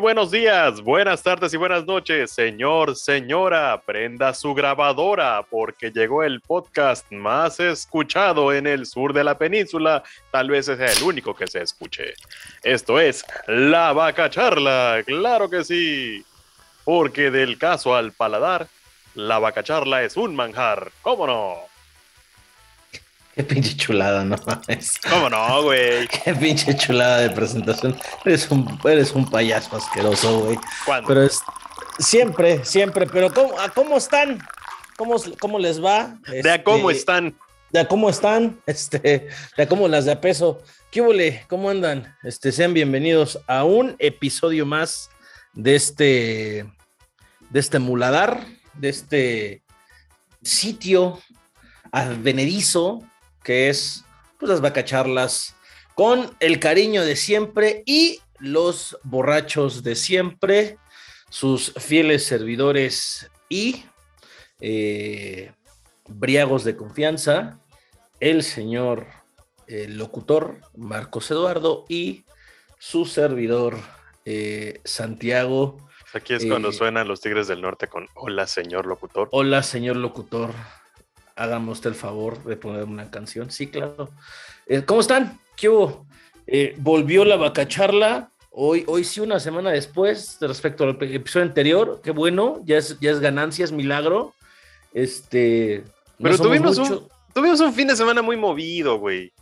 Buenos 0.00 0.30
días, 0.30 0.80
buenas 0.80 1.22
tardes 1.22 1.52
y 1.52 1.58
buenas 1.58 1.84
noches, 1.84 2.30
señor, 2.30 2.96
señora, 2.96 3.82
prenda 3.84 4.32
su 4.32 4.54
grabadora 4.54 5.44
porque 5.50 5.90
llegó 5.90 6.22
el 6.22 6.40
podcast 6.40 7.04
más 7.12 7.60
escuchado 7.60 8.54
en 8.54 8.66
el 8.66 8.86
sur 8.86 9.12
de 9.12 9.24
la 9.24 9.36
península, 9.36 10.02
tal 10.30 10.48
vez 10.48 10.66
sea 10.66 10.90
el 10.90 11.02
único 11.02 11.34
que 11.34 11.46
se 11.46 11.60
escuche. 11.60 12.14
Esto 12.62 12.98
es 12.98 13.26
La 13.46 13.92
Vaca 13.92 14.30
Charla, 14.30 15.02
claro 15.04 15.50
que 15.50 15.64
sí, 15.64 16.24
porque 16.84 17.30
del 17.30 17.58
caso 17.58 17.94
al 17.94 18.12
paladar, 18.12 18.68
La 19.14 19.38
Vaca 19.38 19.62
Charla 19.62 20.02
es 20.02 20.16
un 20.16 20.34
manjar, 20.34 20.92
¿cómo 21.02 21.26
no? 21.26 21.69
Qué 23.40 23.44
pinche 23.44 23.74
chulada, 23.74 24.22
no 24.22 24.36
mames. 24.44 24.98
¿Cómo 25.08 25.30
no, 25.30 25.62
güey? 25.62 26.06
Qué 26.24 26.34
pinche 26.34 26.76
chulada 26.76 27.20
de 27.20 27.30
presentación. 27.30 27.96
Eres 28.22 28.50
un, 28.50 28.78
eres 28.84 29.12
un 29.12 29.30
payaso 29.30 29.78
asqueroso, 29.78 30.40
güey. 30.40 30.58
¿Cuándo? 30.84 31.08
Pero 31.08 31.22
es 31.22 31.40
siempre, 31.98 32.62
siempre. 32.66 33.06
Pero 33.06 33.32
¿cómo, 33.32 33.58
a 33.58 33.70
cómo 33.70 33.96
están? 33.96 34.46
¿Cómo, 34.98 35.16
cómo 35.38 35.58
les 35.58 35.82
va? 35.82 36.18
¿De 36.26 36.50
a 36.50 36.62
cómo 36.62 36.90
Este, 36.90 37.00
están? 37.00 37.38
De 37.70 37.80
a 37.80 37.88
cómo 37.88 38.10
están, 38.10 38.60
este, 38.66 39.30
de 39.56 39.62
a 39.62 39.66
cómo 39.66 39.88
las 39.88 40.04
de 40.04 40.12
a 40.12 40.20
peso. 40.20 40.58
¿Qué 40.90 41.00
huele? 41.00 41.46
¿Cómo 41.48 41.70
andan? 41.70 42.14
Este, 42.22 42.52
sean 42.52 42.74
bienvenidos 42.74 43.40
a 43.46 43.64
un 43.64 43.96
episodio 44.00 44.66
más 44.66 45.08
de 45.54 45.76
este, 45.76 46.66
de 47.48 47.58
este 47.58 47.78
muladar, 47.78 48.44
de 48.74 48.90
este 48.90 49.62
sitio 50.42 51.18
advenedizo 51.90 53.02
que 53.42 53.68
es 53.68 54.04
pues, 54.38 54.50
las 54.50 54.60
vacacharlas 54.60 55.54
con 55.94 56.34
el 56.40 56.58
cariño 56.58 57.04
de 57.04 57.16
siempre 57.16 57.82
y 57.86 58.20
los 58.38 58.98
borrachos 59.02 59.82
de 59.82 59.94
siempre, 59.94 60.78
sus 61.28 61.72
fieles 61.74 62.24
servidores 62.24 63.30
y 63.48 63.84
eh, 64.60 65.52
briagos 66.08 66.64
de 66.64 66.76
confianza, 66.76 67.60
el 68.18 68.42
señor 68.42 69.06
el 69.70 69.96
locutor 69.98 70.58
Marcos 70.76 71.30
Eduardo 71.30 71.84
y 71.88 72.24
su 72.78 73.06
servidor 73.06 73.76
eh, 74.24 74.80
Santiago. 74.84 75.88
Aquí 76.12 76.34
es 76.34 76.44
cuando 76.44 76.70
eh, 76.70 76.72
suenan 76.72 77.06
los 77.06 77.20
Tigres 77.20 77.46
del 77.46 77.60
Norte 77.62 77.86
con 77.86 78.08
Hola, 78.14 78.46
señor 78.46 78.86
locutor. 78.86 79.28
Hola, 79.30 79.62
señor 79.62 79.96
locutor. 79.96 80.50
Usted 81.36 81.90
el 81.90 81.96
favor 81.96 82.42
de 82.44 82.56
poner 82.56 82.84
una 82.84 83.10
canción. 83.10 83.50
Sí, 83.50 83.66
claro. 83.68 84.10
Eh, 84.66 84.82
¿Cómo 84.84 85.00
están? 85.00 85.38
¿Qué 85.56 85.68
hubo? 85.68 86.06
Eh, 86.46 86.74
volvió 86.78 87.24
la 87.24 87.36
vacacharla. 87.36 88.30
Hoy, 88.50 88.84
hoy 88.88 89.04
sí, 89.04 89.20
una 89.20 89.38
semana 89.40 89.70
después, 89.70 90.36
respecto 90.40 90.84
al 90.84 90.90
episodio 91.00 91.46
anterior. 91.46 92.00
Qué 92.02 92.10
bueno, 92.10 92.60
ya 92.64 92.78
es, 92.78 92.98
ya 93.00 93.10
es 93.12 93.20
ganancia, 93.20 93.64
es 93.64 93.72
milagro. 93.72 94.34
Este. 94.92 95.84
no 96.18 96.24
Pero 96.24 96.36
somos 96.36 96.48
tuvimos 96.48 96.78
un, 96.78 97.08
tuvimos 97.32 97.60
un 97.60 97.72
fin 97.72 97.88
de 97.88 97.96
semana 97.96 98.22
muy 98.22 98.36
movido, 98.36 98.98
güey. 98.98 99.32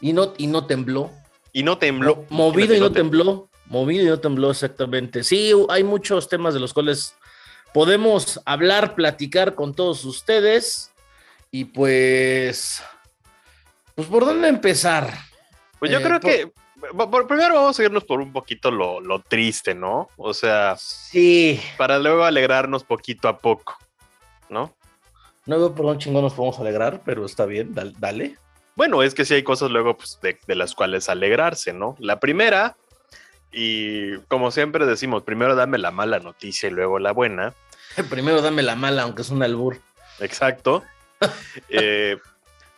Y 0.00 0.12
no, 0.12 0.32
y 0.38 0.46
no 0.46 0.66
tembló. 0.66 1.10
Y 1.52 1.62
no 1.62 1.78
tembló. 1.78 2.16
Mo- 2.16 2.48
Movido 2.50 2.74
y 2.74 2.80
no 2.80 2.90
tembló. 2.92 3.48
Movido 3.66 4.02
y 4.04 4.06
no 4.08 4.18
tembló, 4.20 4.50
exactamente. 4.50 5.22
Sí, 5.22 5.52
hay 5.68 5.84
muchos 5.84 6.28
temas 6.28 6.54
de 6.54 6.60
los 6.60 6.72
cuales 6.74 7.14
podemos 7.72 8.40
hablar, 8.44 8.94
platicar 8.94 9.54
con 9.54 9.74
todos 9.74 10.04
ustedes. 10.04 10.90
Y 11.54 11.66
pues. 11.66 12.82
Pues, 13.94 14.08
¿por 14.08 14.24
dónde 14.24 14.48
empezar? 14.48 15.08
Pues 15.78 15.92
yo 15.92 15.98
Eh, 16.00 16.02
creo 16.02 16.18
por- 16.18 16.30
que. 16.32 16.52
por- 17.08 17.28
primero 17.28 17.54
vamos 17.54 17.78
a 17.78 17.84
irnos 17.84 18.02
por 18.02 18.20
un 18.20 18.32
poquito 18.32 18.72
lo, 18.72 18.98
lo 19.00 19.20
triste, 19.20 19.72
¿no? 19.72 20.08
O 20.16 20.34
sea, 20.34 20.74
Sí. 20.76 21.60
para 21.76 22.00
luego 22.00 22.24
alegrarnos 22.24 22.82
poquito 22.82 23.28
a 23.28 23.38
poco, 23.38 23.78
¿no? 24.48 24.74
No 25.46 25.58
veo 25.60 25.72
por 25.76 25.86
un 25.86 25.98
chingón 25.98 26.22
nos 26.24 26.34
podemos 26.34 26.58
alegrar, 26.58 27.02
pero 27.04 27.24
está 27.24 27.46
bien, 27.46 27.72
dal- 27.72 27.94
dale. 28.00 28.36
Bueno, 28.74 29.04
es 29.04 29.14
que 29.14 29.24
sí 29.24 29.34
hay 29.34 29.44
cosas 29.44 29.70
luego 29.70 29.96
pues, 29.96 30.18
de, 30.20 30.40
de 30.48 30.54
las 30.56 30.74
cuales 30.74 31.08
alegrarse, 31.08 31.72
¿no? 31.72 31.94
La 32.00 32.18
primera, 32.18 32.76
y 33.52 34.16
como 34.26 34.50
siempre 34.50 34.86
decimos, 34.86 35.22
primero 35.22 35.54
dame 35.54 35.78
la 35.78 35.92
mala 35.92 36.18
noticia 36.18 36.68
y 36.68 36.72
luego 36.72 36.98
la 36.98 37.12
buena. 37.12 37.54
Primero 38.10 38.42
dame 38.42 38.62
la 38.64 38.74
mala, 38.74 39.02
aunque 39.02 39.22
es 39.22 39.30
un 39.30 39.44
albur. 39.44 39.78
Exacto. 40.18 40.82
Eh, 41.68 42.18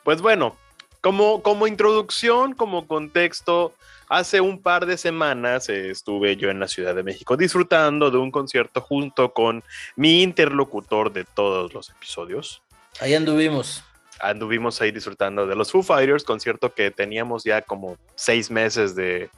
pues 0.04 0.20
bueno, 0.20 0.56
como, 1.00 1.42
como 1.42 1.66
introducción, 1.66 2.54
como 2.54 2.86
contexto, 2.86 3.74
hace 4.08 4.40
un 4.40 4.60
par 4.60 4.86
de 4.86 4.96
semanas 4.96 5.68
eh, 5.68 5.90
estuve 5.90 6.36
yo 6.36 6.50
en 6.50 6.60
la 6.60 6.68
Ciudad 6.68 6.94
de 6.94 7.02
México 7.02 7.36
disfrutando 7.36 8.10
de 8.10 8.18
un 8.18 8.30
concierto 8.30 8.80
junto 8.80 9.32
con 9.32 9.62
mi 9.96 10.22
interlocutor 10.22 11.12
de 11.12 11.24
todos 11.24 11.72
los 11.74 11.90
episodios. 11.90 12.62
Ahí 13.00 13.14
anduvimos. 13.14 13.84
Anduvimos 14.18 14.80
ahí 14.80 14.90
disfrutando 14.92 15.46
de 15.46 15.54
los 15.54 15.70
Foo 15.70 15.82
Fighters, 15.82 16.24
concierto 16.24 16.72
que 16.72 16.90
teníamos 16.90 17.44
ya 17.44 17.62
como 17.62 17.96
seis 18.14 18.50
meses 18.50 18.94
de... 18.94 19.30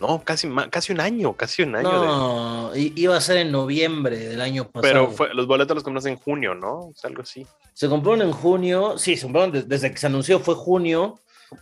No, 0.00 0.22
casi, 0.24 0.48
casi 0.70 0.92
un 0.92 1.00
año, 1.00 1.34
casi 1.34 1.62
un 1.62 1.76
año. 1.76 1.90
de- 2.00 2.06
No, 2.06 2.76
i- 2.76 2.92
iba 2.96 3.16
a 3.16 3.20
ser 3.20 3.36
en 3.38 3.52
noviembre 3.52 4.18
del 4.18 4.40
año 4.40 4.64
pasado. 4.64 4.80
pero 4.82 5.10
fue, 5.10 5.34
los 5.34 5.46
boletos 5.46 5.74
los 5.74 5.84
compramos 5.84 6.06
en 6.06 6.16
junio, 6.16 6.54
¿no? 6.54 6.90
Es 6.96 7.04
algo 7.04 7.22
así. 7.22 7.46
Se 7.74 7.88
compraron 7.88 8.22
en 8.22 8.32
junio, 8.32 8.96
sí, 8.98 9.16
se 9.16 9.22
compraron 9.24 9.52
des- 9.52 9.68
desde 9.68 9.90
que 9.90 9.98
se 9.98 10.06
anunció 10.06 10.40
fue 10.40 10.54
junio. 10.54 11.18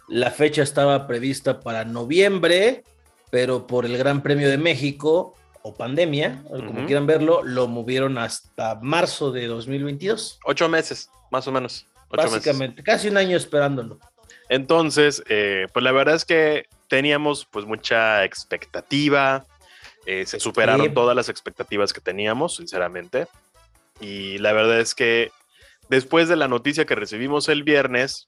La 0.07 0.31
fecha 0.31 0.63
estaba 0.63 1.07
prevista 1.07 1.61
para 1.61 1.85
noviembre, 1.85 2.85
pero 3.31 3.67
por 3.67 3.85
el 3.87 3.97
Gran 3.99 4.23
Premio 4.23 4.49
de 4.49 4.59
México 4.59 5.35
o 5.63 5.75
pandemia, 5.75 6.43
o 6.51 6.59
como 6.65 6.87
quieran 6.87 7.07
verlo, 7.07 7.43
lo 7.43 7.67
movieron 7.67 8.19
hasta 8.19 8.77
marzo 8.81 9.33
de 9.33 9.47
2022. 9.49 10.39
Ocho 10.45 10.69
meses, 10.69 11.11
más 11.31 11.47
o 11.49 11.53
menos. 11.53 11.87
Ocho 12.11 12.23
meses. 12.23 12.33
Básicamente, 12.39 12.83
casi 12.83 13.09
un 13.09 13.17
año 13.17 13.37
esperándolo. 13.37 13.99
Entonces, 14.49 15.23
eh, 15.29 15.67
pues 15.73 15.83
la 15.83 15.93
verdad 15.93 16.15
es 16.15 16.25
que 16.25 16.67
teníamos 16.89 17.47
pues 17.51 17.67
mucha 17.67 18.25
expectativa, 18.25 19.45
eh, 20.07 20.25
se 20.27 20.41
superaron 20.41 20.87
Sí. 20.87 20.93
todas 20.95 21.15
las 21.15 21.29
expectativas 21.29 21.93
que 21.93 22.01
teníamos, 22.01 22.57
sinceramente. 22.57 23.27
Y 24.01 24.39
la 24.39 24.53
verdad 24.53 24.81
es 24.81 24.95
que 24.95 25.31
después 25.91 26.29
de 26.29 26.37
la 26.37 26.49
noticia 26.49 26.87
que 26.87 26.95
recibimos 26.95 27.49
el 27.49 27.63
viernes, 27.63 28.27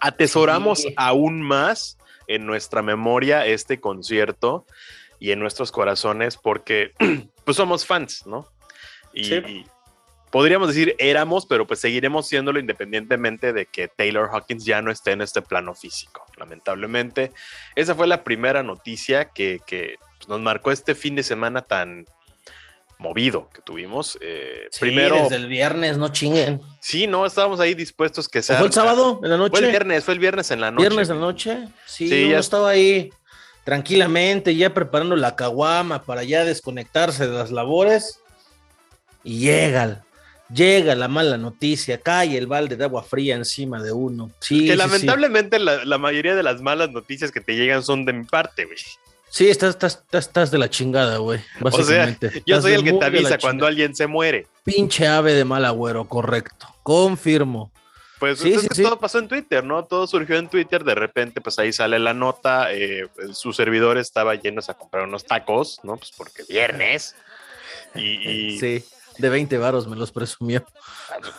atesoramos 0.00 0.80
Sí. 0.82 0.94
aún 0.96 1.42
más 1.42 1.98
en 2.26 2.46
nuestra 2.46 2.82
memoria 2.82 3.44
este 3.46 3.80
concierto 3.80 4.64
y 5.18 5.32
en 5.32 5.40
nuestros 5.40 5.72
corazones 5.72 6.36
porque 6.36 6.92
pues 7.44 7.56
somos 7.56 7.84
fans, 7.84 8.26
¿no? 8.26 8.46
Y, 9.12 9.24
Sí. 9.24 9.66
Podríamos 10.30 10.68
decir 10.68 10.94
éramos, 10.98 11.46
pero 11.46 11.66
pues 11.66 11.80
seguiremos 11.80 12.26
siéndolo 12.26 12.58
independientemente 12.58 13.52
de 13.52 13.66
que 13.66 13.88
Taylor 13.88 14.28
Hawkins 14.32 14.64
ya 14.64 14.82
no 14.82 14.90
esté 14.90 15.12
en 15.12 15.22
este 15.22 15.42
plano 15.42 15.74
físico, 15.74 16.24
lamentablemente. 16.36 17.32
Esa 17.74 17.94
fue 17.94 18.06
la 18.06 18.24
primera 18.24 18.62
noticia 18.62 19.26
que, 19.26 19.60
que, 19.66 19.96
nos 20.26 20.40
marcó 20.40 20.72
este 20.72 20.94
fin 20.94 21.14
de 21.14 21.22
semana 21.22 21.62
tan 21.62 22.04
movido 22.98 23.48
que 23.54 23.62
tuvimos. 23.62 24.18
Eh, 24.20 24.66
Sí, 24.70 24.80
primero, 24.80 25.16
desde 25.16 25.36
el 25.36 25.46
viernes, 25.46 25.96
no 25.96 26.08
chinguen. 26.08 26.60
sí, 26.80 27.06
no, 27.06 27.24
estábamos 27.24 27.60
ahí 27.60 27.74
dispuestos 27.74 28.28
que 28.28 28.40
¿O 28.40 28.42
sea... 28.42 28.58
¿Fue 28.58 28.66
el 28.66 28.72
sábado 28.72 29.20
en 29.22 29.30
la 29.30 29.36
noche? 29.36 29.56
Fue 29.56 29.64
el 29.64 29.70
viernes, 29.70 30.04
fue 30.04 30.14
el 30.14 30.20
viernes 30.20 30.50
en 30.50 30.60
la 30.60 30.70
noche. 30.70 30.88
Viernes 30.88 31.08
en 31.08 31.14
la 31.16 31.20
noche. 31.20 31.68
Sí, 31.86 32.08
Sí, 32.08 32.28
ya- 32.28 32.38
estaba 32.38 32.70
ahí 32.70 33.10
tranquilamente, 33.64 34.56
ya 34.56 34.74
preparando 34.74 35.14
la 35.14 35.36
caguama 35.36 36.02
para 36.02 36.24
ya 36.24 36.44
desconectarse 36.44 37.26
de 37.26 37.38
las 37.38 37.50
labores. 37.50 38.20
Y 39.22 39.40
llega, 39.40 40.04
llega 40.52 40.94
la 40.94 41.08
mala 41.08 41.36
noticia, 41.36 41.98
cae 41.98 42.36
el 42.36 42.46
balde 42.46 42.76
de 42.76 42.84
agua 42.84 43.02
fría 43.02 43.34
encima 43.36 43.82
de 43.82 43.92
uno. 43.92 44.30
Sí, 44.40 44.66
que 44.66 44.72
sí, 44.72 44.76
lamentablemente 44.76 45.58
la, 45.58 45.84
la 45.84 45.98
mayoría 45.98 46.34
de 46.34 46.42
las 46.42 46.60
malas 46.60 46.90
noticias 46.90 47.30
que 47.30 47.40
te 47.40 47.54
llegan 47.56 47.82
son 47.82 48.04
de 48.04 48.12
mi 48.12 48.24
parte, 48.24 48.64
güey. 48.64 48.78
Sí, 49.30 49.48
estás, 49.50 49.70
estás, 49.70 50.02
estás, 50.10 50.50
de 50.50 50.56
la 50.58 50.70
chingada, 50.70 51.18
güey. 51.18 51.38
O 51.60 51.70
sea, 51.70 51.80
Básicamente. 51.80 52.30
yo 52.46 52.56
Estás 52.56 52.62
soy 52.62 52.72
el 52.72 52.84
que 52.84 52.92
te 52.94 53.04
avisa 53.04 53.38
cuando 53.38 53.66
alguien 53.66 53.94
se 53.94 54.06
muere. 54.06 54.46
Pinche 54.64 55.06
ave 55.06 55.34
de 55.34 55.44
mal 55.44 55.64
agüero, 55.66 56.06
correcto. 56.08 56.66
Confirmo. 56.82 57.70
Pues 58.18 58.38
Sí, 58.40 58.52
es 58.54 58.62
sí, 58.62 58.68
que 58.68 58.74
sí. 58.76 58.82
todo 58.82 58.98
pasó 58.98 59.18
en 59.18 59.28
Twitter, 59.28 59.62
¿no? 59.62 59.84
Todo 59.84 60.06
surgió 60.06 60.38
en 60.38 60.48
Twitter, 60.48 60.82
de 60.82 60.94
repente 60.94 61.40
pues 61.40 61.58
ahí 61.58 61.72
sale 61.72 61.98
la 61.98 62.14
nota, 62.14 62.72
eh, 62.72 63.06
su 63.32 63.52
servidor 63.52 63.96
estaba 63.98 64.34
llenos 64.34 64.68
a 64.70 64.74
comprar 64.74 65.04
unos 65.04 65.24
tacos, 65.24 65.78
¿no? 65.84 65.96
Pues 65.98 66.10
porque 66.16 66.42
viernes. 66.48 67.14
Y, 67.94 68.28
y 68.28 68.58
Sí, 68.60 68.84
de 69.18 69.28
20 69.28 69.58
varos 69.58 69.86
me 69.86 69.96
los 69.96 70.12
presumió. 70.12 70.64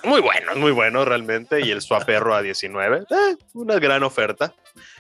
muy 0.03 0.21
buenos, 0.21 0.57
muy 0.57 0.71
buenos 0.71 1.07
realmente. 1.07 1.61
Y 1.65 1.71
el 1.71 1.81
suaperro 1.81 2.35
a 2.35 2.41
19, 2.41 3.05
eh, 3.09 3.35
una 3.53 3.79
gran 3.79 4.03
oferta. 4.03 4.53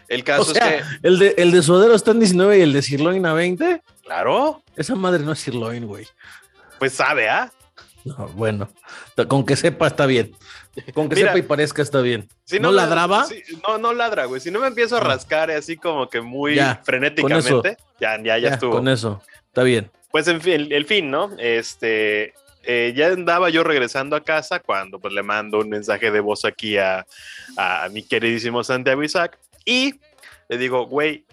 El 0.07 0.23
caso 0.23 0.41
O 0.41 0.45
sea, 0.45 0.75
es 0.75 0.83
que, 0.85 1.07
el 1.07 1.19
de, 1.19 1.35
el 1.37 1.51
de 1.51 1.61
suadero 1.61 1.93
está 1.93 2.11
en 2.11 2.19
19 2.19 2.57
y 2.57 2.61
el 2.61 2.73
de 2.73 2.81
sirloin 2.81 3.25
a 3.25 3.33
20. 3.33 3.81
claro, 4.03 4.63
Esa 4.75 4.95
madre 4.95 5.23
no 5.23 5.33
es 5.33 5.39
sirloin, 5.39 5.85
güey. 5.85 6.07
pues 6.79 6.93
sabe, 6.93 7.29
¿ah? 7.29 7.51
No, 8.05 8.27
bueno, 8.29 8.69
con 9.27 9.45
que 9.45 9.55
sepa 9.57 9.87
está 9.87 10.05
bien. 10.05 10.33
Con 10.93 11.09
que 11.09 11.15
Mira, 11.15 11.27
sepa 11.33 11.39
y 11.39 11.41
parezca 11.41 11.81
está 11.81 11.99
bien. 11.99 12.29
Si 12.45 12.57
¿No 12.59 12.69
me- 12.69 12.77
ladraba? 12.77 13.25
si- 13.25 13.43
no, 13.67 13.77
no 13.77 13.93
ladra, 13.93 14.25
güey. 14.25 14.39
Si 14.39 14.49
no 14.49 14.59
me 14.61 14.67
empiezo 14.67 14.95
a 14.95 15.01
rascar 15.01 15.51
así 15.51 15.75
como 15.75 16.09
que 16.09 16.21
muy 16.21 16.55
Ya, 16.55 16.81
frenéticamente, 16.85 17.77
Ya, 17.99 18.17
ya, 18.23 18.37
ya, 18.37 18.49
estuvo. 18.51 18.71
Con 18.71 18.87
eso, 18.87 19.21
está 19.47 19.63
bien. 19.63 19.91
Pues 20.11 20.27
en 20.29 20.39
fin, 20.41 20.67
el, 20.71 20.85
fin, 20.85 21.11
¿no? 21.11 21.31
Este, 21.37 22.33
eh, 22.71 22.93
ya 22.95 23.07
andaba 23.07 23.49
yo 23.49 23.63
regresando 23.63 24.15
a 24.15 24.23
casa 24.23 24.59
cuando 24.59 24.99
pues 24.99 25.11
le 25.11 25.23
mando 25.23 25.57
un 25.57 25.69
mensaje 25.69 26.11
de 26.11 26.19
voz 26.19 26.45
aquí 26.45 26.77
a, 26.77 27.03
a 27.57 27.89
mi 27.91 28.03
queridísimo 28.03 28.63
Santiago 28.63 29.01
Isaac 29.01 29.39
y 29.65 29.95
le 30.47 30.57
digo, 30.59 30.85
güey, 30.85 31.25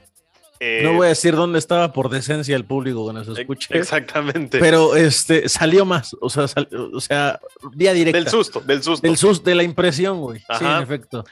eh, 0.60 0.80
no 0.82 0.94
voy 0.94 1.06
a 1.06 1.08
decir 1.10 1.34
dónde 1.34 1.58
estaba 1.58 1.92
por 1.92 2.08
decencia 2.08 2.56
el 2.56 2.64
público 2.64 3.04
cuando 3.04 3.22
se 3.22 3.38
escuche. 3.38 3.76
Exactamente. 3.76 4.58
Pero 4.58 4.96
este 4.96 5.46
salió 5.50 5.84
más, 5.84 6.16
o 6.22 6.30
sea, 6.30 6.46
o 6.94 7.00
sea, 7.00 7.38
vía 7.74 7.92
directa. 7.92 8.18
Del 8.18 8.28
susto, 8.30 8.60
del 8.60 8.82
susto. 8.82 9.06
Del 9.06 9.18
susto, 9.18 9.50
de 9.50 9.56
la 9.56 9.62
impresión, 9.62 10.20
güey. 10.20 10.40
Sí, 10.40 10.64
en 10.64 10.82
efecto. 10.82 11.22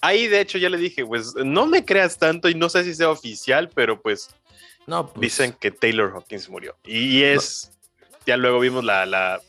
Ahí, 0.00 0.26
de 0.26 0.40
hecho, 0.40 0.56
ya 0.56 0.70
le 0.70 0.78
dije, 0.78 1.04
pues 1.04 1.34
no 1.36 1.66
me 1.66 1.84
creas 1.84 2.16
tanto 2.16 2.48
y 2.48 2.54
no 2.54 2.70
sé 2.70 2.84
si 2.84 2.94
sea 2.94 3.10
oficial, 3.10 3.68
pero 3.74 4.00
pues, 4.00 4.30
no, 4.86 5.06
pues 5.06 5.20
dicen 5.20 5.54
que 5.58 5.70
Taylor 5.70 6.12
Hawkins 6.14 6.48
murió. 6.48 6.76
Y 6.84 7.22
es, 7.22 7.72
ya 8.26 8.36
luego 8.36 8.60
vimos 8.60 8.84
la... 8.84 9.06
la 9.06 9.40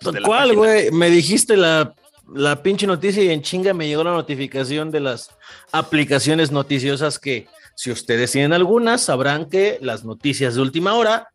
pues, 0.00 0.16
¿Cuál, 0.24 0.54
güey? 0.54 0.90
Me 0.90 1.10
dijiste 1.10 1.56
la, 1.56 1.94
la 2.32 2.62
pinche 2.62 2.86
noticia 2.86 3.22
y 3.22 3.30
en 3.30 3.42
chinga 3.42 3.74
me 3.74 3.88
llegó 3.88 4.04
la 4.04 4.12
notificación 4.12 4.90
de 4.90 5.00
las 5.00 5.30
aplicaciones 5.72 6.52
noticiosas 6.52 7.18
que 7.18 7.46
si 7.74 7.90
ustedes 7.90 8.32
tienen 8.32 8.52
algunas, 8.52 9.02
sabrán 9.02 9.48
que 9.48 9.78
las 9.80 10.04
noticias 10.04 10.56
de 10.56 10.60
última 10.60 10.94
hora, 10.94 11.28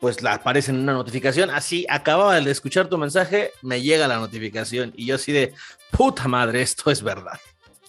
pues 0.00 0.22
la 0.22 0.34
aparecen 0.34 0.76
en 0.76 0.82
una 0.82 0.94
notificación. 0.94 1.50
Así 1.50 1.86
acababa 1.88 2.40
de 2.40 2.50
escuchar 2.50 2.88
tu 2.88 2.98
mensaje, 2.98 3.52
me 3.62 3.82
llega 3.82 4.08
la 4.08 4.16
notificación 4.16 4.92
y 4.96 5.06
yo 5.06 5.16
así 5.16 5.32
de 5.32 5.52
puta 5.90 6.26
madre, 6.26 6.62
esto 6.62 6.90
es 6.90 7.02
verdad. 7.02 7.38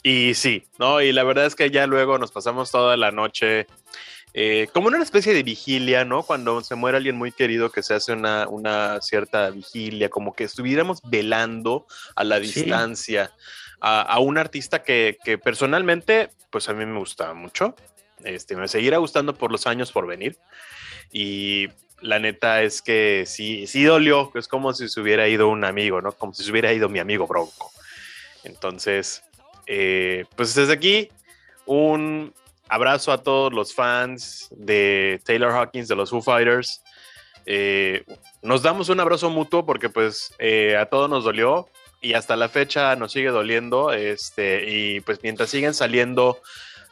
Y 0.04 0.34
sí, 0.36 0.68
no, 0.78 1.02
y 1.02 1.12
la 1.12 1.24
verdad 1.24 1.46
es 1.46 1.56
que 1.56 1.72
ya 1.72 1.88
luego 1.88 2.18
nos 2.20 2.32
pasamos 2.32 2.70
toda 2.70 2.96
la 2.96 3.12
noche 3.12 3.66
eh, 4.38 4.68
como 4.74 4.90
una 4.90 5.02
especie 5.02 5.34
de 5.34 5.44
vigilia, 5.44 6.04
¿no? 6.04 6.24
Cuando 6.24 6.60
se 6.60 6.76
muere 6.76 6.98
alguien 6.98 7.16
muy 7.16 7.32
querido 7.32 7.72
que 7.72 7.82
se 7.82 7.94
hace 7.94 8.12
una, 8.12 8.50
una 8.50 9.00
cierta 9.00 9.50
vigilia, 9.50 10.10
como 10.10 10.34
que 10.34 10.44
estuviéramos 10.44 11.00
velando 11.04 11.88
a 12.18 12.26
la 12.26 12.38
distancia 12.42 13.32
a, 13.80 14.20
un 14.20 14.38
artista 14.38 14.84
que, 14.84 15.18
personalmente, 15.42 16.32
pues 16.50 16.68
a 16.68 16.74
mí 16.74 16.86
me 16.86 17.00
gusta 17.00 17.34
mucho. 17.34 17.76
Este, 18.26 18.58
me 18.58 18.68
seguirá 18.68 18.98
gustando 18.98 19.34
por 19.34 19.54
los 19.54 19.68
años 19.68 19.94
por 19.94 20.06
venir. 20.06 20.38
Y 21.14 21.70
la 22.02 22.20
neta 22.20 22.62
es 22.62 22.82
que 22.82 23.24
sí, 23.26 23.68
sí 23.68 23.86
dolió. 23.86 24.34
Es 24.36 24.50
como 24.50 24.74
si 24.74 24.90
se 24.90 25.00
hubiera 25.00 25.30
ido 25.30 25.48
un 25.48 25.64
amigo, 25.64 26.02
¿no? 26.02 26.12
Como 26.12 26.34
si 26.34 26.44
se 26.44 26.52
hubiera 26.52 26.74
ido 26.74 26.90
mi 26.90 27.00
amigo 27.00 27.26
Bronco. 27.26 27.72
Entonces, 28.44 29.24
eh, 29.66 30.26
pues 30.36 30.56
desde 30.56 30.74
aquí, 30.74 31.10
un 31.66 32.34
abrazo 32.70 33.12
a 33.12 33.22
todos 33.22 33.54
los 33.54 33.74
fans 33.74 34.48
de 34.52 35.22
Taylor 35.26 35.52
Hawkins, 35.52 35.88
de 35.88 35.96
los 35.96 36.10
Foo 36.10 36.22
Fighters. 36.22 36.82
Eh, 37.46 38.04
nos 38.42 38.64
damos 38.64 38.90
un 38.90 39.00
abrazo 39.00 39.30
mutuo 39.30 39.66
porque 39.66 39.90
pues 39.90 40.34
eh, 40.40 40.76
a 40.78 40.88
todos 40.88 41.10
nos 41.10 41.24
dolió 41.24 41.68
y 42.02 42.14
hasta 42.14 42.36
la 42.36 42.50
fecha 42.50 42.96
nos 42.96 43.12
sigue 43.12 43.30
doliendo, 43.30 43.92
este, 43.92 44.70
y 44.70 45.00
pues 45.02 45.20
mientras 45.24 45.50
siguen 45.50 45.74
saliendo 45.74 46.40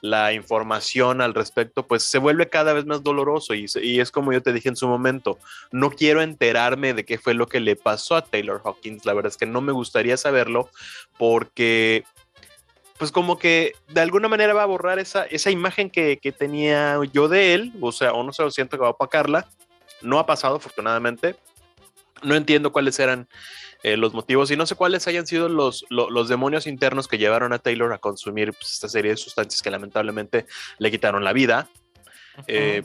la 0.01 0.33
información 0.33 1.21
al 1.21 1.33
respecto, 1.33 1.87
pues 1.87 2.03
se 2.03 2.17
vuelve 2.17 2.49
cada 2.49 2.73
vez 2.73 2.85
más 2.85 3.03
doloroso 3.03 3.53
y, 3.53 3.67
y, 3.81 3.99
es 3.99 4.11
como 4.11 4.33
yo 4.33 4.41
te 4.41 4.51
dije 4.51 4.69
en 4.69 4.75
su 4.75 4.87
momento, 4.87 5.37
no 5.71 5.91
quiero 5.91 6.21
enterarme 6.21 6.93
de 6.93 7.05
qué 7.05 7.17
fue 7.17 7.35
lo 7.35 7.47
que 7.47 7.59
le 7.59 7.75
pasó 7.75 8.15
a 8.15 8.25
Taylor 8.25 8.61
Hawkins, 8.65 9.05
la 9.05 9.13
verdad 9.13 9.31
es 9.31 9.37
que 9.37 9.45
no 9.45 9.61
me 9.61 9.71
gustaría 9.71 10.17
saberlo 10.17 10.69
porque 11.17 12.03
pues 13.03 13.11
como 13.11 13.37
que 13.37 13.73
de 13.89 13.99
alguna 13.99 14.29
manera 14.29 14.53
va 14.53 14.63
a 14.63 14.65
borrar 14.65 14.97
esa, 14.97 15.25
esa 15.25 15.51
imagen 15.51 15.89
que, 15.89 16.19
que 16.21 16.31
tenía 16.31 16.97
yo 17.11 17.27
de 17.27 17.53
él, 17.53 17.73
o 17.81 17.91
sea, 17.91 18.13
o 18.13 18.23
no 18.23 18.31
sé, 18.31 18.49
siento 18.49 18.77
que 18.77 18.81
va 18.83 18.87
a 18.87 18.91
opacarla, 18.91 19.45
no 20.01 20.19
ha 20.19 20.25
pasado 20.25 20.55
afortunadamente, 20.55 21.35
no 22.21 22.33
entiendo 22.33 22.71
cuáles 22.71 22.97
eran 22.99 23.27
eh, 23.83 23.97
los 23.97 24.13
motivos 24.13 24.51
y 24.51 24.55
no 24.55 24.65
sé 24.65 24.75
cuáles 24.75 25.05
hayan 25.09 25.27
sido 25.27 25.49
los, 25.49 25.85
los, 25.89 26.29
demonios 26.29 26.65
internos 26.65 27.09
que 27.09 27.17
llevaron 27.17 27.51
a 27.51 27.59
Taylor 27.59 27.91
a 27.91 27.97
consumir 27.97 28.53
pues, 28.53 28.71
esta 28.71 28.87
serie 28.87 29.11
de 29.11 29.17
sustancias 29.17 29.61
que 29.61 29.69
lamentablemente 29.69 30.45
le 30.77 30.89
quitaron 30.89 31.25
la 31.25 31.33
vida. 31.33 31.67
Eh, 32.47 32.83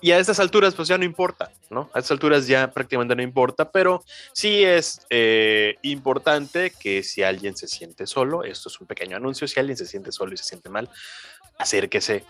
y 0.00 0.12
a 0.12 0.18
estas 0.18 0.40
alturas 0.40 0.74
pues 0.74 0.88
ya 0.88 0.98
no 0.98 1.04
importa, 1.04 1.50
¿no? 1.68 1.90
A 1.94 1.98
estas 1.98 2.12
alturas 2.12 2.46
ya 2.46 2.70
prácticamente 2.70 3.14
no 3.14 3.22
importa, 3.22 3.70
pero 3.70 4.02
sí 4.32 4.64
es 4.64 5.06
eh, 5.10 5.76
importante 5.82 6.70
que 6.70 7.02
si 7.02 7.22
alguien 7.22 7.56
se 7.56 7.68
siente 7.68 8.06
solo, 8.06 8.44
esto 8.44 8.68
es 8.68 8.80
un 8.80 8.86
pequeño 8.86 9.16
anuncio, 9.16 9.46
si 9.46 9.60
alguien 9.60 9.76
se 9.76 9.86
siente 9.86 10.12
solo 10.12 10.32
y 10.32 10.36
se 10.36 10.44
siente 10.44 10.68
mal, 10.68 10.88
acérquese 11.58 12.24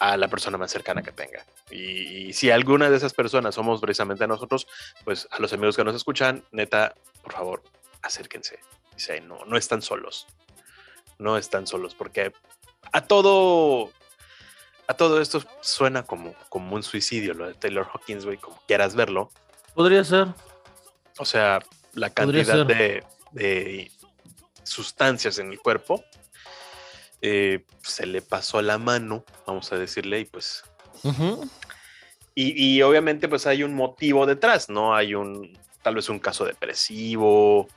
a 0.00 0.16
la 0.16 0.28
persona 0.28 0.56
más 0.56 0.70
cercana 0.70 1.02
que 1.02 1.12
tenga. 1.12 1.44
Y, 1.70 2.32
si 2.32 2.50
alguna 2.50 2.88
de 2.88 2.96
esas 2.96 3.12
personas 3.12 3.54
somos 3.54 3.80
precisamente 3.80 4.26
nosotros, 4.26 4.66
pues 5.04 5.28
a 5.30 5.38
los 5.40 5.52
amigos 5.52 5.76
que 5.76 5.84
nos 5.84 5.94
escuchan, 5.94 6.42
neta, 6.52 6.94
por 7.22 7.34
favor, 7.34 7.62
acérquense. 8.02 8.58
Dice, 8.94 9.20
no, 9.20 9.44
no 9.44 9.56
están 9.56 9.82
solos. 9.82 10.26
No 11.18 11.36
están 11.36 11.66
solos, 11.66 11.94
porque 11.94 12.32
a 12.92 13.02
todo, 13.02 13.92
a 14.90 14.94
todo 14.94 15.20
esto 15.20 15.40
suena 15.60 16.02
como, 16.02 16.34
como 16.48 16.74
un 16.74 16.82
suicidio, 16.82 17.32
lo 17.32 17.46
de 17.46 17.54
Taylor 17.54 17.86
Hawkins, 17.92 18.24
güey, 18.24 18.38
como 18.38 18.60
quieras 18.66 18.96
verlo. 18.96 19.30
Podría 19.72 20.02
ser. 20.02 20.26
O 21.16 21.24
sea, 21.24 21.60
la 21.94 22.10
cantidad 22.10 22.66
de, 22.66 23.04
de 23.30 23.92
sustancias 24.64 25.38
en 25.38 25.52
el 25.52 25.60
cuerpo 25.60 26.02
eh, 27.22 27.64
se 27.82 28.04
le 28.04 28.20
pasó 28.20 28.62
la 28.62 28.78
mano, 28.78 29.24
vamos 29.46 29.70
a 29.72 29.76
decirle, 29.76 30.18
y 30.18 30.24
pues... 30.24 30.64
y, 32.34 32.82
obviamente 32.82 33.28
pues 33.28 33.46
hay 33.46 33.62
un 33.62 33.74
motivo 33.74 34.26
detrás, 34.26 34.70
¿no? 34.70 34.96
Hay 34.96 35.14
un, 35.14 35.56
tal 35.82 35.94
vez 35.94 36.08
un 36.08 36.18
caso 36.18 36.44
depresivo, 36.44 37.68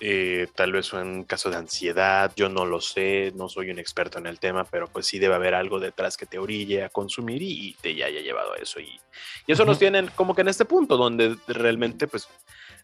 eh, 0.00 0.46
tal 0.54 0.72
vez 0.72 0.92
un 0.92 1.24
caso 1.24 1.50
de 1.50 1.56
ansiedad, 1.56 2.32
yo 2.36 2.48
no 2.48 2.64
lo 2.64 2.80
sé, 2.80 3.32
no 3.34 3.48
soy 3.48 3.70
un 3.70 3.80
experto 3.80 4.18
en 4.18 4.26
el 4.26 4.38
tema, 4.38 4.64
pero 4.64 4.86
pues 4.86 5.06
sí 5.06 5.18
debe 5.18 5.34
haber 5.34 5.54
algo 5.54 5.80
detrás 5.80 6.16
que 6.16 6.26
te 6.26 6.38
orille 6.38 6.84
a 6.84 6.88
consumir 6.88 7.42
y, 7.42 7.74
te 7.80 7.94
ya 7.94 8.06
haya 8.06 8.20
llevado 8.20 8.52
a 8.52 8.56
eso. 8.58 8.78
Y, 8.78 9.00
eso 9.46 9.64
nos 9.64 9.78
tienen 9.78 10.08
como 10.14 10.34
que 10.34 10.42
en 10.42 10.48
este 10.48 10.64
punto 10.64 10.96
donde 10.96 11.36
realmente 11.48 12.06
pues 12.06 12.28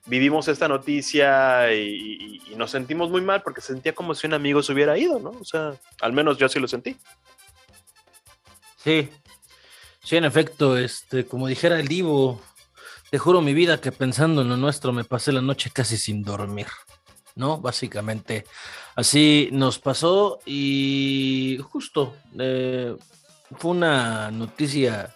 vivimos 0.06 0.49
esta 0.49 0.66
noticia 0.66 1.73
y, 1.73 2.42
nos 2.56 2.73
sentimos 2.73 3.11
muy 3.11 3.21
mal 3.21 3.42
porque 3.42 3.61
sentía 3.61 3.94
como 3.94 4.14
si 4.14 4.26
un 4.26 4.35
amigo 4.35 4.62
se 4.62 4.73
hubiera 4.73 4.99
ido, 4.99 5.21
¿no? 5.21 5.30
O 5.30 5.44
sea, 5.44 5.75
al 6.00 6.12
menos 6.12 6.37
yo 6.38 6.47
así 6.47 6.59
lo 6.59 6.68
sentí. 6.68 6.97
Sí, 8.83 9.09
sí, 10.02 10.16
en 10.16 10.25
efecto, 10.25 10.76
este, 10.76 11.26
como 11.26 11.47
dijera 11.47 11.78
el 11.78 11.88
Divo, 11.88 12.40
te 13.11 13.18
juro 13.18 13.40
mi 13.40 13.54
vida 13.54 13.80
que 13.80 13.92
pensando 13.92 14.42
en 14.42 14.49
lo 14.49 14.56
nuestro 14.56 14.92
me 14.92 15.04
pasé 15.04 15.33
la 15.33 15.40
noche 15.40 15.71
casi 15.73 15.97
sin 15.97 16.23
dormir, 16.23 16.66
¿no? 17.35 17.59
Básicamente, 17.61 18.45
así 18.95 19.49
nos 19.53 19.79
pasó 19.79 20.41
y 20.47 21.59
justo 21.62 22.14
eh, 22.38 22.97
fue 23.57 23.73
una 23.73 24.31
noticia 24.31 25.14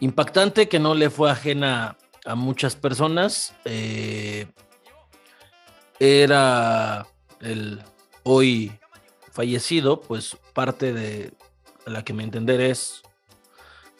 impactante 0.00 0.68
que 0.68 0.78
no 0.78 0.94
le 0.94 1.10
fue 1.10 1.30
ajena 1.30 1.96
a 2.24 2.34
muchas 2.34 2.76
personas. 2.76 3.54
Eh, 3.64 4.46
era 5.98 7.06
el 7.40 7.82
hoy 8.22 8.72
fallecido, 9.32 10.00
pues 10.00 10.36
parte 10.54 10.92
de 10.92 11.32
la 11.86 12.04
que 12.04 12.12
me 12.12 12.22
entender 12.22 12.60
es, 12.60 13.02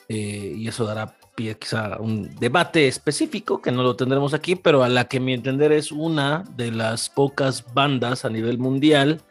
eh, 0.08 0.54
y 0.56 0.68
eso 0.68 0.84
dará 0.84 1.16
pie 1.40 1.56
quizá 1.56 1.96
un 1.98 2.34
debate 2.38 2.86
específico, 2.86 3.62
que 3.62 3.72
no 3.72 3.82
lo 3.82 3.96
tendremos 3.96 4.34
aquí, 4.34 4.56
pero 4.56 4.82
a 4.82 4.90
la 4.90 5.06
que 5.06 5.20
mi 5.20 5.32
entender 5.32 5.72
es 5.72 5.90
una 5.90 6.44
de 6.54 6.70
las 6.70 7.08
pocas 7.08 7.64
bandas 7.72 8.26
a 8.26 8.28
nivel 8.28 8.58
mundial 8.58 9.22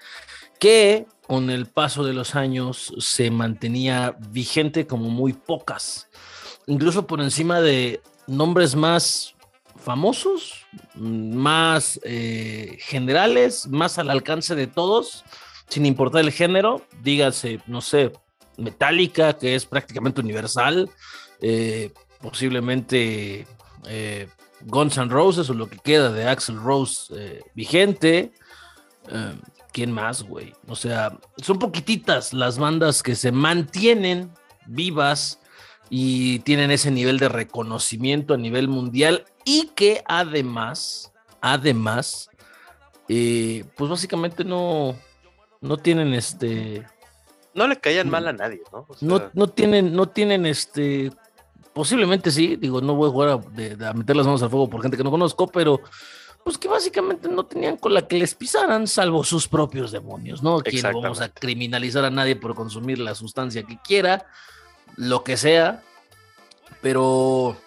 que 0.59 1.05
con 1.27 1.51
el 1.51 1.67
paso 1.67 2.03
de 2.03 2.13
los 2.13 2.33
años 2.33 2.91
se 2.97 3.29
mantenía 3.29 4.15
vigente 4.31 4.87
como 4.87 5.11
muy 5.11 5.33
pocas, 5.33 6.09
incluso 6.65 7.05
por 7.05 7.21
encima 7.21 7.61
de 7.61 8.01
nombres 8.25 8.75
más 8.75 9.35
famosos, 9.77 10.65
más 10.95 11.99
eh, 12.03 12.77
generales, 12.79 13.67
más 13.67 13.99
al 13.99 14.09
alcance 14.09 14.55
de 14.55 14.65
todos, 14.65 15.23
sin 15.67 15.85
importar 15.85 16.21
el 16.21 16.31
género, 16.31 16.81
dígase, 17.03 17.61
no 17.67 17.81
sé, 17.81 18.11
Metallica, 18.57 19.37
que 19.37 19.53
es 19.53 19.67
prácticamente 19.67 20.21
universal, 20.21 20.89
eh, 21.41 21.91
posiblemente 22.21 23.47
eh, 23.85 24.27
Guns 24.61 24.97
N' 24.97 25.09
Roses 25.09 25.49
o 25.49 25.53
lo 25.53 25.69
que 25.69 25.77
queda 25.77 26.11
de 26.11 26.27
Axel 26.27 26.57
Rose 26.57 27.43
vigente. 27.53 28.33
¿Quién 29.71 29.91
más, 29.91 30.23
güey? 30.23 30.53
O 30.67 30.75
sea, 30.75 31.17
son 31.37 31.59
poquititas 31.59 32.33
las 32.33 32.57
bandas 32.57 33.03
que 33.03 33.15
se 33.15 33.31
mantienen 33.31 34.31
vivas 34.65 35.39
y 35.89 36.39
tienen 36.39 36.71
ese 36.71 36.91
nivel 36.91 37.19
de 37.19 37.29
reconocimiento 37.29 38.33
a 38.33 38.37
nivel 38.37 38.67
mundial 38.67 39.25
y 39.45 39.67
que 39.75 40.03
además, 40.07 41.11
además, 41.41 42.29
eh, 43.07 43.65
pues 43.75 43.89
básicamente 43.89 44.43
no, 44.43 44.95
no 45.61 45.77
tienen 45.77 46.13
este... 46.13 46.85
no 47.53 47.67
le 47.67 47.77
caían 47.77 48.09
mal 48.09 48.27
a 48.27 48.33
nadie, 48.33 48.61
¿no? 48.71 48.87
no, 49.01 49.31
no 49.33 49.47
tienen, 49.49 49.93
no 49.93 50.09
tienen 50.09 50.45
este. 50.45 51.11
Posiblemente 51.73 52.31
sí, 52.31 52.55
digo, 52.55 52.81
no 52.81 52.95
voy 52.95 53.09
a 53.09 53.11
jugar 53.11 53.29
a, 53.29 53.93
meter 53.93 54.15
las 54.15 54.25
manos 54.25 54.41
al 54.43 54.49
fuego 54.49 54.69
por 54.69 54.81
gente 54.81 54.97
que 54.97 55.03
no 55.03 55.11
conozco, 55.11 55.47
pero 55.47 55.81
pues 56.43 56.57
que 56.57 56.67
básicamente 56.67 57.29
no 57.29 57.45
tenían 57.45 57.77
con 57.77 57.93
la 57.93 58.07
que 58.07 58.17
les 58.17 58.33
pisaran, 58.33 58.87
salvo 58.87 59.23
sus 59.23 59.47
propios 59.47 59.91
demonios, 59.91 60.41
¿no? 60.41 60.57
Aquí 60.57 60.81
no 60.81 61.01
vamos 61.01 61.21
a 61.21 61.29
criminalizar 61.29 62.03
a 62.05 62.09
nadie 62.09 62.35
por 62.35 62.55
consumir 62.55 62.99
la 62.99 63.13
sustancia 63.13 63.63
que 63.63 63.77
quiera, 63.77 64.25
lo 64.95 65.23
que 65.23 65.37
sea, 65.37 65.83
pero 66.81 67.57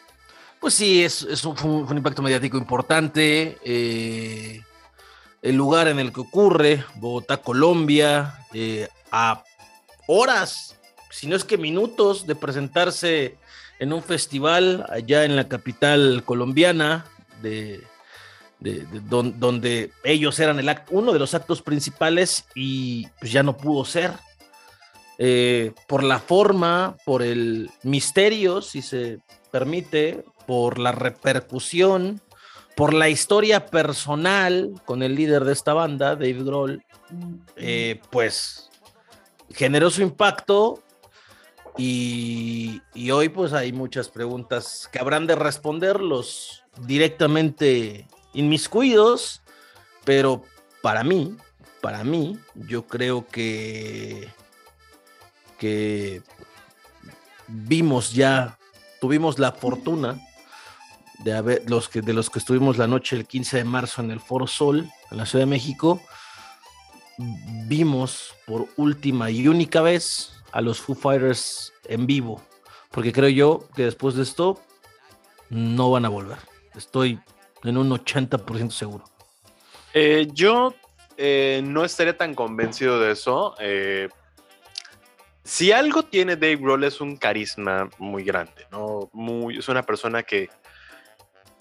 pues 0.61 0.75
sí, 0.75 1.02
es, 1.02 1.44
un, 1.44 1.97
impacto 1.97 2.23
mediático 2.23 2.56
importante. 2.56 3.59
Eh, 3.64 4.62
el 5.42 5.56
lugar 5.56 5.88
en 5.88 5.99
el 5.99 6.12
que 6.12 6.21
ocurre, 6.21 6.85
Bogotá, 6.94 7.38
Colombia, 7.38 8.38
eh, 8.52 8.88
a 9.11 9.42
horas, 10.06 10.76
si 11.11 11.26
no 11.26 11.35
es 11.35 11.44
que 11.44 11.59
minutos 11.59 12.26
de 12.26 12.37
presentarse 12.37 13.37
en 13.82 13.92
un 13.92 14.00
festival 14.00 14.86
allá 14.90 15.24
en 15.24 15.34
la 15.34 15.48
capital 15.48 16.22
colombiana, 16.24 17.04
de, 17.42 17.82
donde 18.60 19.90
ellos 20.04 20.38
eran 20.38 20.60
el 20.60 20.70
uno 20.90 21.12
de 21.12 21.18
los 21.18 21.34
actos 21.34 21.62
principales 21.62 22.44
y 22.54 23.08
pues 23.18 23.32
ya 23.32 23.42
no 23.42 23.56
pudo 23.56 23.84
ser. 23.84 24.12
Eh, 25.18 25.72
por 25.88 26.04
la 26.04 26.20
forma, 26.20 26.96
por 27.04 27.22
el 27.22 27.70
misterio, 27.82 28.62
si 28.62 28.82
se 28.82 29.18
permite, 29.50 30.24
por 30.46 30.78
la 30.78 30.92
repercusión, 30.92 32.20
por 32.76 32.94
la 32.94 33.08
historia 33.08 33.66
personal 33.66 34.70
con 34.84 35.02
el 35.02 35.16
líder 35.16 35.44
de 35.44 35.54
esta 35.54 35.74
banda, 35.74 36.14
Dave 36.14 36.44
Grohl, 36.44 36.84
eh, 37.56 38.00
pues 38.10 38.70
generó 39.50 39.90
su 39.90 40.02
impacto 40.02 40.81
y, 41.76 42.80
hoy 43.10 43.28
pues 43.28 43.52
hay 43.52 43.72
muchas 43.72 44.08
preguntas 44.08 44.88
que 44.92 44.98
habrán 44.98 45.26
de 45.26 45.36
responderlos 45.36 46.64
directamente 46.86 48.06
inmiscuidos, 48.34 49.42
pero 50.04 50.42
para 50.82 51.02
mí, 51.02 51.36
para 51.80 52.04
mí, 52.04 52.38
yo 52.54 52.86
creo 52.86 53.26
que, 53.26 54.28
que 55.58 56.22
vimos 57.48 58.12
ya, 58.12 58.58
tuvimos 59.00 59.38
la 59.38 59.52
fortuna 59.52 60.20
de, 61.24 61.62
los 61.66 61.88
que, 61.88 62.02
de 62.02 62.12
los 62.12 62.30
que 62.30 62.38
estuvimos 62.38 62.78
la 62.78 62.86
noche 62.86 63.16
el 63.16 63.26
15 63.26 63.58
de 63.58 63.64
marzo 63.64 64.02
en 64.02 64.10
el 64.10 64.20
Foro 64.20 64.46
Sol, 64.46 64.90
en 65.10 65.16
la 65.16 65.26
Ciudad 65.26 65.44
de 65.44 65.50
México, 65.50 66.02
vimos 67.66 68.34
por 68.46 68.68
última 68.76 69.30
y 69.30 69.48
única 69.48 69.80
vez 69.80 70.41
a 70.52 70.61
los 70.61 70.80
Foo 70.80 70.94
Fighters 70.94 71.73
en 71.85 72.06
vivo, 72.06 72.42
porque 72.90 73.12
creo 73.12 73.28
yo 73.28 73.68
que 73.75 73.85
después 73.85 74.14
de 74.14 74.23
esto 74.23 74.61
no 75.50 75.90
van 75.90 76.04
a 76.04 76.09
volver. 76.09 76.38
Estoy 76.75 77.18
en 77.64 77.76
un 77.76 77.90
80% 77.90 78.71
seguro. 78.71 79.04
Eh, 79.94 80.28
yo 80.32 80.75
eh, 81.16 81.62
no 81.64 81.85
estaría 81.85 82.16
tan 82.16 82.35
convencido 82.35 83.00
de 83.00 83.12
eso. 83.12 83.54
Eh, 83.61 84.09
si 85.44 85.73
algo 85.73 86.04
tiene 86.04 86.37
Dave 86.37 86.56
Grohl 86.56 86.85
es 86.85 87.00
un 87.00 87.16
carisma 87.16 87.90
muy 87.99 88.25
grande, 88.25 88.66
¿no? 88.71 89.11
Muy, 89.12 89.59
es 89.59 89.68
una 89.68 89.82
persona 89.82 90.23
que 90.23 90.49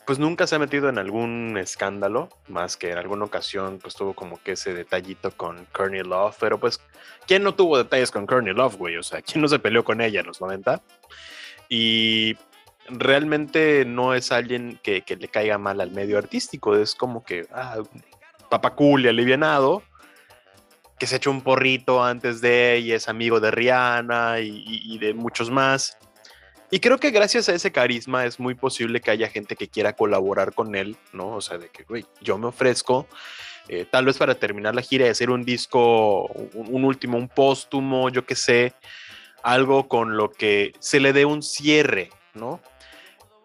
pues 0.06 0.20
nunca 0.20 0.48
se 0.48 0.56
ha 0.56 0.60
metido 0.60 0.90
en 0.90 0.98
algún 0.98 1.58
escándalo, 1.58 2.30
más 2.48 2.78
que 2.78 2.92
en 2.92 2.98
alguna 2.98 3.26
ocasión 3.26 3.80
pues 3.80 3.96
tuvo 3.96 4.14
como 4.14 4.42
que 4.42 4.54
ese 4.54 4.74
detallito 4.74 5.32
con 5.32 5.66
Courtney 5.72 6.02
Love, 6.02 6.36
pero 6.40 6.60
pues 6.60 6.82
¿quién 7.28 7.44
no 7.44 7.54
tuvo 7.54 7.78
detalles 7.78 8.12
con 8.12 8.26
Courtney 8.26 8.54
Love, 8.54 8.78
güey? 8.78 8.98
O 8.98 9.04
sea, 9.04 9.22
¿quién 9.22 9.42
no 9.42 9.48
se 9.48 9.60
peleó 9.60 9.84
con 9.84 10.02
ella 10.02 10.22
en 10.22 10.26
los 10.26 10.42
90? 10.42 10.82
Y 11.70 12.36
realmente 12.90 13.86
no 13.86 14.14
es 14.14 14.32
alguien 14.32 14.80
que, 14.82 15.04
le 15.08 15.28
caiga 15.28 15.58
mal 15.58 15.80
al 15.82 15.92
medio 15.92 16.18
artístico, 16.18 16.76
es 16.76 16.96
como 16.96 17.24
que, 17.24 17.48
ah, 17.54 17.78
papá 18.50 18.76
cool 18.76 19.06
y 19.06 19.08
alivianado, 19.08 19.84
que 21.00 21.08
se 21.08 21.18
echó 21.18 21.32
un 21.32 21.42
porrito 21.42 22.04
antes 22.04 22.42
de 22.42 22.80
y 22.80 22.92
es 22.92 23.08
amigo 23.08 23.40
de 23.40 23.52
Rihanna 23.52 24.40
y 24.40 24.98
de 25.00 25.14
muchos 25.14 25.50
más. 25.50 25.98
Y 26.74 26.80
creo 26.80 27.00
que 27.00 27.12
gracias 27.12 27.50
a 27.50 27.54
ese 27.54 27.74
carisma 27.74 28.24
es 28.26 28.40
muy 28.40 28.56
posible 28.56 29.02
que 29.02 29.12
haya 29.12 29.28
gente 29.28 29.58
que 29.58 29.68
quiera 29.68 29.94
colaborar 29.94 30.54
con 30.54 30.74
él, 30.76 30.96
¿no? 31.12 31.36
O 31.36 31.42
sea, 31.42 31.58
de 31.58 31.68
que, 31.68 31.84
güey, 31.84 32.06
yo 32.22 32.38
me 32.38 32.48
ofrezco, 32.48 33.08
eh, 33.68 33.86
tal 33.90 34.06
vez 34.06 34.18
para 34.18 34.36
terminar 34.36 34.74
la 34.74 34.82
gira 34.82 35.06
y 35.06 35.10
hacer 35.10 35.30
un 35.30 35.44
disco, 35.44 36.28
un, 36.54 36.86
último, 36.86 37.18
un 37.18 37.28
póstumo, 37.28 38.08
yo 38.08 38.26
qué 38.26 38.36
sé, 38.36 38.74
algo 39.44 39.90
con 39.90 40.16
lo 40.16 40.32
que 40.32 40.72
se 40.80 41.02
le 41.02 41.12
dé 41.12 41.26
un 41.26 41.44
cierre, 41.44 42.10
¿no? 42.34 42.62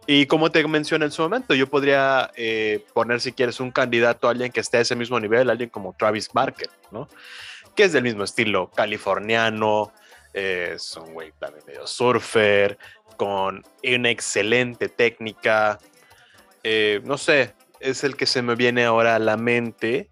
Y 0.07 0.27
como 0.27 0.53
te 0.53 0.65
mencioné 0.69 1.07
en 1.07 1.11
su 1.11 1.23
momento, 1.23 1.53
yo 1.55 1.67
podría 1.67 2.31
eh, 2.37 2.85
poner, 2.95 3.21
si 3.21 3.33
quieres, 3.33 3.59
un 3.59 3.73
candidato 3.73 4.29
a 4.29 4.31
alguien 4.31 4.53
que 4.53 4.61
esté 4.61 4.77
a 4.77 4.83
ese 4.83 4.95
mismo 4.95 5.19
nivel, 5.19 5.51
alguien 5.51 5.69
como 5.69 5.97
Travis 5.99 6.31
Barker, 6.33 6.71
¿no? 6.93 7.09
Que 7.75 7.83
es 7.83 7.93
del 7.93 8.05
mismo 8.05 8.23
estilo 8.23 8.71
californiano, 8.71 9.93
es 10.37 10.95
un 10.97 11.15
güey 11.15 11.33
también 11.39 11.65
medio 11.67 11.87
surfer, 11.87 12.79
con 13.17 13.65
una 13.83 14.11
excelente 14.11 14.89
técnica. 14.91 15.79
Eh, 16.63 17.01
no 17.05 17.17
sé, 17.17 17.55
es 17.81 18.05
el 18.05 18.17
que 18.17 18.27
se 18.27 18.43
me 18.43 18.55
viene 18.55 18.85
ahora 18.85 19.17
a 19.17 19.19
la 19.19 19.39
mente 19.39 20.11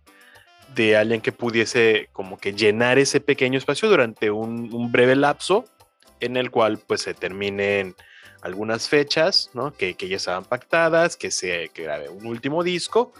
de 0.74 0.96
alguien 0.96 1.20
que 1.20 1.30
pudiese 1.30 2.08
como 2.12 2.38
que 2.38 2.54
llenar 2.54 2.98
ese 2.98 3.20
pequeño 3.20 3.58
espacio 3.58 3.88
durante 3.88 4.30
un, 4.30 4.90
breve 4.90 5.14
lapso 5.14 5.66
en 6.20 6.38
el 6.38 6.50
cual 6.50 6.78
pues 6.78 7.02
se 7.02 7.12
terminen 7.12 7.94
algunas 8.40 8.88
fechas, 8.88 9.50
¿no? 9.52 9.74
Que, 9.74 9.94
ya 9.94 10.16
estaban 10.16 10.44
pactadas, 10.44 11.16
que 11.16 11.30
se 11.30 11.70
grabe 11.74 12.08
un 12.08 12.26
último 12.26 12.62
disco, 12.62 13.12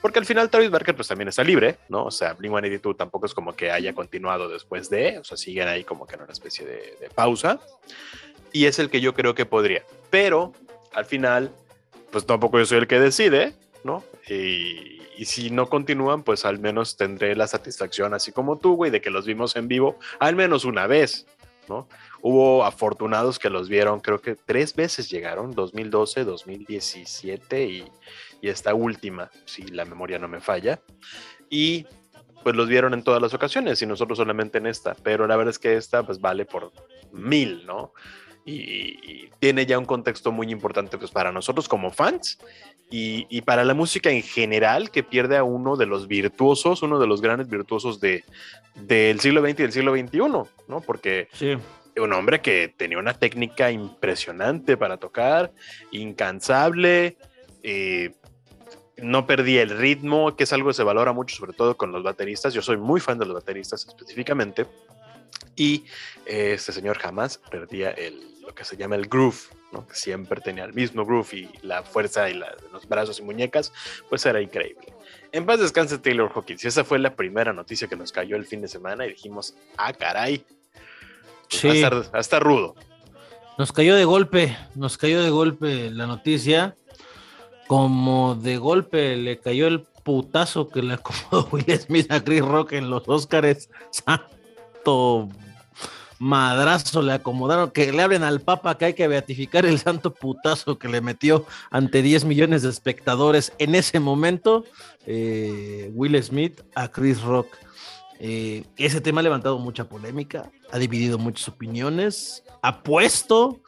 porque 0.00 0.18
al 0.18 0.26
final 0.26 0.50
Travis 0.50 0.70
Barker 0.70 0.94
pues 0.94 1.08
también 1.08 1.28
está 1.28 1.44
libre, 1.44 1.76
¿no? 1.88 2.04
O 2.04 2.10
sea, 2.10 2.36
Blink-182 2.36 2.96
tampoco 2.96 3.26
es 3.26 3.34
como 3.34 3.54
que 3.54 3.70
haya 3.70 3.92
continuado 3.92 4.48
después 4.48 4.88
de, 4.90 5.18
o 5.18 5.24
sea, 5.24 5.36
siguen 5.36 5.68
ahí 5.68 5.84
como 5.84 6.06
que 6.06 6.14
en 6.16 6.22
una 6.22 6.32
especie 6.32 6.64
de, 6.64 6.96
de 7.00 7.10
pausa 7.14 7.60
y 8.52 8.66
es 8.66 8.78
el 8.78 8.90
que 8.90 9.00
yo 9.00 9.14
creo 9.14 9.34
que 9.34 9.46
podría. 9.46 9.84
Pero 10.10 10.52
al 10.92 11.04
final, 11.04 11.50
pues 12.10 12.26
tampoco 12.26 12.58
yo 12.58 12.66
soy 12.66 12.78
el 12.78 12.86
que 12.86 13.00
decide, 13.00 13.54
¿no? 13.84 14.04
Y, 14.28 14.98
si 15.24 15.50
no 15.50 15.68
continúan, 15.68 16.22
pues 16.22 16.46
al 16.46 16.58
menos 16.58 16.96
tendré 16.96 17.36
la 17.36 17.46
satisfacción, 17.46 18.14
así 18.14 18.32
como 18.32 18.56
tú, 18.56 18.74
güey, 18.74 18.90
de 18.90 19.02
que 19.02 19.10
los 19.10 19.26
vimos 19.26 19.54
en 19.54 19.68
vivo 19.68 19.98
al 20.18 20.34
menos 20.34 20.64
una 20.64 20.86
vez, 20.86 21.26
¿no? 21.68 21.86
Hubo 22.22 22.64
afortunados 22.64 23.38
que 23.38 23.50
los 23.50 23.68
vieron, 23.68 24.00
creo 24.00 24.22
que 24.22 24.34
tres 24.34 24.74
veces 24.74 25.10
llegaron, 25.10 25.54
2012, 25.54 26.24
2017 26.24 27.64
y, 27.66 27.84
y 28.40 28.48
esta 28.48 28.74
última, 28.74 29.30
si 29.44 29.62
la 29.64 29.84
memoria 29.84 30.18
no 30.18 30.28
me 30.28 30.40
falla. 30.40 30.80
Y 31.48 31.86
pues 32.42 32.56
los 32.56 32.68
vieron 32.68 32.94
en 32.94 33.02
todas 33.02 33.20
las 33.20 33.34
ocasiones 33.34 33.82
y 33.82 33.86
nosotros 33.86 34.16
solamente 34.18 34.58
en 34.58 34.66
esta, 34.66 34.94
pero 34.94 35.26
la 35.26 35.36
verdad 35.36 35.50
es 35.50 35.58
que 35.58 35.76
esta 35.76 36.02
pues 36.04 36.20
vale 36.20 36.46
por 36.46 36.72
mil, 37.12 37.66
¿no? 37.66 37.92
y, 38.44 39.30
tiene 39.38 39.64
ya 39.66 39.78
un 39.78 39.84
contexto 39.84 40.32
muy 40.32 40.50
importante 40.50 40.98
pues, 40.98 41.10
para 41.10 41.32
nosotros 41.32 41.68
como 41.68 41.90
fans 41.90 42.38
y, 42.90 43.40
para 43.42 43.64
la 43.64 43.72
música 43.72 44.10
en 44.10 44.22
general, 44.22 44.90
que 44.90 45.04
pierde 45.04 45.36
a 45.36 45.44
uno 45.44 45.76
de 45.76 45.86
los 45.86 46.08
virtuosos, 46.08 46.82
uno 46.82 46.98
de 46.98 47.06
los 47.06 47.20
grandes 47.20 47.48
virtuosos 47.48 48.00
de, 48.00 48.24
del 48.74 49.20
siglo 49.20 49.40
XX 49.42 49.50
y 49.50 49.62
del 49.62 49.72
siglo 49.72 49.96
XXI, 49.96 50.18
¿no? 50.66 50.80
Porque 50.84 51.28
sí. 51.32 51.56
un 51.96 52.12
hombre 52.12 52.40
que 52.40 52.74
tenía 52.76 52.98
una 52.98 53.14
técnica 53.14 53.70
impresionante 53.70 54.76
para 54.76 54.96
tocar, 54.96 55.52
incansable, 55.92 57.16
eh, 57.62 58.10
no 59.02 59.26
perdía 59.26 59.62
el 59.62 59.70
ritmo, 59.70 60.36
que 60.36 60.44
es 60.44 60.52
algo 60.52 60.68
que 60.68 60.74
se 60.74 60.82
valora 60.82 61.12
mucho, 61.12 61.36
sobre 61.36 61.52
todo 61.52 61.76
con 61.76 61.92
los 61.92 62.02
bateristas. 62.02 62.54
Yo 62.54 62.62
soy 62.62 62.76
muy 62.76 63.00
fan 63.00 63.18
de 63.18 63.26
los 63.26 63.34
bateristas 63.34 63.86
específicamente. 63.86 64.66
Y 65.56 65.84
eh, 66.26 66.52
este 66.54 66.72
señor 66.72 66.98
jamás 66.98 67.38
perdía 67.50 67.90
el, 67.90 68.40
lo 68.40 68.54
que 68.54 68.64
se 68.64 68.76
llama 68.76 68.96
el 68.96 69.06
groove, 69.06 69.38
¿no? 69.72 69.86
que 69.86 69.94
siempre 69.94 70.40
tenía 70.40 70.64
el 70.64 70.72
mismo 70.72 71.04
groove 71.04 71.32
y 71.34 71.50
la 71.62 71.82
fuerza 71.82 72.28
y 72.30 72.34
los 72.34 72.88
brazos 72.88 73.18
y 73.20 73.22
muñecas, 73.22 73.72
pues 74.08 74.24
era 74.26 74.40
increíble. 74.40 74.92
En 75.32 75.46
paz 75.46 75.60
descanse 75.60 75.98
Taylor 75.98 76.30
Hawkins. 76.34 76.64
Y 76.64 76.68
esa 76.68 76.84
fue 76.84 76.98
la 76.98 77.14
primera 77.14 77.52
noticia 77.52 77.88
que 77.88 77.96
nos 77.96 78.10
cayó 78.10 78.36
el 78.36 78.46
fin 78.46 78.60
de 78.60 78.68
semana 78.68 79.06
y 79.06 79.10
dijimos, 79.10 79.54
ah, 79.76 79.92
caray. 79.92 80.44
Sí. 81.48 81.82
Hasta, 82.12 82.38
rudo. 82.40 82.74
Nos 83.58 83.72
cayó 83.72 83.94
de 83.96 84.04
golpe, 84.04 84.56
nos 84.74 84.96
cayó 84.96 85.22
de 85.22 85.30
golpe 85.30 85.90
la 85.90 86.06
noticia. 86.06 86.76
Como 87.70 88.34
de 88.34 88.56
golpe 88.56 89.16
le 89.16 89.38
cayó 89.38 89.68
el 89.68 89.82
putazo 90.02 90.68
que 90.68 90.82
le 90.82 90.94
acomodó 90.94 91.48
Will 91.52 91.78
Smith 91.78 92.10
a 92.10 92.20
Chris 92.20 92.40
Rock 92.44 92.72
en 92.72 92.90
los 92.90 93.08
Oscars. 93.08 93.70
Santo 93.92 95.28
madrazo 96.18 97.00
le 97.00 97.12
acomodaron, 97.12 97.70
que 97.70 97.92
le 97.92 98.02
hablen 98.02 98.24
al 98.24 98.40
Papa 98.40 98.76
que 98.76 98.86
hay 98.86 98.94
que 98.94 99.06
beatificar 99.06 99.66
el 99.66 99.78
santo 99.78 100.12
putazo 100.12 100.80
que 100.80 100.88
le 100.88 101.00
metió 101.00 101.46
ante 101.70 102.02
10 102.02 102.24
millones 102.24 102.62
de 102.62 102.70
espectadores 102.70 103.52
en 103.58 103.76
ese 103.76 104.00
momento, 104.00 104.64
eh, 105.06 105.92
Will 105.94 106.20
Smith 106.24 106.62
a 106.74 106.88
Chris 106.88 107.22
Rock. 107.22 107.56
Eh, 108.18 108.64
ese 108.78 109.00
tema 109.00 109.20
ha 109.20 109.22
levantado 109.22 109.60
mucha 109.60 109.88
polémica, 109.88 110.50
ha 110.72 110.78
dividido 110.78 111.18
muchas 111.18 111.46
opiniones, 111.46 112.42
ha 112.62 112.82
puesto 112.82 113.60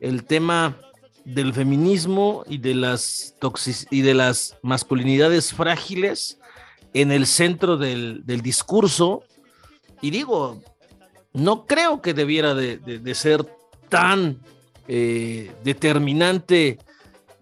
el 0.00 0.24
tema 0.24 0.78
del 1.24 1.52
feminismo 1.52 2.44
y 2.48 2.58
de 2.58 2.74
las 2.74 3.34
y 3.90 4.02
de 4.02 4.14
las 4.14 4.58
masculinidades 4.62 5.52
frágiles 5.52 6.38
en 6.94 7.12
el 7.12 7.26
centro 7.26 7.76
del, 7.76 8.24
discurso. 8.24 9.22
Y 10.00 10.10
digo, 10.10 10.62
no 11.32 11.66
creo 11.66 12.00
que 12.02 12.14
debiera 12.14 12.54
de, 12.54 13.14
ser 13.14 13.44
tan 13.88 14.40
eh, 14.88 15.52
determinante 15.62 16.78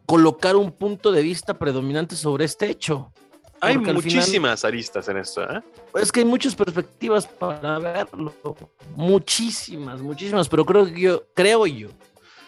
colocar 0.06 0.56
un 0.56 0.72
punto 0.72 1.12
de 1.12 1.22
vista 1.22 1.58
predominante 1.58 2.16
sobre 2.16 2.44
este 2.44 2.70
hecho. 2.70 3.12
Hay 3.60 3.76
muchísimas 3.76 4.64
aristas 4.64 5.08
en 5.08 5.18
esto. 5.18 5.42
¿eh? 5.42 5.62
Es 6.00 6.12
que 6.12 6.20
hay 6.20 6.26
muchas 6.26 6.54
perspectivas 6.54 7.26
para 7.26 7.78
verlo. 7.78 8.34
Muchísimas, 8.94 10.00
muchísimas. 10.00 10.48
Pero 10.48 10.64
creo, 10.64 10.86
que 10.86 11.00
yo, 11.00 11.26
creo 11.34 11.66
yo 11.66 11.88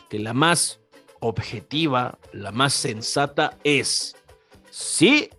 que 0.08 0.18
la 0.18 0.32
más 0.32 0.79
objetiva, 1.20 2.18
la 2.32 2.50
más 2.50 2.72
sensata 2.72 3.56
es, 3.64 4.16
sí, 4.70 5.30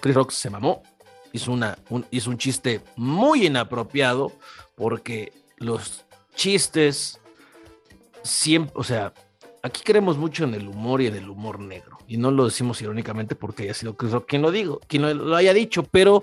Chris 0.00 0.14
Rock 0.14 0.30
se 0.30 0.50
mamó, 0.50 0.82
hizo, 1.32 1.52
una, 1.52 1.78
un, 1.90 2.04
hizo 2.10 2.30
un 2.30 2.38
chiste 2.38 2.80
muy 2.96 3.46
inapropiado 3.46 4.32
porque 4.74 5.32
los 5.58 6.04
chistes 6.34 7.20
siempre, 8.22 8.72
o 8.76 8.84
sea, 8.84 9.12
aquí 9.62 9.82
creemos 9.84 10.16
mucho 10.16 10.44
en 10.44 10.54
el 10.54 10.68
humor 10.68 11.00
y 11.02 11.06
en 11.06 11.16
el 11.16 11.28
humor 11.28 11.58
negro. 11.58 11.98
Y 12.06 12.16
no 12.18 12.30
lo 12.30 12.44
decimos 12.44 12.80
irónicamente 12.82 13.34
porque 13.34 13.64
haya 13.64 13.74
sido 13.74 13.96
Chris 13.96 14.12
Rock 14.12 14.28
quien 14.28 14.42
lo 14.42 14.50
digo, 14.50 14.80
quien 14.86 15.02
lo, 15.02 15.36
haya 15.36 15.52
dicho, 15.52 15.82
pero 15.82 16.22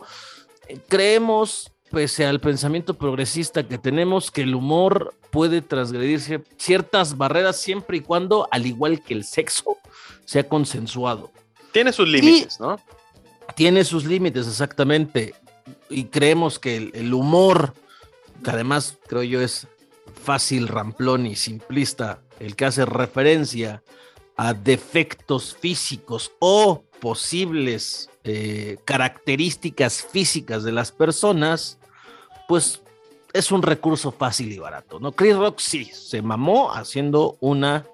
eh, 0.68 0.80
creemos, 0.88 1.73
pese 1.94 2.26
al 2.26 2.42
pensamiento 2.42 2.96
progresista 2.96 3.68
que 3.68 3.78
tenemos, 3.78 4.32
que 4.32 4.42
el 4.42 4.56
humor 4.56 5.14
puede 5.30 5.62
transgredir 5.62 6.44
ciertas 6.58 7.18
barreras 7.18 7.62
siempre 7.62 7.98
y 7.98 8.02
cuando, 8.02 8.48
al 8.50 8.66
igual 8.66 9.04
que 9.04 9.14
el 9.14 9.24
sexo, 9.24 9.78
sea 10.26 10.50
consensuado. 10.50 11.32
Tiene 11.72 11.94
sus 11.94 12.08
límites, 12.08 12.60
¿no? 12.60 12.80
Tiene 13.56 13.84
sus 13.84 14.06
límites, 14.06 14.48
exactamente. 14.48 15.36
Y 15.88 16.06
creemos 16.06 16.58
que 16.58 16.78
el, 16.78 16.92
el 16.96 17.14
humor, 17.14 17.76
que 18.44 18.50
además 18.50 18.98
creo 19.06 19.22
yo 19.22 19.42
es 19.42 19.68
fácil, 20.24 20.68
ramplón 20.68 21.28
y 21.28 21.36
simplista, 21.36 22.22
el 22.40 22.56
que 22.56 22.66
hace 22.66 22.86
referencia 22.86 23.84
a 24.36 24.56
defectos 24.56 25.56
físicos 25.56 26.32
o 26.40 26.84
posibles 27.00 28.10
eh, 28.24 28.78
características 28.86 30.02
físicas 30.02 30.64
de 30.64 30.72
las 30.72 30.92
personas, 30.92 31.78
pues 32.48 32.82
es 33.34 33.52
un 33.52 33.62
recurso 33.62 34.12
fácil 34.12 34.52
y 34.52 34.60
barato, 34.60 35.00
¿no? 35.00 35.12
Chris 35.12 35.36
Rock 35.36 35.60
sí, 35.60 35.86
se 35.86 36.22
mamó 36.22 36.72
haciendo 36.72 37.38
una, 37.40 37.86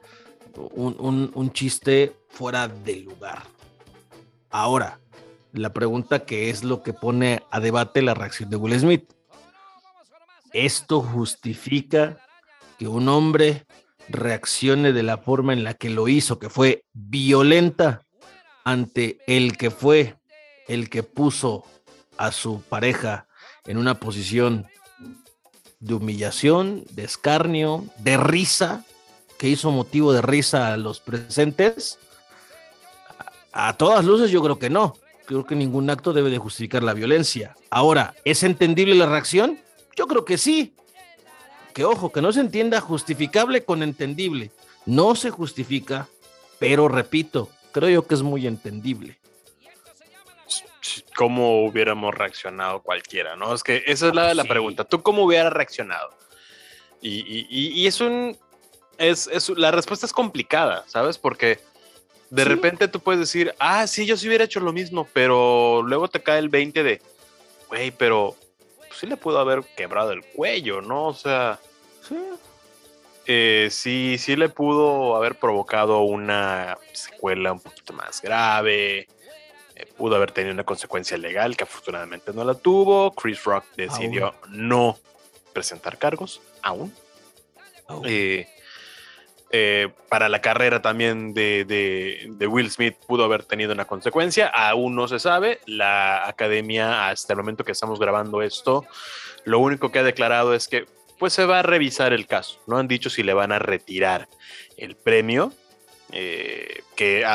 un, 0.55 1.31
un 1.33 1.53
chiste 1.53 2.15
fuera 2.29 2.67
de 2.67 2.97
lugar. 2.97 3.43
Ahora, 4.49 4.99
la 5.53 5.73
pregunta 5.73 6.25
que 6.25 6.49
es 6.49 6.63
lo 6.63 6.83
que 6.83 6.93
pone 6.93 7.43
a 7.51 7.59
debate 7.59 8.01
la 8.01 8.13
reacción 8.13 8.49
de 8.49 8.57
Will 8.57 8.79
Smith. 8.79 9.11
¿Esto 10.51 11.01
justifica 11.01 12.17
que 12.77 12.87
un 12.87 13.07
hombre 13.07 13.65
reaccione 14.09 14.93
de 14.93 15.03
la 15.03 15.17
forma 15.17 15.53
en 15.53 15.63
la 15.63 15.73
que 15.75 15.89
lo 15.89 16.07
hizo, 16.07 16.39
que 16.39 16.49
fue 16.49 16.83
violenta 16.93 18.05
ante 18.63 19.19
el 19.27 19.57
que 19.57 19.69
fue 19.71 20.15
el 20.67 20.89
que 20.89 21.03
puso 21.03 21.63
a 22.17 22.31
su 22.31 22.61
pareja 22.61 23.27
en 23.69 23.77
una 23.77 23.99
posición 23.99 24.65
de 25.79 25.93
humillación, 25.93 26.85
de 26.89 27.03
escarnio, 27.03 27.85
de 27.99 28.17
risa, 28.17 28.83
que 29.37 29.47
hizo 29.47 29.69
motivo 29.69 30.11
de 30.11 30.23
risa 30.23 30.73
a 30.73 30.77
los 30.77 30.99
presentes? 30.99 31.99
A, 33.53 33.77
todas 33.77 34.03
luces 34.03 34.31
yo 34.31 34.41
creo 34.41 34.57
que 34.57 34.71
no. 34.71 34.95
Creo 35.27 35.45
que 35.45 35.55
ningún 35.55 35.87
acto 35.91 36.13
debe 36.13 36.31
de 36.31 36.39
justificar 36.39 36.81
la 36.81 36.95
violencia. 36.95 37.55
Ahora, 37.69 38.15
¿es 38.25 38.41
entendible 38.41 38.95
la 38.95 39.05
reacción? 39.05 39.59
Yo 39.95 40.07
creo 40.07 40.25
que 40.25 40.39
sí 40.39 40.73
que 41.75 41.85
ojo, 41.85 42.11
que 42.11 42.23
no 42.23 42.31
se 42.31 42.39
entienda 42.39 42.81
justificable 42.81 43.63
con 43.63 43.83
entendible. 43.83 44.49
No 44.87 45.13
se 45.13 45.29
justifica, 45.29 46.07
pero 46.57 46.87
repito, 46.87 47.49
creo 47.71 47.89
yo 47.89 48.07
que 48.07 48.15
es 48.15 48.23
muy 48.23 48.47
entendible. 48.47 49.18
¿Cómo 51.15 51.65
hubiéramos 51.65 52.13
reaccionado 52.13 52.81
cualquiera? 52.81 53.35
¿no? 53.35 53.53
Es 53.53 53.63
que 53.63 53.83
esa 53.85 54.07
es 54.07 54.15
la, 54.15 54.33
la 54.33 54.43
pregunta. 54.43 54.83
¿Tú 54.83 55.01
cómo 55.01 55.23
hubieras 55.23 55.53
reaccionado? 55.53 56.09
Y, 57.01 57.87
es 57.87 58.01
un. 58.01 58.37
Es, 58.97 59.49
la 59.49 59.71
respuesta 59.71 60.05
es 60.05 60.13
complicada, 60.13 60.83
¿sabes? 60.87 61.17
Porque 61.17 61.59
de 62.29 62.43
repente 62.43 62.87
tú 62.87 62.99
puedes 62.99 63.19
decir, 63.19 63.55
ah, 63.59 63.87
sí, 63.87 64.05
yo 64.05 64.17
sí 64.17 64.27
hubiera 64.27 64.43
hecho 64.43 64.59
lo 64.59 64.73
mismo, 64.73 65.07
pero 65.13 65.81
luego 65.83 66.09
te 66.09 66.21
cae 66.21 66.39
el 66.39 66.49
20 66.49 66.83
de, 66.83 67.01
güey, 67.69 67.91
pero 67.91 68.35
sí 68.93 69.07
le 69.07 69.15
pudo 69.15 69.39
haber 69.39 69.63
quebrado 69.77 70.11
el 70.11 70.23
cuello, 70.23 70.81
¿no? 70.81 71.07
O 71.07 71.13
sea, 71.13 71.59
sí. 72.07 72.15
Eh, 73.25 73.69
sí, 73.71 74.17
sí 74.17 74.35
le 74.35 74.49
pudo 74.49 75.15
haber 75.15 75.35
provocado 75.35 76.01
una 76.01 76.77
secuela 76.93 77.53
un 77.53 77.59
poquito 77.59 77.93
más 77.93 78.21
grave. 78.21 79.07
Eh, 79.79 79.87
pudo 79.97 80.15
haber 80.17 80.31
tenido 80.31 80.53
una 80.53 80.65
consecuencia 80.65 81.17
legal 81.17 81.55
que 81.55 81.63
afortunadamente 81.63 82.33
no 82.33 82.43
la 82.43 82.53
tuvo. 82.53 83.11
Chris 83.11 83.43
Rock 83.45 83.63
decidió 83.77 84.35
no 84.49 84.97
presentar 85.53 85.97
cargos 85.97 86.41
aún. 86.61 86.93
Eh, 88.05 88.47
eh, 89.51 89.89
para 90.09 90.29
la 90.29 90.41
carrera 90.41 90.81
también 90.81 91.33
de, 91.33 92.29
Will 92.47 92.69
Smith 92.69 92.95
pudo 93.07 93.23
haber 93.23 93.43
tenido 93.45 93.73
una 93.73 93.85
consecuencia, 93.85 94.47
aún 94.47 94.95
no 94.95 95.07
se 95.07 95.19
sabe. 95.19 95.59
La 95.65 96.27
academia, 96.27 97.07
hasta 97.07 97.33
el 97.33 97.37
momento 97.37 97.63
que 97.63 97.71
estamos 97.71 97.99
grabando 97.99 98.41
esto, 98.41 98.85
lo 99.45 99.59
único 99.59 99.91
que 99.91 99.99
ha 99.99 100.03
declarado 100.03 100.53
es 100.53 100.67
que 100.67 100.85
pues 101.17 101.33
se 101.33 101.45
va 101.45 101.59
a 101.59 101.63
revisar 101.63 102.11
el 102.11 102.27
caso. 102.27 102.61
No 102.67 102.77
han 102.77 102.87
dicho 102.87 103.09
si 103.09 103.23
le 103.23 103.33
van 103.33 103.51
a 103.51 103.59
retirar 103.59 104.27
el 104.77 104.95
premio, 104.95 105.53
eh, 106.11 106.83
que 106.95 107.25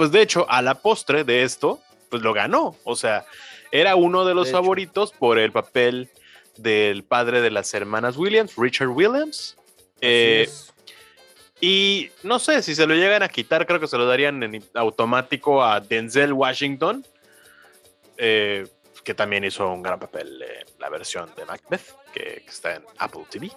pues 0.00 0.12
de 0.12 0.22
hecho 0.22 0.46
a 0.48 0.62
la 0.62 0.76
postre 0.76 1.24
de 1.24 1.42
esto, 1.42 1.78
pues 2.08 2.22
lo 2.22 2.32
ganó. 2.32 2.74
O 2.84 2.96
sea, 2.96 3.26
era 3.70 3.96
uno 3.96 4.24
de 4.24 4.32
los 4.32 4.50
favoritos 4.50 5.12
por 5.12 5.38
el 5.38 5.52
papel 5.52 6.08
del 6.56 7.04
padre 7.04 7.42
de 7.42 7.50
las 7.50 7.74
hermanas 7.74 8.16
Williams, 8.16 8.56
Richard 8.56 8.88
Williams. 8.88 9.58
Eh, 10.00 10.48
y 11.60 12.08
no 12.22 12.38
sé, 12.38 12.62
si 12.62 12.74
se 12.74 12.86
lo 12.86 12.94
llegan 12.94 13.22
a 13.22 13.28
quitar, 13.28 13.66
creo 13.66 13.78
que 13.78 13.88
se 13.88 13.98
lo 13.98 14.06
darían 14.06 14.42
en 14.42 14.64
automático 14.72 15.62
a 15.62 15.80
Denzel 15.80 16.32
Washington, 16.32 17.04
eh, 18.16 18.66
que 19.04 19.12
también 19.12 19.44
hizo 19.44 19.68
un 19.70 19.82
gran 19.82 20.00
papel 20.00 20.40
en 20.40 20.66
la 20.78 20.88
versión 20.88 21.30
de 21.36 21.44
Macbeth, 21.44 21.94
que, 22.14 22.42
está 22.48 22.76
en 22.76 22.84
Apple 22.96 23.26
TV. 23.28 23.50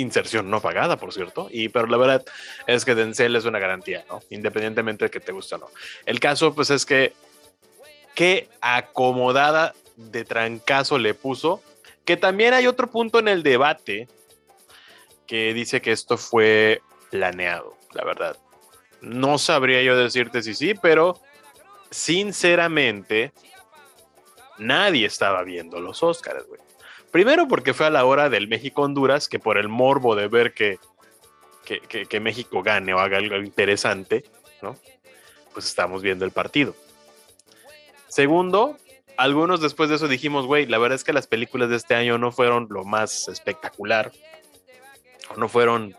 Inserción 0.00 0.50
no 0.50 0.60
pagada, 0.60 0.96
por 0.96 1.12
cierto. 1.12 1.48
Y, 1.50 1.68
pero 1.68 1.86
la 1.86 1.96
verdad 1.96 2.24
es 2.66 2.84
que 2.84 2.94
Denzel 2.94 3.36
es 3.36 3.44
una 3.44 3.58
garantía, 3.58 4.04
¿no? 4.08 4.20
Independientemente 4.30 5.06
de 5.06 5.10
que 5.10 5.20
te 5.20 5.32
guste 5.32 5.56
o 5.56 5.58
no. 5.58 5.68
El 6.06 6.20
caso, 6.20 6.54
pues, 6.54 6.70
es 6.70 6.84
que 6.86 7.12
qué 8.14 8.48
acomodada 8.60 9.74
de 9.96 10.24
trancazo 10.24 10.98
le 10.98 11.14
puso. 11.14 11.62
Que 12.04 12.16
también 12.16 12.54
hay 12.54 12.66
otro 12.66 12.90
punto 12.90 13.18
en 13.18 13.28
el 13.28 13.42
debate 13.42 14.08
que 15.26 15.52
dice 15.52 15.82
que 15.82 15.92
esto 15.92 16.16
fue 16.16 16.80
planeado, 17.10 17.76
la 17.92 18.04
verdad. 18.04 18.36
No 19.00 19.38
sabría 19.38 19.82
yo 19.82 19.96
decirte 19.96 20.42
si 20.42 20.54
sí, 20.54 20.74
pero 20.74 21.20
sinceramente 21.90 23.32
nadie 24.58 25.06
estaba 25.06 25.42
viendo 25.44 25.80
los 25.80 26.02
Oscars, 26.02 26.46
güey. 26.46 26.60
Primero 27.10 27.48
porque 27.48 27.74
fue 27.74 27.86
a 27.86 27.90
la 27.90 28.04
hora 28.04 28.28
del 28.28 28.48
México-Honduras, 28.48 29.28
que 29.28 29.38
por 29.38 29.58
el 29.58 29.68
morbo 29.68 30.14
de 30.14 30.28
ver 30.28 30.52
que, 30.52 30.78
que, 31.64 32.20
México 32.20 32.62
gane 32.62 32.94
o 32.94 32.98
haga 32.98 33.18
algo 33.18 33.36
interesante, 33.36 34.24
¿no? 34.62 34.76
Pues 35.52 35.66
estamos 35.66 36.02
viendo 36.02 36.24
el 36.24 36.30
partido. 36.30 36.74
Segundo, 38.08 38.76
algunos 39.16 39.60
después 39.60 39.88
de 39.90 39.96
eso 39.96 40.08
dijimos, 40.08 40.46
güey, 40.46 40.66
la 40.66 40.78
verdad 40.78 40.96
es 40.96 41.04
que 41.04 41.12
las 41.12 41.26
películas 41.26 41.70
de 41.70 41.76
este 41.76 41.94
año 41.94 42.18
no 42.18 42.32
fueron 42.32 42.68
lo 42.70 42.84
más 42.84 43.28
espectacular, 43.28 44.12
o 45.30 45.38
no 45.38 45.48
fueron 45.48 45.96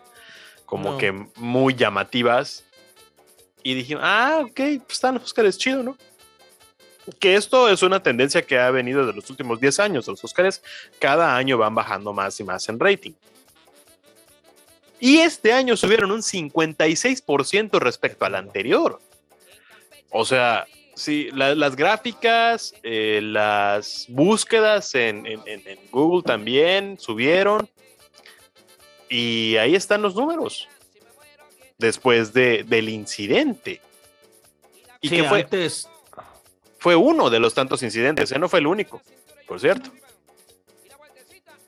como 0.65 0.97
que 0.97 1.11
muy 1.35 1.75
llamativas. 1.75 2.65
Y 3.63 3.73
dije, 3.73 3.97
ah, 3.99 4.41
ok, 4.43 4.55
pues 4.55 4.91
están 4.91 5.15
los 5.15 5.23
Oscars, 5.23 5.57
chido, 5.57 5.83
¿no? 5.83 5.97
Que 7.19 7.35
esto 7.35 7.69
es 7.69 7.81
una 7.81 8.03
tendencia 8.03 8.41
que 8.41 8.59
ha 8.59 8.69
venido 8.71 9.05
de 9.05 9.13
los 9.13 9.29
últimos 9.29 9.59
10 9.59 9.79
años. 9.79 10.07
Los 10.07 10.23
Oscars 10.23 10.61
cada 10.99 11.35
año 11.35 11.57
van 11.57 11.75
bajando 11.75 12.13
más 12.13 12.39
y 12.39 12.43
más 12.43 12.67
en 12.69 12.79
rating. 12.79 13.13
Y 14.99 15.19
este 15.19 15.53
año 15.53 15.77
subieron 15.77 16.11
un 16.11 16.21
56% 16.21 17.79
respecto 17.79 18.25
al 18.25 18.35
anterior. 18.35 18.99
O 20.11 20.25
sea, 20.25 20.67
Sí, 20.99 21.29
las 21.31 21.77
gráficas, 21.77 22.73
eh, 22.83 23.21
las 23.23 24.05
búsquedas 24.09 24.93
en, 24.95 25.23
Google 25.91 26.23
también 26.23 26.99
subieron. 26.99 27.69
Y 29.07 29.55
ahí 29.55 29.75
están 29.75 30.01
los 30.01 30.13
números. 30.13 30.67
Después 31.77 32.33
de, 32.33 32.65
del 32.65 32.89
incidente. 32.89 33.79
Y 34.99 35.07
que 35.07 35.23
fue, 35.23 35.47
fue 36.79 36.95
uno 36.95 37.29
de 37.29 37.39
los 37.39 37.53
tantos 37.53 37.83
incidentes, 37.83 38.37
no 38.37 38.49
fue 38.49 38.59
el 38.59 38.67
único, 38.67 39.01
por 39.47 39.59
cierto. 39.59 39.91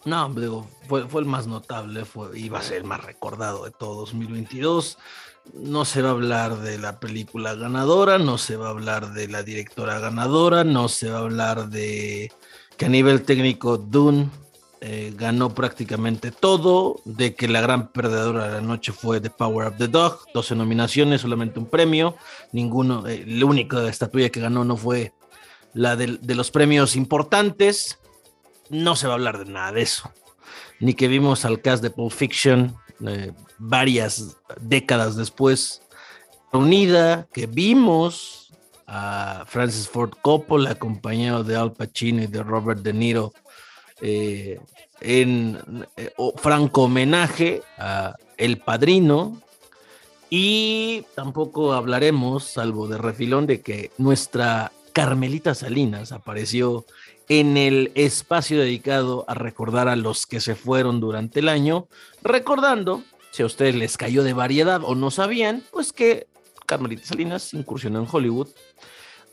No, 0.04 0.30
digo, 0.30 0.68
fue, 0.88 1.08
fue 1.08 1.22
el 1.22 1.28
más 1.28 1.46
notable, 1.46 2.06
fue, 2.06 2.40
iba 2.40 2.60
a 2.60 2.64
ser 2.64 2.78
el 2.78 2.84
más 2.86 3.04
recordado 3.04 3.66
de 3.66 3.72
todo 3.72 3.98
2022 4.02 4.98
no 5.54 5.86
se 5.86 6.02
va 6.02 6.10
a 6.10 6.12
hablar 6.12 6.60
de 6.60 6.78
la 6.78 7.00
película 7.00 7.56
ganadora, 7.56 8.18
no 8.18 8.38
se 8.38 8.56
va 8.56 8.68
a 8.68 8.72
hablar 8.72 9.14
de 9.14 9.28
la 9.28 9.44
directora 9.44 10.00
ganadora, 10.00 10.64
no 10.64 10.88
se 10.88 11.10
va 11.10 11.18
a 11.18 11.22
hablar 11.22 11.70
de 11.70 12.32
que 12.78 12.86
a 12.86 12.90
nivel 12.90 13.24
técnico 13.24 13.78
Dune 13.78 14.30
eh, 14.84 15.14
ganó 15.16 15.54
prácticamente 15.54 16.32
todo, 16.32 17.02
de 17.06 17.36
que 17.36 17.48
la 17.48 17.62
gran 17.62 17.90
perdedora 17.90 18.48
de 18.48 18.54
la 18.54 18.62
noche 18.62 18.92
fue 18.92 19.22
The 19.22 19.30
Power 19.30 19.68
of 19.68 19.78
the 19.78 19.88
Dog, 19.88 20.26
12 20.34 20.56
nominaciones, 20.56 21.22
solamente 21.22 21.60
un 21.60 21.68
premio, 21.68 22.16
ninguno, 22.52 23.06
eh, 23.06 23.24
la 23.28 23.46
única 23.46 23.88
estatuilla 23.88 24.32
que 24.32 24.40
ganó 24.40 24.66
no 24.66 24.76
fue 24.76 25.14
la 25.76 25.96
de, 25.96 26.18
los 26.34 26.50
premios 26.50 26.96
importantes, 26.96 28.00
no 28.72 28.96
se 28.96 29.06
va 29.06 29.14
a 29.14 29.18
hablar 29.18 29.38
de 29.38 29.52
nada 29.52 29.72
de 29.72 29.84
eso, 29.84 30.12
ni 30.80 30.96
que 30.96 31.08
vimos 31.08 31.46
al 31.46 31.62
cast 31.62 31.84
de 31.84 31.92
Pulp 31.92 32.12
Fiction 32.12 32.76
eh, 33.06 33.34
varias 33.60 34.36
décadas 34.62 35.16
después, 35.16 35.84
reunida, 36.52 37.28
que 37.32 37.46
vimos 37.46 38.52
a 38.88 39.46
Francis 39.48 39.88
Ford 39.88 40.14
Coppola 40.24 40.72
acompañado 40.72 41.44
de 41.44 41.56
Al 41.56 41.72
Pacino 41.72 42.24
y 42.24 42.28
de 42.28 42.42
Robert 42.42 42.82
De 42.82 42.94
Niro 42.94 43.32
eh, 44.02 44.60
en 45.00 45.86
eh, 45.98 46.12
franco 46.36 46.84
homenaje 46.84 47.62
a 47.78 48.16
El 48.38 48.58
Padrino. 48.58 49.42
Y 50.30 51.04
tampoco 51.16 51.74
hablaremos, 51.74 52.46
salvo 52.46 52.88
de 52.88 52.98
refilón, 52.98 53.48
de 53.48 53.62
que 53.62 53.92
nuestra 53.98 54.72
Carmelita 54.94 55.56
Salinas 55.56 56.12
apareció 56.12 56.86
en 57.28 57.58
el 57.58 57.92
espacio 57.96 58.60
dedicado 58.60 59.26
a 59.28 59.34
recordar 59.34 59.88
a 59.88 59.96
los 59.96 60.26
que 60.26 60.42
se 60.42 60.56
fueron 60.56 61.00
durante 61.00 61.40
el 61.40 61.50
año, 61.50 61.88
recordando, 62.24 63.04
si 63.32 63.44
a 63.44 63.46
ustedes 63.46 63.76
les 63.76 63.98
cayó 63.98 64.24
de 64.24 64.34
variedad 64.34 64.82
o 64.84 64.96
no 64.96 65.12
sabían, 65.12 65.64
pues 65.72 65.94
que 65.94 66.28
Carmelita 66.66 67.06
Salinas 67.06 67.54
incursionó 67.54 68.00
en 68.00 68.08
Hollywood 68.12 68.50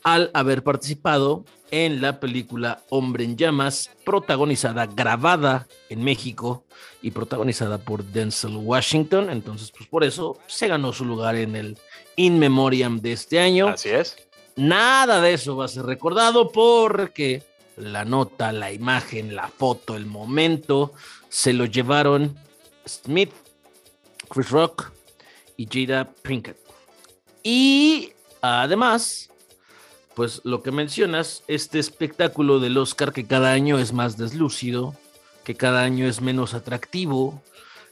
al 0.03 0.31
haber 0.33 0.63
participado 0.63 1.43
en 1.71 2.01
la 2.01 2.19
película 2.19 2.81
Hombre 2.89 3.23
en 3.23 3.37
Llamas, 3.37 3.89
protagonizada, 4.05 4.85
grabada 4.85 5.67
en 5.89 6.03
México 6.03 6.63
y 7.01 7.11
protagonizada 7.11 7.77
por 7.77 8.03
Denzel 8.03 8.57
Washington. 8.57 9.29
Entonces, 9.29 9.71
pues 9.71 9.87
por 9.89 10.03
eso 10.03 10.37
se 10.47 10.67
ganó 10.67 10.93
su 10.93 11.05
lugar 11.05 11.35
en 11.35 11.55
el 11.55 11.77
In 12.15 12.39
Memoriam 12.39 12.99
de 12.99 13.13
este 13.13 13.39
año. 13.39 13.67
Así 13.69 13.89
es. 13.89 14.17
Nada 14.55 15.21
de 15.21 15.33
eso 15.33 15.55
va 15.55 15.65
a 15.65 15.69
ser 15.69 15.85
recordado 15.85 16.51
porque 16.51 17.43
la 17.77 18.03
nota, 18.03 18.51
la 18.51 18.71
imagen, 18.71 19.35
la 19.35 19.47
foto, 19.47 19.95
el 19.95 20.05
momento, 20.05 20.93
se 21.29 21.53
lo 21.53 21.65
llevaron 21.65 22.37
Smith, 22.85 23.31
Chris 24.29 24.49
Rock 24.49 24.91
y 25.55 25.67
Jada 25.71 26.11
Pinkett. 26.21 26.57
Y 27.43 28.11
además, 28.41 29.29
pues 30.19 30.41
lo 30.43 30.61
que 30.61 30.71
mencionas, 30.71 31.43
este 31.47 31.79
espectáculo 31.79 32.59
del 32.59 32.77
Oscar 32.77 33.13
que 33.13 33.25
cada 33.25 33.53
año 33.53 33.79
es 33.79 33.93
más 33.93 34.17
deslúcido, 34.17 34.93
que 35.45 35.55
cada 35.55 35.81
año 35.81 36.05
es 36.09 36.19
menos 36.19 36.53
atractivo, 36.53 37.41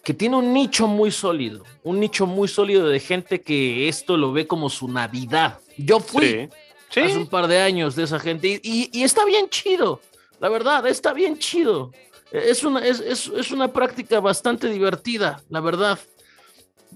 que 0.04 0.14
tiene 0.14 0.36
un 0.36 0.52
nicho 0.52 0.88
muy 0.88 1.10
sólido, 1.10 1.64
un 1.84 2.02
nicho 2.02 2.26
muy 2.26 2.50
sólido 2.50 2.90
de 2.90 3.00
gente 3.00 3.40
que 3.40 3.88
esto 3.88 4.18
lo 4.18 4.34
ve 4.34 4.46
como 4.46 4.70
su 4.70 4.90
Navidad. 4.90 5.60
Yo 5.78 6.02
fui. 6.02 6.50
Hace 6.90 7.16
un 7.16 7.28
par 7.28 7.48
de 7.48 7.62
años 7.62 7.96
de 7.96 8.04
esa 8.04 8.20
gente. 8.20 8.60
Y, 8.62 9.02
está 9.02 9.24
bien 9.24 9.48
chido. 9.48 10.02
La 10.42 10.50
verdad, 10.50 10.86
está 10.86 11.14
bien 11.14 11.40
chido. 11.40 11.94
Es 12.34 12.62
una, 12.66 12.86
es, 12.86 13.30
una 13.52 13.72
práctica 13.72 14.20
bastante 14.20 14.68
divertida, 14.68 15.42
la 15.48 15.62
verdad. 15.62 15.98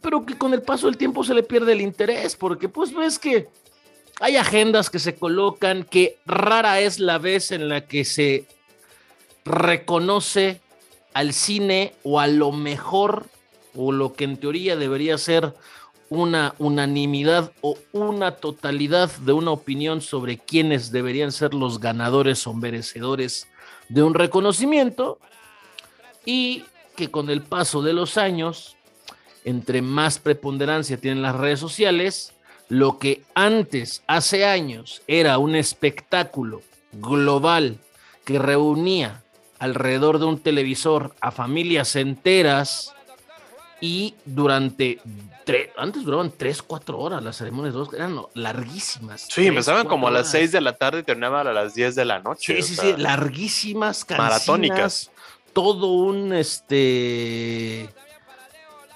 Pero 0.02 0.26
que 0.26 0.38
con 0.38 0.54
el 0.54 0.62
paso 0.62 0.88
del 0.88 0.98
tiempo 0.98 1.24
se 1.24 1.34
le 1.34 1.44
pierde 1.44 1.72
el 1.72 1.80
interés, 1.80 2.36
porque 2.36 2.68
pues 2.68 2.94
ves 2.94 3.18
que 3.18 3.48
hay 4.22 4.38
agendas 4.38 4.92
que 4.92 5.00
se 5.00 5.16
colocan, 5.16 5.84
que 5.84 6.20
rara 6.28 6.80
es 6.80 7.00
la 7.00 7.18
vez 7.18 7.52
en 7.52 7.70
la 7.70 7.88
que 7.88 8.06
se 8.06 8.46
reconoce 9.44 10.62
al 11.14 11.34
cine 11.34 11.96
o 12.04 12.20
a 12.20 12.28
lo 12.28 12.52
mejor 12.52 13.26
o 13.76 13.92
lo 13.92 14.14
que 14.14 14.26
en 14.26 14.38
teoría 14.38 14.76
debería 14.76 15.18
ser 15.18 15.56
una 16.10 16.54
unanimidad 16.60 17.52
o 17.62 17.78
una 17.94 18.36
totalidad 18.36 19.10
de 19.18 19.34
una 19.34 19.52
opinión 19.52 20.02
sobre 20.02 20.38
quiénes 20.38 20.92
deberían 20.92 21.32
ser 21.32 21.56
los 21.56 21.80
ganadores 21.80 22.46
o 22.46 22.54
merecedores 22.54 23.48
de 23.90 24.04
un 24.04 24.14
reconocimiento 24.14 25.18
y 26.26 26.64
que 26.96 27.10
con 27.10 27.32
el 27.32 27.42
paso 27.42 27.82
de 27.82 27.94
los 27.94 28.18
años, 28.18 28.76
entre 29.46 29.82
más 29.82 30.20
preponderancia 30.20 30.98
tienen 30.98 31.24
las 31.24 31.36
redes 31.36 31.60
sociales, 31.60 32.34
lo 32.72 33.00
que 33.00 33.22
antes, 33.36 34.02
hace 34.08 34.46
años, 34.46 35.02
era 35.06 35.38
un 35.40 35.56
espectáculo 35.56 36.62
global 36.94 37.80
que 38.24 38.40
reunía 38.40 39.24
alrededor 39.60 40.20
de 40.20 40.26
un 40.26 40.40
televisor 40.40 41.14
a 41.20 41.32
familias 41.32 41.98
enteras 41.98 42.94
y 43.82 44.16
durante 44.24 45.02
antes 45.76 46.06
duraban 46.06 46.32
3, 46.32 46.62
4 46.62 46.98
horas 46.98 47.22
las 47.22 47.36
ceremonias, 47.36 47.76
eran 47.94 48.22
larguísimas. 48.36 49.28
Sí, 49.30 49.48
empezaban 49.48 49.86
como 49.86 50.08
a 50.08 50.12
las 50.12 50.32
6 50.32 50.54
de 50.54 50.62
la 50.62 50.78
tarde 50.78 51.00
y 51.00 51.04
terminaban 51.04 51.48
a 51.48 51.52
las 51.52 51.76
10 51.76 51.94
de 51.96 52.06
la 52.06 52.20
noche. 52.20 52.56
Sí, 52.62 52.62
sí, 52.62 52.76
sí, 52.78 52.94
larguísimas, 52.96 54.06
maratónicas. 54.18 55.12
Todo 55.52 55.88
un 55.88 56.32
este 56.32 57.90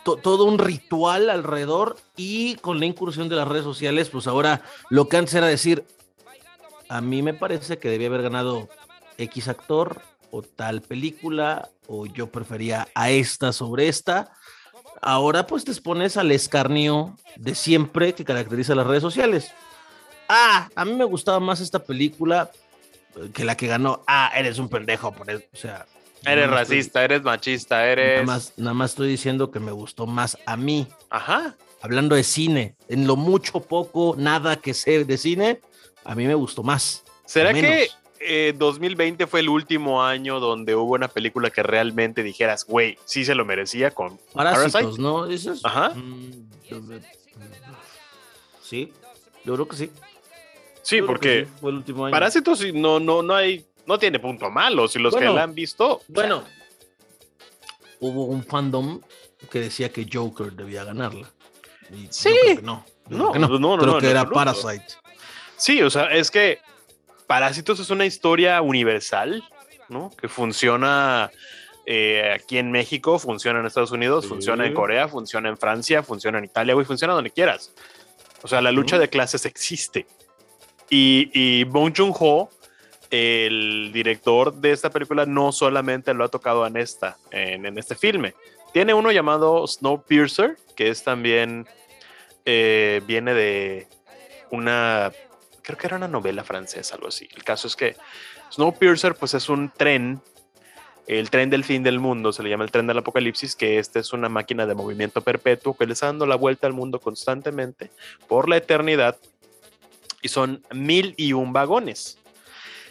todo 0.05 0.45
un 0.45 0.59
ritual 0.59 1.29
alrededor 1.29 1.97
y 2.15 2.55
con 2.55 2.79
la 2.79 2.85
incursión 2.85 3.27
de 3.27 3.35
las 3.35 3.47
redes 3.47 3.63
sociales, 3.63 4.09
pues 4.09 4.27
ahora 4.27 4.61
lo 4.89 5.09
que 5.09 5.17
antes 5.17 5.33
era 5.33 5.47
decir, 5.47 5.83
a 6.87 7.01
mí 7.01 7.21
me 7.21 7.33
parece 7.33 7.79
que 7.79 7.89
debía 7.89 8.07
haber 8.07 8.21
ganado 8.21 8.69
X 9.17 9.47
actor 9.47 10.01
o 10.31 10.41
tal 10.41 10.81
película, 10.81 11.69
o 11.87 12.05
yo 12.05 12.27
prefería 12.27 12.87
a 12.93 13.09
esta 13.09 13.51
sobre 13.51 13.87
esta 13.87 14.31
ahora 15.01 15.45
pues 15.45 15.63
te 15.63 15.71
expones 15.71 16.17
al 16.17 16.31
escarnio 16.31 17.15
de 17.35 17.55
siempre 17.55 18.13
que 18.13 18.25
caracteriza 18.25 18.75
las 18.75 18.87
redes 18.87 19.03
sociales. 19.03 19.51
Ah, 20.27 20.69
a 20.75 20.85
mí 20.85 20.93
me 20.93 21.05
gustaba 21.05 21.39
más 21.39 21.61
esta 21.61 21.79
película 21.79 22.51
que 23.33 23.45
la 23.45 23.55
que 23.55 23.67
ganó. 23.67 24.03
Ah, 24.07 24.31
eres 24.35 24.57
un 24.57 24.67
pendejo, 24.67 25.11
por 25.11 25.29
eso. 25.29 25.43
o 25.53 25.57
sea. 25.57 25.85
Eres 26.25 26.49
racista, 26.49 27.03
eres 27.03 27.23
machista, 27.23 27.87
eres. 27.87 28.13
Nada 28.13 28.25
más, 28.25 28.53
nada 28.57 28.73
más 28.73 28.91
estoy 28.91 29.07
diciendo 29.09 29.51
que 29.51 29.59
me 29.59 29.71
gustó 29.71 30.05
más 30.07 30.37
a 30.45 30.57
mí. 30.57 30.87
Ajá. 31.09 31.55
Hablando 31.81 32.15
de 32.15 32.23
cine, 32.23 32.75
en 32.87 33.05
lo 33.05 33.15
mucho, 33.15 33.59
poco, 33.59 34.15
nada 34.17 34.55
que 34.55 34.73
sé 34.73 35.05
de 35.05 35.17
cine, 35.17 35.61
a 36.03 36.15
mí 36.15 36.25
me 36.25 36.35
gustó 36.35 36.63
más. 36.63 37.03
¿Será 37.25 37.53
que 37.53 37.89
2020 38.55 39.23
eh, 39.23 39.27
fue 39.27 39.41
el 39.41 39.49
último 39.49 40.03
año 40.03 40.39
donde 40.39 40.75
hubo 40.75 40.93
una 40.93 41.07
película 41.07 41.49
que 41.49 41.61
realmente 41.61 42.23
dijeras, 42.23 42.65
güey, 42.65 42.97
sí 43.05 43.25
se 43.25 43.35
lo 43.35 43.45
merecía 43.45 43.91
con 43.91 44.19
Parásitos, 44.33 44.97
¿no? 44.97 45.27
Ajá. 45.63 45.89
Mm, 45.89 46.49
sí, 48.61 48.91
yo 49.43 49.53
creo 49.53 49.67
que 49.67 49.75
sí. 49.75 49.91
Sí, 50.81 51.01
porque 51.01 51.47
fue 51.59 51.71
el 51.71 51.77
último 51.77 52.05
año. 52.05 52.11
Parásitos 52.11 52.63
no, 52.73 52.99
no, 52.99 53.21
no 53.21 53.35
hay, 53.35 53.65
no 53.85 53.99
tiene 53.99 54.19
punto 54.19 54.49
malo. 54.49 54.87
Si 54.87 54.99
los 54.99 55.15
que 55.15 55.25
la 55.25 55.43
han 55.43 55.55
visto. 55.55 56.01
Bueno, 56.07 56.43
hubo 57.99 58.25
un 58.25 58.43
fandom 58.43 59.01
que 59.49 59.59
decía 59.59 59.91
que 59.91 60.07
Joker 60.11 60.53
debía 60.53 60.83
ganarla. 60.83 61.31
sí. 62.09 62.35
no. 62.61 62.85
No, 63.07 63.33
no, 63.35 63.59
no, 63.59 63.77
creo 63.77 63.99
que 63.99 64.09
era 64.09 64.27
Parasite. 64.27 64.85
Sí, 65.57 65.81
o 65.81 65.89
sea, 65.89 66.05
es 66.05 66.31
que 66.31 66.59
Parásitos 67.27 67.79
es 67.79 67.89
una 67.89 68.05
historia 68.05 68.61
universal, 68.61 69.43
¿no? 69.89 70.11
Que 70.19 70.27
funciona 70.27 71.31
eh, 71.85 72.31
aquí 72.33 72.57
en 72.57 72.71
México, 72.71 73.19
funciona 73.19 73.59
en 73.59 73.67
Estados 73.67 73.91
Unidos, 73.91 74.25
funciona 74.25 74.65
en 74.65 74.73
Corea, 74.73 75.07
funciona 75.07 75.49
en 75.49 75.57
Francia, 75.57 76.01
funciona 76.01 76.39
en 76.39 76.45
Italia, 76.45 76.73
güey, 76.73 76.85
funciona 76.85 77.13
donde 77.13 77.29
quieras. 77.29 77.71
O 78.41 78.47
sea, 78.47 78.61
la 78.61 78.71
lucha 78.71 78.97
de 78.97 79.09
clases 79.09 79.45
existe. 79.45 80.07
Y, 80.89 81.29
y 81.33 81.63
Bong 81.63 81.93
Joon-ho, 81.95 82.49
el 83.11 83.91
director 83.93 84.53
de 84.53 84.71
esta 84.71 84.89
película, 84.89 85.25
no 85.25 85.51
solamente 85.51 86.13
lo 86.13 86.23
ha 86.23 86.29
tocado 86.29 86.65
en 86.65 86.77
esta, 86.77 87.17
en, 87.31 87.77
este 87.77 87.95
filme. 87.95 88.33
Tiene 88.73 88.93
uno 88.93 89.11
llamado 89.11 89.65
Snowpiercer, 89.67 90.57
que 90.75 90.89
es 90.89 91.03
también, 91.03 91.67
eh, 92.45 93.01
viene 93.05 93.33
de 93.33 93.87
una 94.51 95.11
creo 95.65 95.77
que 95.77 95.87
era 95.87 95.97
una 95.97 96.07
novela 96.07 96.43
francesa, 96.43 96.95
algo 96.95 97.07
así. 97.07 97.27
El 97.35 97.43
caso 97.43 97.67
es 97.67 97.75
que 97.75 97.95
Snowpiercer, 98.51 99.15
pues 99.15 99.33
es 99.33 99.49
un 99.49 99.71
tren, 99.75 100.21
el 101.07 101.29
tren 101.29 101.49
del 101.49 101.63
fin 101.63 101.83
del 101.83 101.99
mundo, 101.99 102.31
se 102.31 102.43
le 102.43 102.49
llama 102.49 102.63
el 102.63 102.71
tren 102.71 102.87
del 102.87 102.99
apocalipsis, 102.99 103.55
que 103.55 103.79
este 103.79 103.99
es 103.99 104.13
una 104.13 104.29
máquina 104.29 104.65
de 104.65 104.75
movimiento 104.75 105.21
perpetuo 105.21 105.75
que 105.75 105.85
le 105.85 105.93
está 105.93 106.05
dando 106.07 106.25
la 106.25 106.35
vuelta 106.35 106.67
al 106.67 106.73
mundo 106.73 106.99
constantemente 106.99 107.91
por 108.27 108.47
la 108.47 108.57
eternidad. 108.57 109.17
Y 110.21 110.29
son 110.29 110.63
mil 110.71 111.13
y 111.17 111.33
un 111.33 111.53
vagones. 111.53 112.17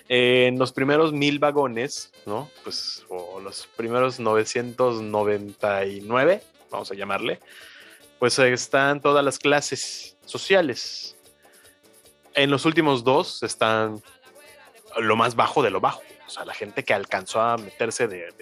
En 0.08 0.58
los 0.58 0.72
primeros 0.72 1.12
mil 1.12 1.38
vagones, 1.38 2.10
¿no? 2.26 2.50
Pues, 2.62 3.04
o 3.08 3.40
los 3.40 3.66
primeros 3.66 4.20
999, 4.20 6.42
vamos 6.70 6.90
a 6.90 6.94
llamarle, 6.94 7.40
pues 8.18 8.38
están 8.38 9.00
todas 9.00 9.24
las 9.24 9.38
clases 9.38 10.18
sociales. 10.26 11.16
En 12.34 12.50
los 12.50 12.66
últimos 12.66 13.04
dos 13.04 13.42
están 13.42 14.02
lo 14.98 15.16
más 15.16 15.36
bajo 15.36 15.62
de 15.62 15.70
lo 15.70 15.80
bajo, 15.80 16.02
o 16.26 16.30
sea, 16.30 16.44
la 16.44 16.54
gente 16.54 16.84
que 16.84 16.94
alcanzó 16.94 17.40
a 17.40 17.56
meterse 17.56 18.08
de, 18.08 18.32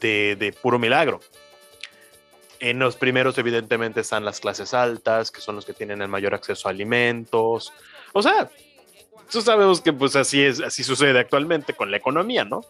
de, 0.00 0.36
de, 0.36 0.52
puro 0.52 0.78
milagro. 0.78 1.20
En 2.60 2.78
los 2.78 2.96
primeros, 2.96 3.36
evidentemente, 3.38 4.00
están 4.00 4.24
las 4.24 4.40
clases 4.40 4.74
altas, 4.74 5.30
que 5.30 5.40
son 5.40 5.56
los 5.56 5.64
que 5.64 5.74
tienen 5.74 6.02
el 6.02 6.08
mayor 6.08 6.34
acceso 6.34 6.68
a 6.68 6.70
alimentos. 6.70 7.72
O 8.12 8.22
sea, 8.22 8.48
tú 9.30 9.40
sabemos 9.40 9.80
que 9.80 9.92
pues 9.92 10.16
así 10.16 10.42
es, 10.42 10.60
así 10.60 10.84
sucede 10.84 11.18
actualmente 11.18 11.74
con 11.74 11.90
la 11.90 11.96
economía, 11.96 12.44
¿no? 12.44 12.64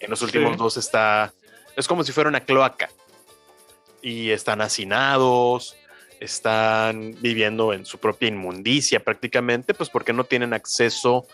En 0.00 0.10
los 0.10 0.22
últimos 0.22 0.56
dos 0.56 0.76
está, 0.76 1.32
es 1.76 1.88
como 1.88 2.04
si 2.04 2.12
fuera 2.12 2.28
una 2.28 2.40
cloaca 2.40 2.88
y 4.00 4.30
están 4.30 4.60
hacinados, 4.60 5.76
están 6.20 7.16
viviendo 7.20 7.72
en 7.72 7.84
su 7.84 7.98
propia 7.98 8.28
inmundicia 8.28 9.00
prácticamente, 9.00 9.74
pues 9.74 9.90
porque 9.90 10.12
no 10.12 10.24
tienen 10.24 10.52
acceso 10.52 11.26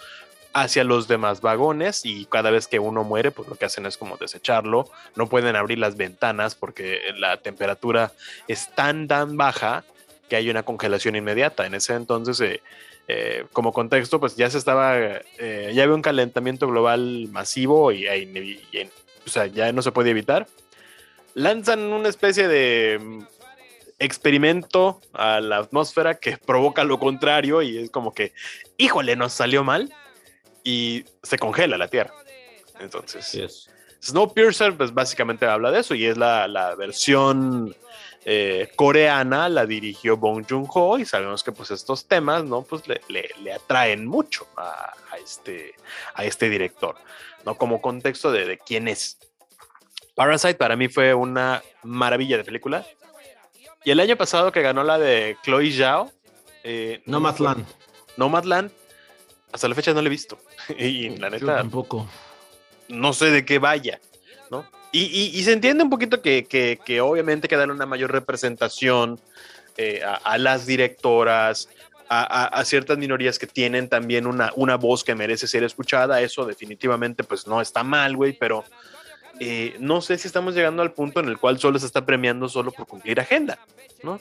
hacia 0.55 0.85
los 0.85 1.09
demás 1.09 1.40
vagones 1.40 2.03
y 2.05 2.27
cada 2.27 2.51
vez 2.51 2.69
que 2.69 2.79
uno 2.79 3.03
muere, 3.03 3.33
pues 3.33 3.49
lo 3.49 3.57
que 3.57 3.64
hacen 3.64 3.87
es 3.87 3.99
como 3.99 4.17
desecharlo, 4.17 4.88
no 5.17 5.29
pueden 5.29 5.57
abrir 5.57 5.79
las 5.79 5.97
ventanas 5.97 6.55
porque 6.55 7.01
la 7.17 7.38
temperatura 7.38 8.12
es 8.47 8.73
tan, 8.75 9.09
tan 9.09 9.37
baja 9.37 9.85
que 10.29 10.37
hay 10.37 10.49
una 10.49 10.62
congelación 10.62 11.17
inmediata. 11.17 11.67
En 11.67 11.75
ese 11.75 11.95
entonces, 11.95 12.40
eh, 12.40 12.62
eh, 13.09 13.45
como 13.53 13.73
contexto, 13.73 14.21
pues 14.21 14.37
ya 14.37 14.49
se 14.51 14.59
estaba, 14.59 14.97
eh, 14.97 15.73
ya 15.75 15.83
había 15.83 15.95
un 15.95 16.03
calentamiento 16.03 16.67
global 16.67 17.29
masivo 17.31 17.93
y, 17.93 18.07
o 19.27 19.29
sea, 19.29 19.47
ya 19.47 19.73
no 19.73 19.83
se 19.83 19.93
puede 19.93 20.11
evitar 20.11 20.47
lanzan 21.35 21.81
una 21.93 22.09
especie 22.09 22.49
de 22.49 22.99
mm, 23.01 23.23
experimento 23.99 25.01
a 25.12 25.40
la 25.40 25.59
atmósfera 25.59 26.14
que 26.14 26.38
provoca 26.47 26.85
lo 26.85 26.99
contrario 26.99 27.62
y 27.62 27.79
es 27.79 27.90
como 27.90 28.14
que, 28.14 28.33
híjole, 28.77 29.17
nos 29.17 29.33
salió 29.33 29.64
mal 29.64 29.93
y 30.62 31.05
se 31.23 31.38
congela 31.38 31.77
la 31.77 31.88
Tierra. 31.88 32.14
Entonces, 32.81 33.69
Snowpiercer 34.03 34.77
pues 34.77 34.93
básicamente 34.93 35.47
habla 35.47 35.71
de 35.71 35.81
eso 35.81 35.95
y 35.95 36.05
es 36.07 36.17
la, 36.17 36.75
versión 36.77 37.75
eh, 38.25 38.71
coreana, 38.77 39.49
la 39.49 39.67
dirigió 39.67 40.17
Bong 40.17 40.47
Joon-ho 40.49 40.99
y 40.99 41.05
sabemos 41.05 41.43
que 41.43 41.53
pues 41.53 41.71
estos 41.71 42.07
temas, 42.07 42.45
¿no? 42.45 42.63
Pues 42.63 42.83
le, 42.87 43.53
atraen 43.53 44.07
mucho 44.07 44.47
a, 44.57 44.95
este, 45.23 45.75
a 46.15 46.25
este 46.25 46.49
director, 46.49 46.97
¿no? 47.45 47.57
Como 47.57 47.81
contexto 47.81 48.33
de, 48.33 48.47
de 48.47 48.59
quién 48.59 48.89
es. 48.89 49.19
Parasite 50.15 50.55
para 50.55 50.77
mí 50.77 50.89
fue 50.89 51.13
una 51.13 51.63
maravilla 51.83 52.37
de 52.37 52.45
película. 52.45 52.87
Y 53.85 53.91
el 53.91 54.01
año 54.01 54.17
pasado 54.17 54.53
que 54.53 54.63
ganó 54.63 54.83
la 54.85 54.99
de 54.99 55.37
Chloe 55.43 55.71
Zhao. 55.71 56.11
Eh, 56.63 57.03
Nomadland. 57.05 57.67
Nomadland. 58.17 58.71
Hasta 59.53 59.69
la 59.69 59.75
fecha 59.75 59.93
no 59.93 60.01
la 60.01 60.07
he 60.07 60.11
visto. 60.11 60.39
y 60.79 61.11
la 61.19 61.31
neta. 61.31 61.57
tampoco. 61.59 62.09
No 62.89 63.13
sé 63.13 63.31
de 63.31 63.45
qué 63.45 63.59
vaya. 63.59 64.01
¿no? 64.51 64.65
Y, 64.97 65.43
se 65.43 65.53
entiende 65.53 65.83
un 65.83 65.91
poquito 65.91 66.23
que, 66.23 66.45
que, 66.45 67.01
obviamente 67.01 67.49
que 67.49 67.57
una 67.57 67.85
mayor 67.85 68.13
representación 68.13 69.19
eh, 69.77 70.03
a, 70.05 70.39
las 70.39 70.67
directoras, 70.67 71.69
a, 72.09 72.45
a, 72.45 72.65
ciertas 72.65 72.97
minorías 72.97 73.41
que 73.41 73.49
tienen 73.49 73.89
también 73.89 74.25
una, 74.25 74.53
una 74.55 74.77
voz 74.77 75.03
que 75.03 75.17
merece 75.17 75.49
ser 75.49 75.65
escuchada. 75.65 76.21
Eso 76.21 76.47
definitivamente 76.47 77.25
pues 77.25 77.49
no 77.49 77.61
está 77.61 77.83
mal, 77.83 78.15
güey, 78.15 78.35
pero 78.39 78.65
eh, 79.41 79.75
no 79.81 80.01
sé 80.01 80.17
si 80.17 80.29
estamos 80.29 80.55
llegando 80.55 80.83
al 80.83 80.93
punto 80.93 81.19
en 81.19 81.29
el 81.29 81.39
cual 81.39 81.59
solo 81.59 81.79
se 81.81 81.87
está 81.87 82.07
premiando 82.07 82.49
solo 82.49 82.71
por 82.71 82.87
cumplir 82.87 83.19
agenda, 83.19 83.59
¿no? 84.05 84.21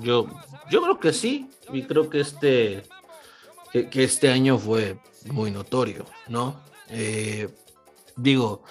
Yo, 0.00 0.26
yo 0.70 0.82
creo 0.82 0.98
que 0.98 1.12
sí, 1.12 1.50
y 1.72 1.82
creo 1.82 2.08
que 2.08 2.20
este, 2.20 2.84
que, 3.70 4.04
este 4.04 4.30
año 4.30 4.58
fue 4.58 4.96
muy 5.26 5.50
notorio, 5.50 6.06
¿no? 6.26 6.58
Eh, 6.88 7.48
digo, 8.16 8.62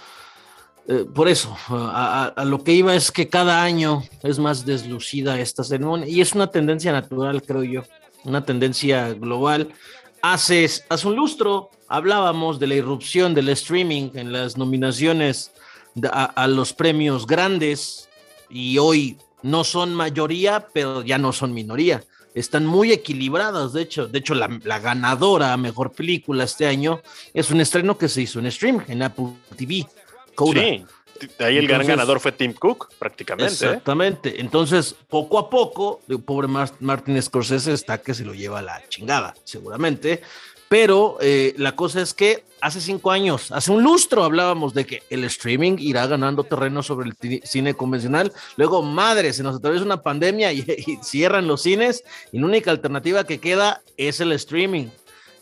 eh, 0.87 1.05
por 1.13 1.27
eso, 1.27 1.55
a, 1.69 2.33
lo 2.45 2.63
que 2.63 2.73
iba 2.73 2.95
es 2.95 3.11
que 3.11 3.29
cada 3.29 3.63
año 3.63 4.03
es 4.21 4.39
más 4.39 4.65
deslucida 4.65 5.39
esta 5.39 5.63
ceremonia, 5.63 6.07
y 6.07 6.21
es 6.21 6.33
una 6.33 6.47
tendencia 6.47 6.91
natural, 6.91 7.41
creo 7.41 7.63
yo, 7.63 7.83
una 8.23 8.43
tendencia 8.45 9.13
global 9.13 9.73
Hace, 10.25 10.69
hace 10.87 11.07
un 11.09 11.17
lustro 11.17 11.69
hablábamos 11.89 12.57
de 12.57 12.67
la 12.67 12.75
irrupción 12.75 13.33
del 13.33 13.49
streaming 13.49 14.11
en 14.13 14.31
las 14.31 14.55
nominaciones 14.57 15.51
a, 16.09 16.47
los 16.47 16.71
premios 16.71 17.27
grandes 17.27 18.07
y 18.49 18.77
hoy 18.77 19.17
no 19.41 19.65
son 19.65 19.93
mayoría, 19.93 20.65
pero 20.71 21.01
ya 21.01 21.17
no 21.17 21.33
son 21.33 21.53
minoría. 21.53 22.05
Están 22.33 22.65
muy 22.65 22.93
equilibradas, 22.93 23.73
de 23.73 23.81
hecho. 23.81 24.07
De 24.07 24.19
hecho, 24.19 24.33
la, 24.33 24.47
ganadora 24.79 25.51
a 25.51 25.57
mejor 25.57 25.91
película 25.91 26.45
este 26.45 26.67
año 26.67 27.01
es 27.33 27.51
un 27.51 27.59
estreno 27.59 27.97
que 27.97 28.07
se 28.07 28.21
hizo 28.21 28.39
en 28.39 28.49
stream, 28.49 28.81
en 28.87 29.03
Apple 29.03 29.33
TV. 29.57 29.85
Sí, 30.37 30.85
ahí 31.39 31.57
el 31.57 31.67
gran 31.67 31.85
ganador 31.85 32.19
fue 32.19 32.31
Tim 32.31 32.53
Cook, 32.53 32.89
prácticamente. 32.97 33.51
¿eh? 33.51 33.67
Exactamente. 33.69 34.41
Entonces, 34.41 34.95
poco 35.07 35.39
a 35.39 35.49
poco, 35.49 36.01
el 36.07 36.19
pobre 36.19 36.47
Martin 36.47 37.21
Scorsese 37.21 37.73
está 37.73 38.01
que 38.01 38.13
se 38.13 38.25
lo 38.25 38.33
lleva 38.33 38.59
a 38.59 38.63
la 38.63 38.81
chingada, 38.89 39.33
seguramente. 39.43 40.21
Pero 40.69 41.17
eh, 41.21 41.53
la 41.57 41.75
cosa 41.75 42.01
es 42.01 42.15
que 42.15 42.45
hace 42.59 42.81
cinco 42.81 43.11
años, 43.11 43.51
hace 43.51 43.71
un 43.71 43.83
lustro, 43.83 44.23
hablábamos 44.23 44.73
de 44.73 44.85
que 44.85 45.03
el 45.11 45.23
streaming 45.25 45.75
irá 45.77 46.07
ganando 46.07 46.45
terreno 46.45 46.81
sobre 46.81 47.09
el 47.09 47.41
cine 47.43 47.75
convencional. 47.75 48.33
Luego, 48.55 48.81
madre, 48.81 49.33
se 49.33 49.43
nos 49.43 49.57
atraviesa 49.57 49.85
una 49.85 50.01
pandemia 50.01 50.51
y, 50.51 50.65
y, 50.87 50.97
cierran 51.03 51.47
los 51.47 51.61
cines 51.61 52.03
y 52.31 52.39
la 52.39 52.45
única 52.45 52.71
alternativa 52.71 53.23
que 53.25 53.39
queda 53.39 53.81
es 53.97 54.19
el 54.19 54.31
streaming. 54.31 54.87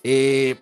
Eh, 0.04 0.56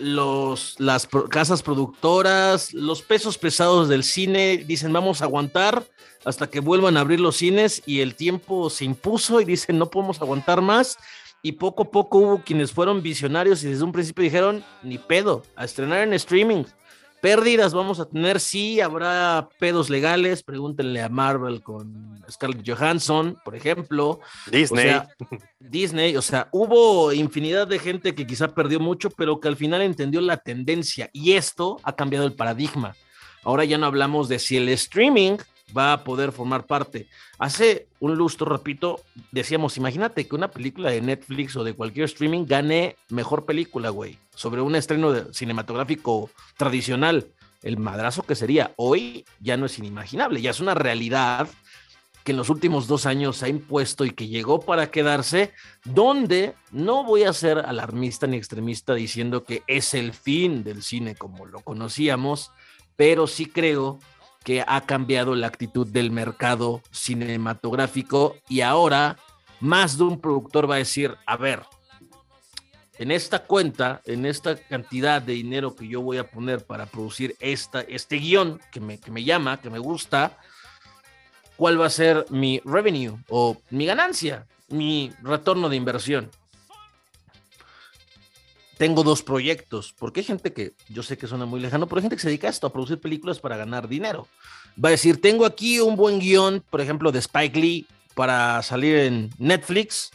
los, 0.00 0.74
las 0.78 1.08
casas 1.28 1.62
productoras, 1.62 2.72
los 2.74 3.02
pesos 3.02 3.38
pesados 3.38 3.88
del 3.88 4.04
cine 4.04 4.58
dicen 4.58 4.92
vamos 4.92 5.22
a 5.22 5.26
aguantar 5.26 5.84
hasta 6.24 6.48
que 6.48 6.60
vuelvan 6.60 6.96
a 6.96 7.00
abrir 7.00 7.20
los 7.20 7.36
cines 7.36 7.82
y 7.86 8.00
el 8.00 8.14
tiempo 8.14 8.70
se 8.70 8.84
impuso 8.84 9.40
y 9.40 9.44
dicen 9.44 9.78
no 9.78 9.90
podemos 9.90 10.20
aguantar 10.20 10.60
más 10.60 10.98
y 11.42 11.52
poco 11.52 11.84
a 11.84 11.90
poco 11.90 12.18
hubo 12.18 12.42
quienes 12.42 12.72
fueron 12.72 13.02
visionarios 13.02 13.62
y 13.64 13.68
desde 13.68 13.84
un 13.84 13.92
principio 13.92 14.24
dijeron 14.24 14.64
ni 14.82 14.98
pedo, 14.98 15.42
a 15.56 15.64
estrenar 15.64 16.00
en 16.02 16.12
streaming. 16.14 16.64
Pérdidas 17.20 17.74
vamos 17.74 18.00
a 18.00 18.06
tener, 18.06 18.40
sí, 18.40 18.80
habrá 18.80 19.48
pedos 19.58 19.90
legales, 19.90 20.42
pregúntenle 20.42 21.02
a 21.02 21.08
Marvel 21.08 21.62
con 21.62 22.22
Scarlett 22.30 22.66
Johansson, 22.66 23.36
por 23.44 23.54
ejemplo. 23.54 24.20
Disney. 24.50 25.00
Disney, 25.58 26.16
o 26.16 26.22
sea, 26.22 26.48
hubo 26.50 27.12
infinidad 27.12 27.66
de 27.66 27.78
gente 27.78 28.14
que 28.14 28.26
quizá 28.26 28.48
perdió 28.48 28.80
mucho, 28.80 29.10
pero 29.10 29.38
que 29.38 29.48
al 29.48 29.56
final 29.56 29.82
entendió 29.82 30.20
la 30.22 30.38
tendencia 30.38 31.10
y 31.12 31.32
esto 31.32 31.78
ha 31.82 31.94
cambiado 31.94 32.26
el 32.26 32.32
paradigma. 32.32 32.96
Ahora 33.42 33.64
ya 33.64 33.78
no 33.78 33.86
hablamos 33.86 34.28
de 34.28 34.38
si 34.38 34.56
el 34.56 34.68
streaming 34.70 35.36
va 35.76 35.92
a 35.92 36.04
poder 36.04 36.32
formar 36.32 36.66
parte. 36.66 37.08
Hace 37.38 37.88
un 38.00 38.16
lustro, 38.16 38.46
repito, 38.46 39.00
decíamos, 39.32 39.76
imagínate 39.76 40.26
que 40.26 40.34
una 40.34 40.50
película 40.50 40.90
de 40.90 41.00
Netflix 41.00 41.56
o 41.56 41.64
de 41.64 41.74
cualquier 41.74 42.04
streaming 42.04 42.44
gane 42.46 42.96
mejor 43.08 43.44
película, 43.44 43.90
güey, 43.90 44.18
sobre 44.34 44.60
un 44.60 44.74
estreno 44.74 45.32
cinematográfico 45.32 46.30
tradicional. 46.56 47.28
El 47.62 47.78
madrazo 47.78 48.22
que 48.22 48.34
sería 48.34 48.72
hoy 48.76 49.24
ya 49.38 49.56
no 49.56 49.66
es 49.66 49.78
inimaginable, 49.78 50.40
ya 50.40 50.50
es 50.50 50.60
una 50.60 50.74
realidad 50.74 51.48
que 52.24 52.32
en 52.32 52.38
los 52.38 52.50
últimos 52.50 52.86
dos 52.86 53.06
años 53.06 53.42
ha 53.42 53.48
impuesto 53.48 54.04
y 54.04 54.10
que 54.10 54.28
llegó 54.28 54.60
para 54.60 54.90
quedarse, 54.90 55.52
donde 55.84 56.54
no 56.70 57.04
voy 57.04 57.24
a 57.24 57.32
ser 57.32 57.58
alarmista 57.58 58.26
ni 58.26 58.36
extremista 58.36 58.94
diciendo 58.94 59.44
que 59.44 59.62
es 59.66 59.94
el 59.94 60.12
fin 60.12 60.62
del 60.62 60.82
cine 60.82 61.14
como 61.14 61.46
lo 61.46 61.60
conocíamos, 61.60 62.50
pero 62.96 63.26
sí 63.26 63.46
creo 63.46 63.98
que 64.44 64.64
ha 64.66 64.80
cambiado 64.82 65.34
la 65.34 65.46
actitud 65.46 65.86
del 65.86 66.10
mercado 66.10 66.82
cinematográfico 66.90 68.36
y 68.48 68.62
ahora 68.62 69.18
más 69.60 69.98
de 69.98 70.04
un 70.04 70.20
productor 70.20 70.68
va 70.68 70.76
a 70.76 70.78
decir, 70.78 71.16
a 71.26 71.36
ver, 71.36 71.62
en 72.98 73.10
esta 73.10 73.44
cuenta, 73.44 74.02
en 74.04 74.26
esta 74.26 74.56
cantidad 74.56 75.22
de 75.22 75.34
dinero 75.34 75.74
que 75.74 75.88
yo 75.88 76.02
voy 76.02 76.18
a 76.18 76.30
poner 76.30 76.64
para 76.64 76.86
producir 76.86 77.36
esta, 77.40 77.80
este 77.82 78.16
guion 78.16 78.60
que 78.70 78.80
me, 78.80 78.98
que 78.98 79.10
me 79.10 79.24
llama, 79.24 79.60
que 79.60 79.70
me 79.70 79.78
gusta, 79.78 80.38
¿cuál 81.56 81.80
va 81.80 81.86
a 81.86 81.90
ser 81.90 82.26
mi 82.30 82.60
revenue 82.64 83.16
o 83.28 83.56
mi 83.70 83.86
ganancia, 83.86 84.46
mi 84.68 85.12
retorno 85.22 85.68
de 85.68 85.76
inversión? 85.76 86.30
Tengo 88.80 89.02
dos 89.02 89.22
proyectos, 89.22 89.94
porque 89.98 90.20
hay 90.20 90.24
gente 90.24 90.54
que, 90.54 90.72
yo 90.88 91.02
sé 91.02 91.18
que 91.18 91.26
suena 91.26 91.44
muy 91.44 91.60
lejano, 91.60 91.86
pero 91.86 91.98
hay 91.98 92.04
gente 92.04 92.16
que 92.16 92.22
se 92.22 92.28
dedica 92.28 92.46
a 92.46 92.50
esto, 92.50 92.66
a 92.66 92.72
producir 92.72 92.98
películas 92.98 93.38
para 93.38 93.58
ganar 93.58 93.86
dinero. 93.86 94.26
Va 94.82 94.88
a 94.88 94.92
decir, 94.92 95.20
tengo 95.20 95.44
aquí 95.44 95.80
un 95.80 95.96
buen 95.96 96.18
guion, 96.18 96.64
por 96.70 96.80
ejemplo, 96.80 97.12
de 97.12 97.18
Spike 97.18 97.60
Lee 97.60 97.86
para 98.14 98.62
salir 98.62 98.96
en 98.96 99.28
Netflix, 99.36 100.12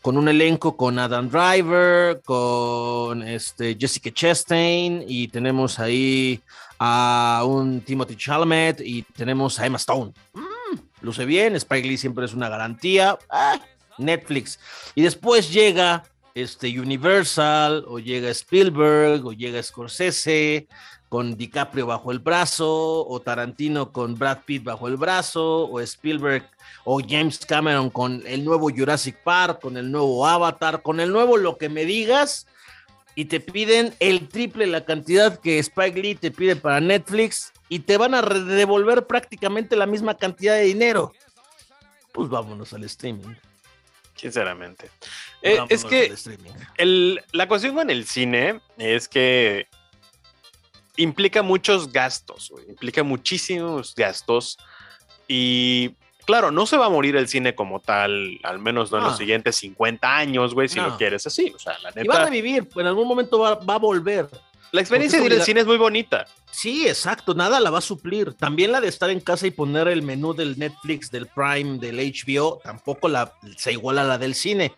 con 0.00 0.16
un 0.16 0.26
elenco 0.26 0.74
con 0.74 0.98
Adam 0.98 1.28
Driver, 1.28 2.22
con 2.22 3.22
este, 3.22 3.76
Jessica 3.78 4.10
Chastain, 4.10 5.04
y 5.06 5.28
tenemos 5.28 5.78
ahí 5.78 6.40
a 6.78 7.42
un 7.46 7.82
Timothy 7.82 8.16
Chalamet, 8.16 8.80
y 8.80 9.02
tenemos 9.02 9.60
a 9.60 9.66
Emma 9.66 9.76
Stone. 9.76 10.14
Mm, 10.32 10.78
luce 11.02 11.26
bien, 11.26 11.56
Spike 11.56 11.86
Lee 11.86 11.98
siempre 11.98 12.24
es 12.24 12.32
una 12.32 12.48
garantía. 12.48 13.18
Ah, 13.28 13.60
Netflix. 13.98 14.58
Y 14.94 15.02
después 15.02 15.52
llega 15.52 16.04
este 16.42 16.80
Universal, 16.80 17.84
o 17.88 17.98
llega 17.98 18.30
Spielberg, 18.30 19.24
o 19.26 19.32
llega 19.32 19.62
Scorsese, 19.62 20.68
con 21.08 21.36
DiCaprio 21.36 21.86
bajo 21.86 22.12
el 22.12 22.18
brazo, 22.18 23.06
o 23.06 23.20
Tarantino 23.20 23.92
con 23.92 24.14
Brad 24.14 24.38
Pitt 24.44 24.64
bajo 24.64 24.88
el 24.88 24.96
brazo, 24.96 25.64
o 25.66 25.80
Spielberg 25.80 26.48
o 26.84 27.00
James 27.06 27.38
Cameron 27.38 27.90
con 27.90 28.22
el 28.26 28.44
nuevo 28.44 28.70
Jurassic 28.70 29.16
Park, 29.22 29.60
con 29.60 29.76
el 29.76 29.90
nuevo 29.90 30.26
Avatar, 30.26 30.82
con 30.82 31.00
el 31.00 31.12
nuevo 31.12 31.36
lo 31.36 31.56
que 31.56 31.68
me 31.68 31.84
digas, 31.84 32.46
y 33.14 33.24
te 33.24 33.40
piden 33.40 33.94
el 34.00 34.28
triple 34.28 34.66
la 34.66 34.84
cantidad 34.84 35.38
que 35.38 35.58
Spike 35.58 36.00
Lee 36.00 36.14
te 36.14 36.30
pide 36.30 36.56
para 36.56 36.80
Netflix, 36.80 37.52
y 37.68 37.80
te 37.80 37.96
van 37.96 38.14
a 38.14 38.22
devolver 38.22 39.06
prácticamente 39.06 39.76
la 39.76 39.86
misma 39.86 40.16
cantidad 40.16 40.54
de 40.54 40.62
dinero. 40.62 41.12
Pues 42.12 42.28
vámonos 42.28 42.72
al 42.72 42.84
streaming. 42.84 43.34
Sinceramente. 44.18 44.90
Eh, 45.42 45.58
es 45.68 45.84
que 45.84 46.12
el, 46.76 47.22
la 47.32 47.48
cuestión 47.48 47.74
con 47.74 47.90
el 47.90 48.04
cine 48.06 48.60
es 48.76 49.08
que 49.08 49.66
implica 50.96 51.42
muchos 51.42 51.92
gastos, 51.92 52.52
implica 52.68 53.02
muchísimos 53.02 53.94
gastos 53.94 54.58
y 55.28 55.94
claro, 56.28 56.50
no 56.50 56.66
se 56.66 56.76
va 56.76 56.86
a 56.86 56.90
morir 56.90 57.16
el 57.16 57.26
cine 57.26 57.54
como 57.54 57.80
tal, 57.80 58.38
al 58.42 58.58
menos 58.58 58.92
no 58.92 58.98
en 58.98 59.04
los 59.04 59.16
siguientes 59.16 59.56
50 59.56 60.14
años, 60.14 60.52
güey, 60.52 60.68
si 60.68 60.78
lo 60.78 60.94
quieres 60.98 61.26
así. 61.26 61.52
O 61.56 61.58
sea, 61.58 61.78
la 61.82 61.88
neta. 61.88 62.02
Y 62.02 62.06
va 62.06 62.16
a 62.16 62.24
revivir, 62.26 62.68
en 62.76 62.86
algún 62.86 63.08
momento 63.08 63.38
va, 63.38 63.52
a 63.52 63.78
volver. 63.78 64.28
La 64.72 64.80
experiencia 64.80 65.20
de 65.20 65.26
ir 65.26 65.32
al 65.32 65.42
cine 65.42 65.60
es 65.60 65.66
muy 65.66 65.78
bonita. 65.78 66.26
Sí, 66.50 66.86
exacto, 66.86 67.34
nada 67.34 67.60
la 67.60 67.70
va 67.70 67.78
a 67.78 67.82
suplir. 67.82 68.34
También 68.34 68.72
la 68.72 68.80
de 68.80 68.88
estar 68.88 69.10
en 69.10 69.20
casa 69.20 69.46
y 69.46 69.50
poner 69.50 69.88
el 69.88 70.02
menú 70.02 70.34
del 70.34 70.58
Netflix, 70.58 71.10
del 71.10 71.26
Prime, 71.26 71.78
del 71.78 71.98
HBO, 71.98 72.60
tampoco 72.62 73.08
la, 73.08 73.32
se 73.56 73.72
iguala 73.72 74.02
a 74.02 74.04
la 74.04 74.18
del 74.18 74.34
cine. 74.34 74.74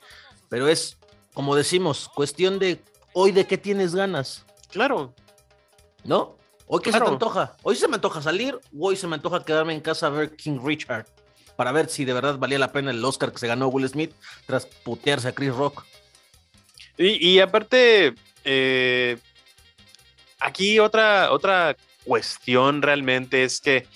Pero 0.48 0.68
es, 0.68 0.98
como 1.34 1.56
decimos, 1.56 2.08
cuestión 2.14 2.58
de 2.58 2.80
hoy 3.12 3.32
de 3.32 3.46
qué 3.46 3.58
tienes 3.58 3.94
ganas. 3.94 4.44
Claro. 4.70 5.14
¿No? 6.04 6.36
Hoy 6.66 6.80
qué 6.82 6.92
se 6.92 7.00
te 7.00 7.06
antoja. 7.06 7.56
Hoy 7.62 7.74
se 7.74 7.88
me 7.88 7.96
antoja 7.96 8.22
salir 8.22 8.54
o 8.54 8.88
hoy 8.88 8.96
se 8.96 9.08
me 9.08 9.16
antoja 9.16 9.44
quedarme 9.44 9.74
en 9.74 9.80
casa 9.80 10.06
a 10.06 10.10
ver 10.10 10.36
King 10.36 10.60
Richard 10.62 11.06
para 11.56 11.72
ver 11.72 11.88
si 11.88 12.04
de 12.04 12.12
verdad 12.12 12.38
valía 12.38 12.58
la 12.58 12.72
pena 12.72 12.90
el 12.90 13.04
Oscar 13.04 13.32
que 13.32 13.38
se 13.38 13.46
ganó 13.46 13.68
Will 13.68 13.88
Smith 13.88 14.14
tras 14.46 14.66
putearse 14.66 15.28
a 15.28 15.32
Chris 15.32 15.52
Rock. 15.52 15.84
Y, 16.96 17.38
aparte, 17.38 18.14
eh, 18.44 19.18
aquí 20.40 20.78
otra, 20.78 21.30
otra 21.30 21.76
cuestión 22.04 22.82
realmente 22.82 23.44
es 23.44 23.60
que 23.60 23.86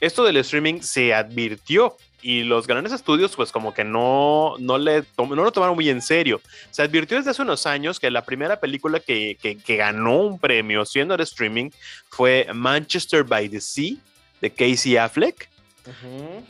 esto 0.00 0.24
del 0.24 0.38
streaming 0.38 0.80
se 0.80 1.12
advirtió 1.12 1.96
y 2.22 2.42
los 2.42 2.66
grandes 2.66 2.92
estudios 2.92 3.34
pues 3.34 3.50
como 3.52 3.72
que 3.72 3.84
no, 3.84 4.54
no, 4.58 4.78
le 4.78 5.04
no 5.18 5.34
lo 5.34 5.52
tomaron 5.52 5.74
muy 5.74 5.88
en 5.88 6.02
serio. 6.02 6.40
Se 6.70 6.82
advirtió 6.82 7.16
desde 7.16 7.30
hace 7.30 7.42
unos 7.42 7.66
años 7.66 7.98
que 7.98 8.10
la 8.10 8.24
primera 8.24 8.60
película 8.60 9.00
que, 9.00 9.36
que, 9.40 9.76
ganó 9.76 10.18
un 10.18 10.38
premio 10.38 10.84
siendo 10.84 11.16
de 11.16 11.24
streaming 11.24 11.70
fue 12.08 12.46
Manchester 12.52 13.24
by 13.24 13.48
the 13.48 13.60
Sea 13.60 13.96
de 14.40 14.50
Casey 14.50 14.96
Affleck, 14.96 15.48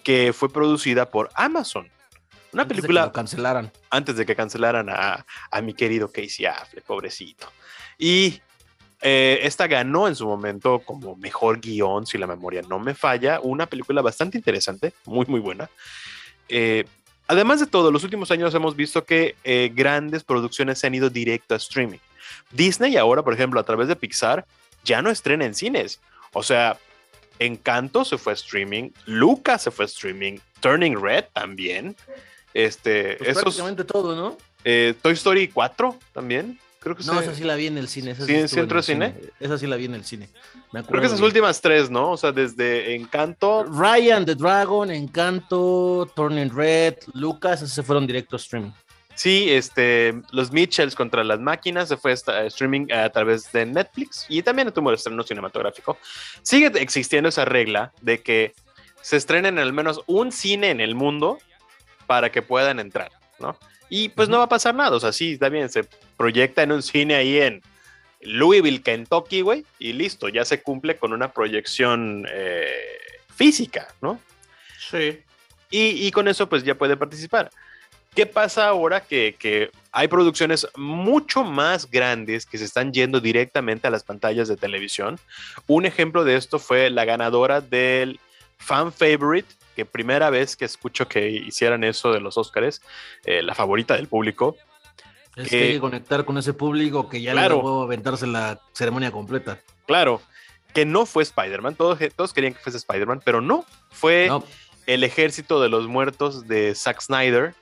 que 0.05 0.33
fue 0.33 0.53
producida 0.53 1.11
por 1.11 1.31
Amazon. 1.35 1.89
Una 2.53 2.67
película... 2.67 3.03
De 3.03 3.09
que 3.09 3.15
cancelaran. 3.15 3.73
Antes 3.91 4.17
de 4.17 4.27
que 4.27 4.35
cancelaran 4.35 4.89
a, 4.91 5.25
a 5.51 5.61
mi 5.61 5.73
querido 5.73 6.11
Casey 6.11 6.47
Affleck, 6.47 6.85
pobrecito. 6.85 7.49
Y 7.97 8.41
eh, 9.03 9.41
esta 9.43 9.67
ganó 9.67 10.09
en 10.09 10.15
su 10.15 10.27
momento 10.27 10.81
como 10.81 11.17
mejor 11.17 11.61
guion, 11.61 12.07
si 12.07 12.19
la 12.19 12.27
memoria 12.27 12.63
no 12.69 12.79
me 12.79 12.95
falla, 12.95 13.41
una 13.43 13.67
película 13.67 14.03
bastante 14.03 14.37
interesante, 14.37 14.93
muy, 15.07 15.25
muy 15.27 15.41
buena. 15.41 15.71
Eh, 16.49 16.85
además 17.27 17.61
de 17.61 17.67
todo, 17.67 17.91
los 17.91 18.05
últimos 18.05 18.31
años 18.31 18.55
hemos 18.55 18.77
visto 18.77 19.05
que 19.05 19.37
eh, 19.43 19.71
grandes 19.75 20.23
producciones 20.23 20.79
se 20.79 20.87
han 20.87 20.95
ido 20.95 21.09
directo 21.09 21.55
a 21.55 21.57
streaming. 21.57 21.99
Disney 22.51 22.97
ahora, 22.97 23.23
por 23.23 23.33
ejemplo, 23.33 23.59
a 23.59 23.65
través 23.65 23.89
de 23.89 23.97
Pixar, 23.97 24.45
ya 24.85 25.01
no 25.01 25.11
estrena 25.11 25.47
en 25.47 25.55
cines. 25.55 26.01
O 26.33 26.43
sea, 26.43 26.79
Encanto 27.39 28.05
se 28.05 28.19
fue 28.19 28.33
a 28.33 28.35
streaming, 28.35 28.91
Luca 29.07 29.59
se 29.59 29.71
fue 29.71 29.87
a 29.87 29.87
streaming, 29.87 30.39
Turning 30.61 31.01
Red 31.01 31.25
también. 31.33 31.97
Este, 32.53 33.17
pues 33.17 33.39
prácticamente 33.39 33.85
todo, 33.85 34.15
¿no? 34.15 34.37
Toy 34.63 35.15
Story 35.15 35.49
4 35.49 35.97
también. 36.13 36.59
Creo 36.81 36.97
que 36.97 37.05
no, 37.05 37.21
esa 37.21 37.35
sí 37.35 37.45
la 37.45 37.57
vi 37.57 37.67
en 37.67 37.77
el 37.77 37.89
cine. 37.89 38.15
¿Sí, 38.15 38.35
en 38.35 38.49
centro 38.49 38.83
cine? 38.83 39.15
Esa 39.39 39.59
sí 39.59 39.67
la 39.67 39.77
vi 39.77 39.85
en 39.85 39.95
el 39.95 40.05
cine. 40.05 40.31
Creo 40.73 41.01
que 41.01 41.07
esas 41.07 41.21
últimas 41.21 41.61
tres, 41.61 41.91
¿no? 41.91 42.13
O 42.13 42.17
sea, 42.17 42.33
desde 42.33 42.95
Encanto. 42.95 43.65
Ryan 43.65 44.25
the 44.25 44.35
Dragon, 44.35 44.91
Encanto, 44.91 46.11
Turning 46.17 46.49
Red, 46.49 46.95
Lucas, 47.13 47.61
esos 47.61 47.75
se 47.75 47.83
fueron 47.83 48.07
directo 48.07 48.37
a 48.37 48.39
streaming. 48.39 48.71
Sí, 49.15 49.51
este, 49.51 50.15
los 50.31 50.51
Mitchells 50.51 50.95
contra 50.95 51.23
las 51.23 51.39
máquinas 51.39 51.89
se 51.89 51.99
fue 51.99 52.13
a 52.13 52.45
streaming 52.47 52.91
a 52.91 53.11
través 53.11 53.53
de 53.53 53.67
Netflix 53.67 54.25
y 54.31 54.43
también 54.43 54.73
tuvo 54.73 54.89
el 54.89 54.97
estreno 54.97 55.23
cinematográfico. 55.23 55.99
Sigue 56.43 56.73
existiendo 56.81 57.29
esa 57.29 57.45
regla 57.45 57.93
de 58.01 58.23
que 58.23 58.55
se 59.03 59.19
estrenen 59.19 59.59
al 59.59 59.75
menos 59.75 60.01
un 60.07 60.33
cine 60.33 60.71
en 60.71 60.81
el 60.81 60.95
mundo 60.95 61.39
para 62.07 62.33
que 62.33 62.41
puedan 62.41 62.81
entrar, 62.81 63.11
¿no? 63.39 63.59
Y 63.91 64.09
pues 64.09 64.31
no 64.31 64.39
va 64.39 64.45
a 64.45 64.49
pasar 64.49 64.75
nada, 64.75 64.97
o 64.97 65.01
sea, 65.01 65.13
sí, 65.13 65.33
está 65.33 65.51
bien, 65.51 65.69
se 65.69 65.87
proyecta 66.21 66.63
en 66.63 66.73
un 66.73 66.83
cine 66.83 67.15
ahí 67.15 67.39
en 67.39 67.63
Louisville, 68.21 68.83
Kentucky, 68.83 69.41
güey, 69.41 69.65
y 69.79 69.95
listo, 69.95 70.29
ya 70.29 70.45
se 70.45 70.61
cumple 70.61 70.99
con 70.99 71.15
una 71.15 71.33
proyección 71.33 72.27
eh, 72.31 72.69
física, 73.35 73.89
¿no? 74.03 74.21
Sí. 74.91 75.23
Y, 75.71 76.11
con 76.11 76.29
eso 76.29 76.47
pues 76.47 76.63
ya 76.63 76.75
puede 76.75 76.99
participar. 76.99 77.49
¿Qué 78.15 78.27
pasa 78.27 78.69
ahora 78.69 79.01
que, 79.01 79.35
que, 79.39 79.71
hay 79.93 80.09
producciones 80.09 80.69
mucho 80.77 81.43
más 81.43 81.91
grandes 81.91 82.45
que 82.45 82.59
se 82.59 82.67
están 82.67 82.93
yendo 82.93 83.21
directamente 83.21 83.89
a 83.89 83.91
las 83.91 84.05
pantallas 84.05 84.47
de 84.47 84.59
televisión? 84.59 85.19
Un 85.67 85.87
ejemplo 85.87 86.25
de 86.25 86.37
esto 86.37 86.59
fue 86.59 86.91
la 86.91 87.07
ganadora 87.07 87.63
del 87.63 88.21
Fan 88.59 88.93
Favorite 88.93 89.49
que 89.75 89.87
primera 89.87 90.29
vez 90.29 90.55
que 90.55 90.67
escucho 90.67 91.09
que 91.09 91.31
hicieran 91.31 91.83
eso 91.83 92.13
de 92.13 92.21
los 92.21 92.37
Óscares, 92.37 92.83
eh, 93.25 93.41
la 93.41 93.55
favorita 93.55 93.97
del 93.97 94.07
público. 94.07 94.59
Es 95.43 95.49
que, 95.49 95.63
hay 95.63 95.73
que 95.75 95.81
conectar 95.81 96.25
con 96.25 96.39
ese 96.39 96.53
público 96.53 97.09
que 97.09 97.21
ya 97.21 97.33
claro, 97.33 97.61
puedo 97.61 97.83
aventarse 97.83 98.27
la 98.27 98.61
ceremonia 98.73 99.11
completa. 99.11 99.61
Claro, 99.87 100.21
que 100.73 100.85
no 100.85 101.07
fue 101.07 101.23
Spider-Man, 101.23 101.75
todos, 101.75 101.99
todos 102.17 102.33
querían 102.33 102.55
que 102.55 102.61
fuese 102.61 102.79
Spider-Man, 102.79 103.23
pero 103.25 103.41
no, 103.41 103.65
fue 103.91 104.31
el 104.87 105.05
ejército 105.05 105.61
de 105.61 105.69
los 105.69 105.87
muertos 105.87 106.47
de 106.47 106.75
Zack 106.75 107.01
Snyder. 107.01 107.55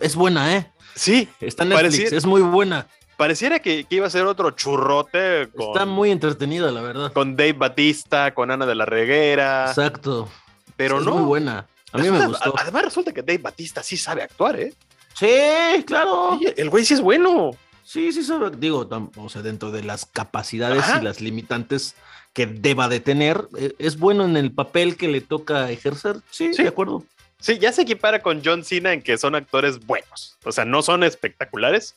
Es 0.00 0.16
buena, 0.16 0.56
¿eh? 0.56 0.70
Sí, 0.94 1.28
está 1.40 1.62
en 1.62 1.70
Netflix, 1.70 2.12
es 2.12 2.26
muy 2.26 2.42
buena. 2.42 2.86
Pareciera 3.16 3.60
que, 3.60 3.86
iba 3.88 4.06
a 4.06 4.10
ser 4.10 4.26
otro 4.26 4.50
churrote. 4.50 5.42
Está 5.42 5.86
muy 5.86 6.10
entretenida, 6.10 6.70
la 6.72 6.80
verdad. 6.80 7.12
Con 7.12 7.36
Dave 7.36 7.52
Batista, 7.52 8.34
con 8.34 8.50
Ana 8.50 8.66
de 8.66 8.74
la 8.74 8.86
Reguera. 8.86 9.66
Exacto. 9.68 10.28
Pero 10.76 11.00
no. 11.00 11.10
Es 11.10 11.16
muy 11.16 11.24
buena. 11.24 11.66
A 11.92 11.98
mí 11.98 12.10
me 12.10 12.26
gustó. 12.26 12.52
Además, 12.58 12.84
resulta 12.86 13.12
que 13.12 13.22
Dave 13.22 13.38
Batista 13.38 13.82
sí 13.82 13.96
sabe 13.96 14.22
actuar, 14.22 14.58
¿eh? 14.58 14.74
Sí, 15.14 15.84
claro. 15.86 16.38
el 16.56 16.70
güey 16.70 16.84
sí 16.84 16.94
es 16.94 17.00
bueno. 17.00 17.52
Sí, 17.84 18.12
sí 18.12 18.24
sabe. 18.24 18.50
Digo, 18.56 18.88
o 19.16 19.28
sea, 19.28 19.42
dentro 19.42 19.70
de 19.70 19.82
las 19.82 20.06
capacidades 20.06 20.84
y 20.98 21.04
las 21.04 21.20
limitantes 21.20 21.94
que 22.32 22.46
deba 22.46 22.88
de 22.88 23.00
tener, 23.00 23.46
e, 23.56 23.74
es 23.78 23.98
bueno 23.98 24.24
en 24.24 24.36
el 24.36 24.52
papel 24.52 24.96
que 24.96 25.08
le 25.08 25.20
toca 25.20 25.70
ejercer. 25.70 26.16
Sí, 26.30 26.52
sí, 26.52 26.62
de 26.62 26.68
acuerdo. 26.68 27.04
Sí, 27.38 27.58
ya 27.58 27.72
se 27.72 27.82
equipara 27.82 28.22
con 28.22 28.42
John 28.44 28.64
Cena 28.64 28.92
en 28.92 29.02
que 29.02 29.18
son 29.18 29.34
actores 29.34 29.84
buenos. 29.84 30.36
O 30.44 30.50
sea, 30.50 30.64
no 30.64 30.82
son 30.82 31.04
espectaculares, 31.04 31.94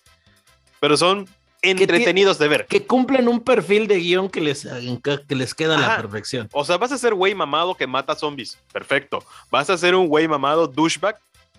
pero 0.79 0.97
son 0.97 1.27
entretenidos 1.61 2.37
de 2.37 2.47
ver. 2.47 2.65
Que 2.67 2.85
cumplen 2.85 3.27
un 3.27 3.39
perfil 3.39 3.87
de 3.87 3.97
guion 3.99 4.29
que 4.29 4.41
les, 4.41 4.67
que 5.27 5.35
les 5.35 5.55
queda 5.55 5.77
a 5.77 5.81
la 5.81 5.97
perfección. 5.97 6.49
O 6.51 6.65
sea, 6.65 6.77
vas 6.77 6.91
a 6.91 6.97
ser 6.97 7.13
güey 7.13 7.33
mamado 7.33 7.75
que 7.75 7.87
mata 7.87 8.15
zombies. 8.15 8.57
Perfecto. 8.71 9.23
Vas 9.49 9.69
a 9.69 9.77
ser 9.77 9.95
un 9.95 10.07
güey 10.07 10.27
mamado 10.27 10.67
douchebag 10.67 11.17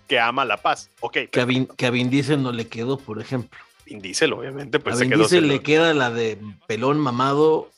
que 0.09 0.19
ama 0.19 0.43
la 0.43 0.57
paz. 0.57 0.89
Ok. 0.99 1.17
Que 1.31 1.39
a, 1.39 1.45
Vin, 1.45 1.67
que 1.67 1.89
Diesel 1.91 2.43
no 2.43 2.51
le 2.51 2.67
quedó, 2.67 2.97
por 2.97 3.21
ejemplo. 3.21 3.57
Vin 3.85 4.01
Diesel, 4.01 4.33
obviamente, 4.33 4.79
pues 4.79 4.97
a 4.97 4.99
Vin 4.99 5.11
Diesel 5.11 5.47
le 5.47 5.61
queda 5.61 5.93
la 5.93 6.09
de 6.09 6.37
pelón 6.67 6.99
mamado 6.99 7.69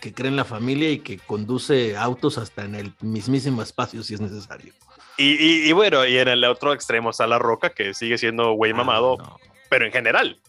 que 0.00 0.12
cree 0.12 0.28
en 0.28 0.36
la 0.36 0.44
familia 0.44 0.90
y 0.90 0.98
que 0.98 1.18
conduce 1.18 1.96
autos 1.96 2.38
hasta 2.38 2.64
en 2.64 2.74
el 2.74 2.92
mismísimo 3.00 3.62
espacio 3.62 4.02
si 4.02 4.14
es 4.14 4.20
necesario. 4.20 4.72
Y, 5.16 5.70
bueno, 5.72 6.04
y 6.04 6.18
en 6.18 6.26
el 6.26 6.42
otro 6.44 6.72
extremo 6.72 7.10
está 7.10 7.28
La 7.28 7.38
Roca, 7.38 7.70
que 7.70 7.94
sigue 7.94 8.18
siendo 8.18 8.52
güey 8.54 8.72
ah, 8.72 8.76
mamado, 8.76 9.38
pero 9.68 9.86
en 9.86 9.92
general. 9.92 10.40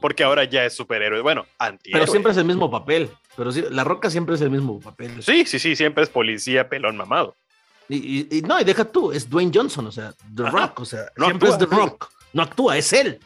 porque 0.00 0.24
ahora 0.24 0.44
ya 0.44 0.64
es 0.64 0.74
superhéroe. 0.74 1.20
Bueno, 1.20 1.46
antihéroe. 1.58 2.00
Pero 2.00 2.10
siempre 2.10 2.32
es 2.32 2.38
el 2.38 2.44
mismo 2.44 2.70
papel. 2.70 3.10
Pero 3.36 3.52
sí, 3.52 3.64
La 3.70 3.84
Roca 3.84 4.10
siempre 4.10 4.34
es 4.34 4.40
el 4.40 4.50
mismo 4.50 4.80
papel. 4.80 5.22
Sí, 5.22 5.44
sí, 5.46 5.58
sí, 5.58 5.76
siempre 5.76 6.02
es 6.02 6.10
policía 6.10 6.68
pelón 6.68 6.96
mamado. 6.96 7.36
Y, 7.88 8.42
no, 8.46 8.60
y 8.60 8.64
deja 8.64 8.84
tú, 8.84 9.12
es 9.12 9.28
Dwayne 9.28 9.50
Johnson, 9.54 9.86
o 9.86 9.92
sea, 9.92 10.12
The 10.34 10.44
Rock, 10.50 10.80
o 10.80 10.84
sea, 10.84 11.10
siempre 11.16 11.48
es 11.48 11.58
The 11.58 11.66
Rock. 11.66 12.10
No 12.32 12.42
actúa, 12.42 12.76
es 12.76 12.92
él. 12.92 13.18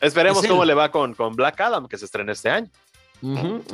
Esperemos 0.00 0.44
cómo 0.46 0.64
le 0.64 0.74
va 0.74 0.90
con, 0.90 1.14
con 1.14 1.34
Black 1.34 1.60
Adam, 1.60 1.86
que 1.86 1.96
se 1.96 2.04
estrena 2.04 2.32
este 2.32 2.50
año. 2.50 2.68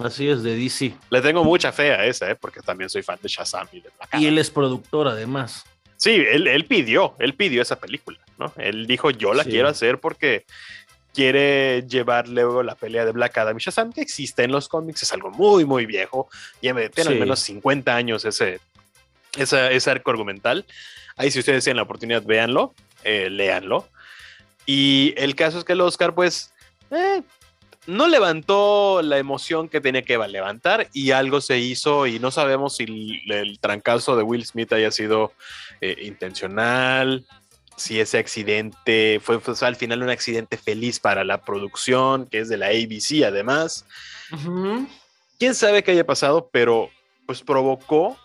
así 0.03 0.29
es, 0.29 0.43
de 0.43 0.57
DC. 0.57 0.95
Le 1.11 1.21
tengo 1.21 1.43
mucha 1.43 1.73
fe 1.73 1.93
a 1.93 2.05
esa, 2.05 2.31
¿eh? 2.31 2.37
porque 2.37 2.61
también 2.61 2.91
soy 2.91 3.03
fan 3.03 3.19
de 3.23 3.29
Shazam 3.29 3.67
y 3.73 3.81
de 3.81 3.91
Black 3.97 4.09
Adam. 4.11 4.23
Y 4.23 4.27
él 4.27 4.39
es 4.39 4.51
productor, 4.51 5.09
además. 5.09 5.65
Sí, 5.97 6.11
él, 6.11 6.47
él 6.49 6.67
pidió, 6.67 7.15
él 7.19 7.35
pidió 7.35 7.63
esa 7.63 7.77
película, 7.77 8.19
¿no? 8.39 8.53
Él 8.57 8.87
dijo, 8.87 9.11
yo 9.11 9.33
la 9.33 9.45
quiero 9.45 9.69
hacer 9.69 10.01
porque 10.01 10.45
quiere 11.15 11.87
llevar 11.87 12.29
luego 12.29 12.63
la 12.63 12.75
pelea 12.75 13.07
de 13.07 13.13
Black 13.13 13.39
Adam 13.39 13.57
y 13.57 13.61
Shazam, 13.61 13.93
que 13.93 14.03
existe 14.03 14.43
en 14.43 14.53
los 14.53 14.69
cómics, 14.69 15.05
es 15.05 15.13
algo 15.13 15.31
muy, 15.31 15.65
muy 15.65 15.87
viejo, 15.87 16.29
tiene, 16.61 16.89
tiene 16.91 17.11
al 17.11 17.21
menos 17.21 17.39
50 17.41 17.95
años 17.95 18.25
ese, 18.25 18.61
ese 19.37 19.91
arco 19.91 20.11
argumental. 20.11 20.65
Ahí 21.17 21.31
si 21.31 21.39
ustedes 21.39 21.65
tienen 21.65 21.77
la 21.77 21.85
oportunidad, 21.85 22.25
véanlo, 22.25 22.75
eh, 23.05 23.29
léanlo. 23.31 23.89
Y 24.67 25.15
el 25.17 25.35
caso 25.35 25.59
es 25.59 25.65
que 25.65 25.75
el 25.75 25.81
Oscar, 25.81 26.15
pues, 26.15 26.53
eh, 26.91 27.23
no 27.87 28.09
levantó 28.09 29.03
la 29.03 29.19
emoción 29.19 29.69
que 29.69 29.81
tenía 29.81 30.03
que 30.03 30.17
levantar 30.17 30.89
y 30.93 31.11
algo 31.11 31.41
se 31.41 31.59
hizo 31.59 32.07
y 32.07 32.19
no 32.19 32.31
sabemos 32.31 32.77
si 32.77 33.21
el, 33.29 33.59
trancazo 33.61 34.17
de 34.17 34.23
Will 34.23 34.47
Smith 34.47 34.73
haya 34.73 34.91
sido 34.91 35.33
eh, 35.83 35.97
intencional, 36.03 37.27
si 37.77 38.01
ese 38.01 38.19
accidente 38.19 39.21
fue, 39.23 39.39
al 39.61 39.77
final 39.77 40.03
un 40.03 40.09
accidente 40.09 40.57
feliz 40.57 40.99
para 40.99 41.25
la 41.25 41.43
producción, 41.43 42.27
que 42.27 42.39
es 42.39 42.49
de 42.49 42.57
la 42.57 42.69
ABC 42.69 43.25
además. 43.27 43.85
Quién 45.39 45.55
sabe 45.55 45.83
qué 45.83 45.91
haya 45.91 46.07
pasado, 46.07 46.49
pero 46.51 46.91
pues 47.27 47.43
provocó 47.43 48.17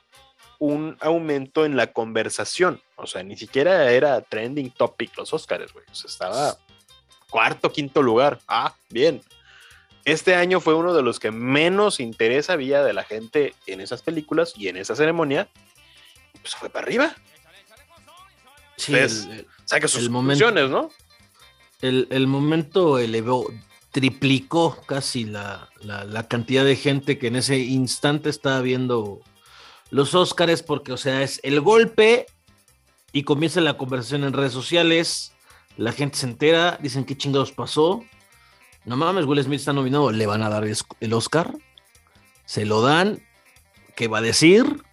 un 0.59 0.97
aumento 0.99 1.65
en 1.65 1.75
la 1.75 1.87
conversación. 1.87 2.81
O 2.95 3.07
sea, 3.07 3.23
ni 3.23 3.37
siquiera 3.37 3.91
era 3.91 4.21
trending 4.21 4.71
topic 4.71 5.17
los 5.17 5.33
Oscars, 5.33 5.73
güey. 5.73 5.85
O 5.91 5.95
sea, 5.95 6.09
estaba 6.09 6.57
cuarto, 7.29 7.71
quinto 7.71 8.03
lugar. 8.03 8.39
Ah, 8.47 8.75
bien. 8.89 9.21
Este 10.05 10.35
año 10.35 10.59
fue 10.59 10.73
uno 10.73 10.93
de 10.93 11.01
los 11.01 11.19
que 11.19 11.31
menos 11.31 11.99
interés 11.99 12.49
había 12.49 12.83
de 12.83 12.93
la 12.93 13.03
gente 13.03 13.53
en 13.67 13.81
esas 13.81 14.01
películas 14.01 14.53
y 14.55 14.67
en 14.67 14.77
esa 14.77 14.95
ceremonia. 14.95 15.49
Pues 16.41 16.55
fue 16.55 16.69
para 16.69 16.85
arriba. 16.85 17.15
Sí, 18.75 18.95
el, 18.95 19.45
saca 19.65 19.87
sus 19.87 20.09
conclusiones, 20.09 20.69
¿no? 20.69 20.89
El, 21.81 22.27
momento 22.27 22.97
elevó, 22.97 23.49
triplicó 23.91 24.81
casi 24.85 25.25
la, 25.25 25.69
cantidad 26.27 26.65
de 26.65 26.75
gente 26.75 27.17
que 27.17 27.27
en 27.27 27.37
ese 27.37 27.57
instante 27.57 28.29
estaba 28.29 28.61
viendo 28.61 29.21
los 29.89 30.15
Óscares, 30.15 30.63
porque, 30.63 30.91
o 30.91 30.97
sea, 30.97 31.23
es 31.23 31.39
el 31.43 31.61
golpe 31.61 32.25
y 33.11 33.23
comienza 33.23 33.61
la 33.61 33.77
conversación 33.77 34.23
en 34.23 34.33
redes 34.33 34.53
sociales, 34.53 35.33
la 35.77 35.91
gente 35.91 36.17
se 36.17 36.27
entera, 36.27 36.77
dicen 36.81 37.05
qué 37.05 37.17
chingados 37.17 37.51
pasó. 37.51 38.03
No 38.85 38.97
mames, 38.97 39.25
Will 39.25 39.43
Smith 39.43 39.59
está 39.59 39.73
nominado, 39.73 40.11
le 40.11 40.25
van 40.25 40.43
a 40.43 40.49
dar 40.49 40.65
el 40.65 41.13
Oscar, 41.13 41.53
se 42.45 42.65
lo 42.65 42.81
dan, 42.81 43.21
¿qué 43.95 44.07
va 44.07 44.19
a 44.19 44.21
decir? 44.21 44.83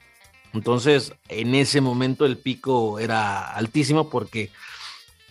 Entonces, 0.52 1.12
en 1.28 1.54
ese 1.54 1.80
momento 1.80 2.24
el 2.24 2.38
pico 2.38 2.98
era 2.98 3.52
altísimo 3.52 4.08
porque 4.08 4.50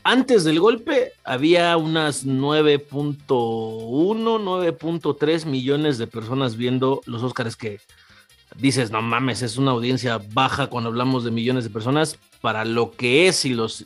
antes 0.03 0.43
del 0.43 0.59
golpe 0.59 1.13
había 1.23 1.75
unas 1.77 2.27
9.1, 2.27 3.25
9.3 3.27 5.45
millones 5.45 5.97
de 5.97 6.05
personas 6.05 6.57
viendo 6.57 7.01
los 7.07 7.23
Oscars 7.23 7.55
que 7.55 7.79
dices, 8.57 8.91
no 8.91 9.01
mames, 9.01 9.41
es 9.41 9.57
una 9.57 9.71
audiencia 9.71 10.19
baja 10.31 10.67
cuando 10.67 10.89
hablamos 10.89 11.23
de 11.23 11.31
millones 11.31 11.63
de 11.63 11.69
personas 11.69 12.17
para 12.41 12.65
lo 12.65 12.91
que 12.91 13.27
es 13.27 13.45
y 13.45 13.53
los 13.53 13.85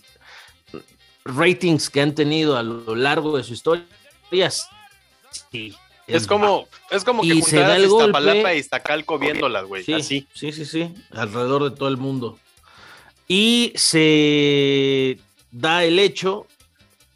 ratings 1.26 1.90
que 1.90 2.02
han 2.02 2.16
tenido 2.16 2.58
a 2.58 2.64
lo 2.64 2.96
largo 2.96 3.38
de 3.38 3.44
su 3.44 3.54
historia. 3.54 3.86
Sí, 5.52 5.76
es 6.08 6.28
como, 6.28 6.68
es 6.90 7.04
como 7.04 7.22
que 7.22 7.34
juntaras 7.40 7.84
Iztapalapa 7.84 8.54
y 8.54 8.58
Iztacalco 8.58 9.20
viéndolas, 9.20 9.66
güey. 9.66 9.84
Sí, 9.84 9.94
Así. 9.94 10.28
Sí, 10.34 10.52
sí, 10.52 10.66
sí. 10.66 10.94
Alrededor 11.12 11.70
de 11.70 11.76
todo 11.76 11.90
el 11.90 11.98
mundo. 11.98 12.40
Y 13.28 13.72
se 13.76 15.20
da 15.52 15.84
el 15.84 16.00
hecho, 16.00 16.48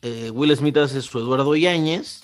eh, 0.04 0.30
Will 0.32 0.56
Smith 0.56 0.78
hace 0.78 1.02
su 1.02 1.18
Eduardo 1.18 1.56
Yáñez, 1.56 2.23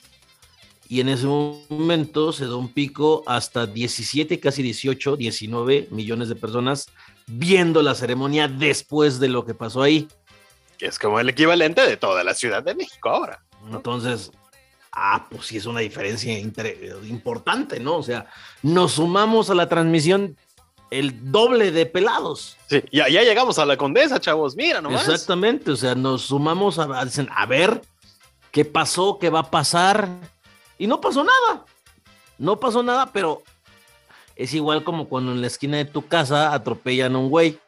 y 0.90 1.00
en 1.00 1.08
ese 1.08 1.28
momento 1.28 2.34
se 2.34 2.48
da 2.48 2.56
un 2.56 2.74
pico 2.74 3.24
hasta 3.28 3.68
17, 3.68 4.40
casi 4.40 4.64
18, 4.64 5.16
19 5.16 5.88
millones 5.92 6.28
de 6.30 6.36
personas 6.36 6.88
viendo 7.28 7.82
la 7.84 7.94
ceremonia 7.94 8.48
después 8.48 9.20
de 9.20 9.30
lo 9.30 9.46
que 9.46 9.54
pasó 9.54 9.84
ahí. 9.84 10.08
Es 10.80 10.98
como 10.98 11.20
el 11.20 11.30
equivalente 11.30 11.86
de 11.86 11.96
toda 11.96 12.24
la 12.24 12.34
Ciudad 12.34 12.64
de 12.64 12.74
México 12.74 13.10
ahora. 13.10 13.44
Entonces, 13.72 14.32
Ah, 14.92 15.28
pues 15.30 15.46
sí 15.46 15.58
es 15.58 15.68
una 15.68 15.82
diferencia 15.82 16.38
importante, 16.40 17.80
¿no? 17.80 17.98
O 17.98 18.04
sea, 18.04 18.26
nos 18.64 18.94
sumamos 18.94 19.50
a 19.52 19.56
la 19.56 19.70
transmisión 19.70 20.36
el 20.90 21.32
doble 21.32 21.72
de 21.72 21.86
pelados. 21.86 22.58
Sí, 22.68 22.84
ya, 22.92 23.08
ya 23.08 23.22
llegamos 23.22 23.60
a 23.60 23.66
la 23.66 23.78
condesa, 23.78 24.20
chavos, 24.20 24.56
mira 24.56 24.82
nomás. 24.82 25.08
Exactamente, 25.08 25.72
o 25.72 25.76
sea, 25.76 25.94
nos 25.94 26.24
sumamos 26.24 26.80
a, 26.80 26.86
a 26.86 27.46
ver 27.46 27.82
qué 28.52 28.66
pasó, 28.66 29.20
qué 29.20 29.30
va 29.30 29.42
a 29.42 29.52
pasar. 29.52 30.10
Y 30.80 30.88
no 30.88 31.00
pasó 31.00 31.24
nada. 31.24 31.66
No 32.40 32.60
pasó 32.60 32.82
nada, 32.82 33.12
pero 33.14 33.44
es 34.36 34.54
igual 34.56 34.84
como 34.84 35.08
cuando 35.08 35.32
en 35.32 35.42
la 35.42 35.48
esquina 35.48 35.78
de 35.78 35.86
tu 35.86 36.08
casa 36.08 36.54
atropellan 36.54 37.16
a 37.16 37.20
un 37.20 37.30
güey. 37.30 37.60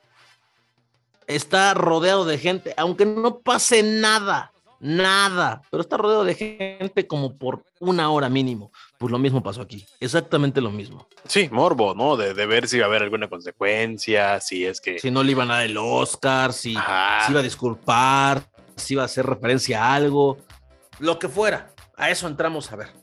Está 1.28 1.76
rodeado 1.76 2.26
de 2.26 2.40
gente, 2.40 2.74
aunque 2.78 3.06
no 3.06 3.38
pase 3.40 3.84
nada 3.84 4.52
nada, 4.82 5.62
pero 5.70 5.82
está 5.82 5.96
rodeado 5.96 6.26
de 6.26 6.34
gente 6.36 7.06
como 7.08 7.38
por 7.38 7.64
una 7.80 8.10
hora 8.10 8.30
mínimo. 8.30 8.72
Pues 8.98 9.12
lo 9.12 9.20
mismo 9.20 9.42
pasó 9.42 9.62
aquí, 9.62 9.86
exactamente 10.00 10.60
lo 10.60 10.72
mismo. 10.72 11.08
Sí, 11.28 11.48
morbo, 11.52 11.94
¿no? 11.94 12.18
De, 12.18 12.34
ver 12.46 12.68
si 12.68 12.78
iba 12.78 12.88
a 12.88 12.90
haber 12.90 13.04
alguna 13.04 13.30
consecuencia, 13.30 14.42
si 14.42 14.66
es 14.66 14.82
que... 14.82 15.00
Si 15.00 15.12
no 15.12 15.24
le 15.24 15.32
iban 15.32 15.52
a 15.52 15.56
dar 15.56 15.66
el 15.66 15.78
Oscar, 15.78 16.52
si, 16.52 16.72
iba 16.72 17.40
a 17.40 17.44
disculpar, 17.44 18.44
si 18.76 18.96
iba 18.96 19.04
a 19.04 19.06
hacer 19.06 19.26
referencia 19.26 19.86
a 19.86 19.96
algo, 19.96 20.40
lo 21.00 21.20
que 21.20 21.30
fuera. 21.30 21.72
A 21.96 22.10
eso 22.10 22.28
entramos 22.28 22.72
a 22.72 22.76
ver. 22.76 23.01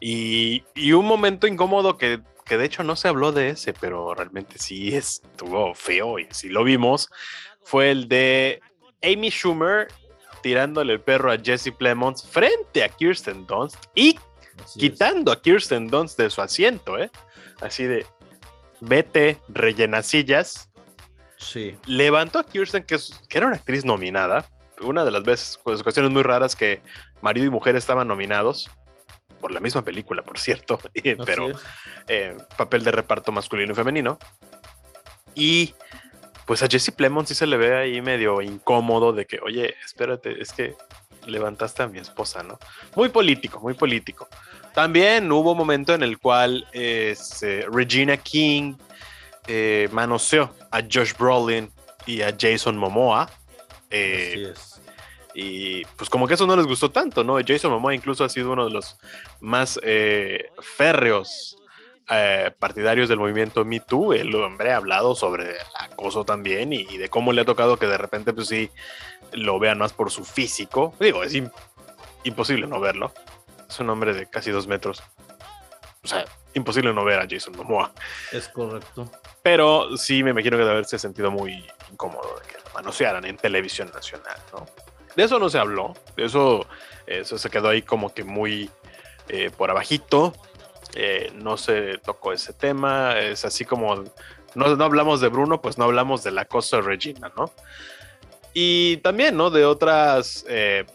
Y, 0.00 0.64
y 0.74 0.92
un 0.92 1.06
momento 1.06 1.46
incómodo 1.46 1.96
que, 1.96 2.20
que 2.44 2.56
de 2.56 2.64
hecho 2.64 2.82
no 2.82 2.96
se 2.96 3.08
habló 3.08 3.32
de 3.32 3.50
ese, 3.50 3.72
pero 3.72 4.14
realmente 4.14 4.58
sí 4.58 4.94
estuvo 4.94 5.74
feo 5.74 6.18
y 6.18 6.26
sí 6.30 6.48
lo 6.48 6.64
vimos, 6.64 7.10
fue 7.62 7.90
el 7.90 8.08
de 8.08 8.60
Amy 9.02 9.30
Schumer 9.30 9.88
tirándole 10.42 10.94
el 10.94 11.00
perro 11.00 11.30
a 11.30 11.38
Jesse 11.38 11.72
Plemons 11.76 12.26
frente 12.26 12.82
a 12.82 12.88
Kirsten 12.88 13.46
Dunst 13.46 13.86
y 13.94 14.18
quitando 14.78 15.32
a 15.32 15.40
Kirsten 15.40 15.88
Dunst 15.88 16.18
de 16.18 16.30
su 16.30 16.40
asiento, 16.40 16.98
¿eh? 16.98 17.10
Así 17.60 17.84
de, 17.84 18.06
vete, 18.80 19.38
rellenacillas. 19.48 20.70
Sí. 21.36 21.76
Levantó 21.86 22.38
a 22.38 22.44
Kirsten, 22.44 22.84
que, 22.84 22.96
que 23.28 23.38
era 23.38 23.46
una 23.46 23.56
actriz 23.56 23.84
nominada. 23.84 24.46
Una 24.80 25.04
de 25.04 25.10
las 25.10 25.24
veces, 25.24 25.60
pues, 25.62 25.82
cuestiones 25.82 26.12
muy 26.12 26.22
raras 26.22 26.54
que 26.54 26.80
marido 27.20 27.46
y 27.46 27.50
mujer 27.50 27.76
estaban 27.76 28.06
nominados 28.08 28.70
por 29.40 29.52
la 29.52 29.60
misma 29.60 29.82
película, 29.82 30.22
por 30.22 30.38
cierto, 30.38 30.78
pero 31.24 31.50
eh, 32.06 32.36
papel 32.56 32.84
de 32.84 32.92
reparto 32.92 33.32
masculino 33.32 33.72
y 33.72 33.76
femenino. 33.76 34.18
Y 35.34 35.74
pues 36.46 36.62
a 36.62 36.68
Jesse 36.68 36.90
Plemons 36.90 37.28
sí 37.28 37.34
se 37.34 37.46
le 37.46 37.56
ve 37.56 37.76
ahí 37.76 38.00
medio 38.00 38.40
incómodo 38.40 39.12
de 39.12 39.26
que, 39.26 39.38
oye, 39.40 39.74
espérate, 39.84 40.40
es 40.40 40.52
que 40.52 40.74
levantaste 41.26 41.82
a 41.82 41.88
mi 41.88 41.98
esposa, 41.98 42.42
¿no? 42.42 42.58
Muy 42.96 43.10
político, 43.10 43.60
muy 43.60 43.74
político. 43.74 44.28
También 44.74 45.30
hubo 45.30 45.52
un 45.52 45.58
momento 45.58 45.94
en 45.94 46.02
el 46.02 46.18
cual 46.18 46.66
este, 46.72 47.66
Regina 47.70 48.16
King 48.16 48.74
eh, 49.46 49.88
manoseó 49.92 50.54
a 50.70 50.80
Josh 50.80 51.14
Brolin 51.18 51.70
y 52.06 52.22
a 52.22 52.34
Jason 52.38 52.76
Momoa. 52.76 53.30
Eh, 53.90 54.52
y 55.40 55.84
pues 55.96 56.10
como 56.10 56.26
que 56.26 56.34
eso 56.34 56.48
no 56.48 56.56
les 56.56 56.66
gustó 56.66 56.90
tanto, 56.90 57.22
¿no? 57.22 57.36
Jason 57.46 57.70
Momoa 57.70 57.94
incluso 57.94 58.24
ha 58.24 58.28
sido 58.28 58.50
uno 58.50 58.64
de 58.64 58.72
los 58.72 58.98
más 59.40 59.78
eh, 59.84 60.50
férreos 60.58 61.56
eh, 62.10 62.50
partidarios 62.58 63.08
del 63.08 63.20
movimiento 63.20 63.64
Me 63.64 63.78
Too, 63.78 64.14
el 64.14 64.34
hombre 64.34 64.72
ha 64.72 64.78
hablado 64.78 65.14
sobre 65.14 65.54
acoso 65.78 66.24
también 66.24 66.72
y, 66.72 66.96
de 66.96 67.08
cómo 67.08 67.32
le 67.32 67.42
ha 67.42 67.44
tocado 67.44 67.76
que 67.76 67.86
de 67.86 67.98
repente, 67.98 68.32
pues 68.32 68.48
sí, 68.48 68.68
lo 69.30 69.60
vean 69.60 69.78
más 69.78 69.92
por 69.92 70.10
su 70.10 70.24
físico. 70.24 70.92
Digo, 70.98 71.22
es 71.22 71.40
imposible 72.24 72.66
no 72.66 72.80
verlo. 72.80 73.12
Es 73.68 73.78
un 73.78 73.90
hombre 73.90 74.14
de 74.14 74.26
casi 74.26 74.50
dos 74.50 74.66
metros. 74.66 75.04
O 76.02 76.08
sea, 76.08 76.24
imposible 76.52 76.92
no 76.92 77.04
ver 77.04 77.20
a 77.20 77.28
Jason 77.30 77.56
Momoa. 77.56 77.92
Es 78.32 78.48
correcto. 78.48 79.08
Pero 79.44 79.96
sí 79.96 80.24
me 80.24 80.30
imagino 80.30 80.56
que 80.56 80.64
debe 80.64 80.72
haberse 80.72 80.98
sentido 80.98 81.30
muy 81.30 81.64
incómodo 81.92 82.40
de 82.40 82.48
que 82.48 82.58
lo 82.58 82.74
manosearan 82.74 83.24
en 83.24 83.36
televisión 83.36 83.88
nacional, 83.94 84.36
¿no? 84.52 84.66
De 85.16 85.24
eso 85.24 85.38
no 85.38 85.48
se 85.48 85.58
habló, 85.58 85.94
de 86.16 86.24
eso, 86.26 86.66
eso 87.06 87.38
se 87.38 87.50
quedó 87.50 87.68
ahí 87.68 87.82
como 87.82 88.12
que 88.12 88.24
muy 88.24 88.70
eh, 89.28 89.50
por 89.56 89.70
abajito. 89.70 90.32
Eh, 90.94 91.30
no 91.34 91.56
se 91.56 91.98
tocó 91.98 92.32
ese 92.32 92.52
tema, 92.52 93.18
es 93.18 93.44
así 93.44 93.64
como 93.64 94.04
no, 94.54 94.76
no, 94.76 94.84
hablamos 94.84 95.20
de 95.20 95.28
Bruno, 95.28 95.60
pues 95.60 95.76
no 95.78 95.84
hablamos 95.84 96.24
de 96.24 96.30
la 96.30 96.46
cosa 96.46 96.76
de 96.76 96.82
Regina, 96.82 97.30
¿no? 97.36 97.52
Y 98.54 98.96
también, 98.98 99.36
¿no? 99.36 99.50
De 99.50 99.64
otras 99.64 100.44
eh, 100.48 100.86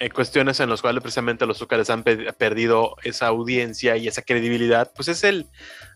eh, 0.00 0.10
cuestiones 0.10 0.58
en 0.60 0.68
las 0.70 0.80
cuales 0.82 1.02
precisamente 1.02 1.46
los 1.46 1.58
Zúcares 1.58 1.88
han 1.90 2.02
pe 2.02 2.32
perdido 2.32 2.96
esa 3.04 3.28
audiencia 3.28 3.96
y 3.96 4.08
esa 4.08 4.22
credibilidad, 4.22 4.90
pues 4.96 5.06
es 5.08 5.22
el 5.22 5.46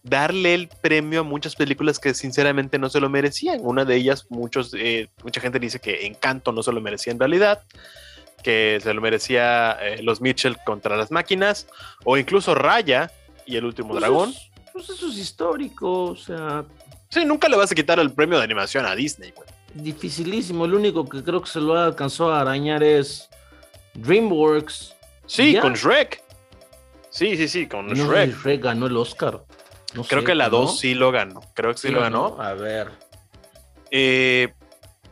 darle 0.02 0.54
el 0.54 0.68
premio 0.68 1.20
a 1.20 1.22
muchas 1.24 1.56
películas 1.56 1.98
que 1.98 2.14
sinceramente 2.14 2.78
no 2.78 2.88
se 2.90 3.00
lo 3.00 3.08
merecían. 3.10 3.60
Una 3.62 3.84
de 3.84 3.96
ellas, 3.96 4.26
muchos, 4.28 4.72
eh, 4.74 5.08
mucha 5.24 5.40
gente 5.40 5.58
dice 5.58 5.80
que 5.80 6.06
Encanto 6.06 6.52
no 6.52 6.62
se 6.62 6.70
lo 6.70 6.80
merecía 6.80 7.12
en 7.12 7.18
realidad 7.18 7.62
que 8.42 8.78
se 8.82 8.92
lo 8.92 9.00
merecía 9.00 9.72
eh, 9.80 10.02
los 10.02 10.20
Mitchell 10.20 10.58
contra 10.66 10.98
las 10.98 11.10
máquinas, 11.10 11.66
o 12.04 12.18
incluso 12.18 12.54
Raya 12.54 13.10
y 13.46 13.56
el 13.56 13.64
último 13.64 13.88
Pues 13.88 14.00
dragón. 14.02 14.30
es- 14.30 14.50
pues 14.70 14.90
eso 14.90 15.08
es 15.08 15.16
histórico, 15.16 16.04
o 16.10 16.16
sea, 16.16 16.64
Sí, 17.08 17.24
nunca 17.24 17.48
le 17.48 17.56
vas 17.56 17.72
a 17.72 17.74
quitar 17.74 17.98
el 18.00 18.12
premio 18.12 18.36
de 18.36 18.44
animación 18.44 18.84
a 18.84 18.94
Disney, 18.94 19.30
güey. 19.34 19.48
dificilísimo. 19.72 20.66
El 20.66 20.74
único 20.74 21.08
que 21.08 21.22
creo 21.24 21.40
que 21.40 21.48
se 21.50 21.60
lo 21.60 21.76
alcanzó 21.78 22.30
a 22.32 22.42
arañar 22.42 22.82
es 22.82 23.30
DreamWorks. 23.94 24.94
Sí, 25.26 25.52
Ya. 25.52 25.60
con 25.62 25.74
Shrek. 25.74 26.22
Sí, 27.10 27.36
sí, 27.36 27.48
sí, 27.48 27.66
con 27.68 27.86
No 27.88 27.94
sé 27.96 28.02
si 28.02 28.08
Shrek. 28.08 28.36
Shrek 28.42 28.62
ganó 28.62 28.86
el 28.86 28.96
Oscar. 28.96 29.44
No 29.94 30.02
Creo 30.04 30.20
sé, 30.22 30.26
que 30.26 30.34
la 30.34 30.44
¿no? 30.46 30.50
2 30.62 30.78
sí 30.80 30.94
lo 30.94 31.12
ganó. 31.12 31.40
Creo 31.54 31.72
que 31.72 31.78
sí, 31.78 31.88
lo 31.90 32.00
ganó. 32.00 32.40
A 32.40 32.52
ver. 32.54 32.90
Eh, 33.92 34.52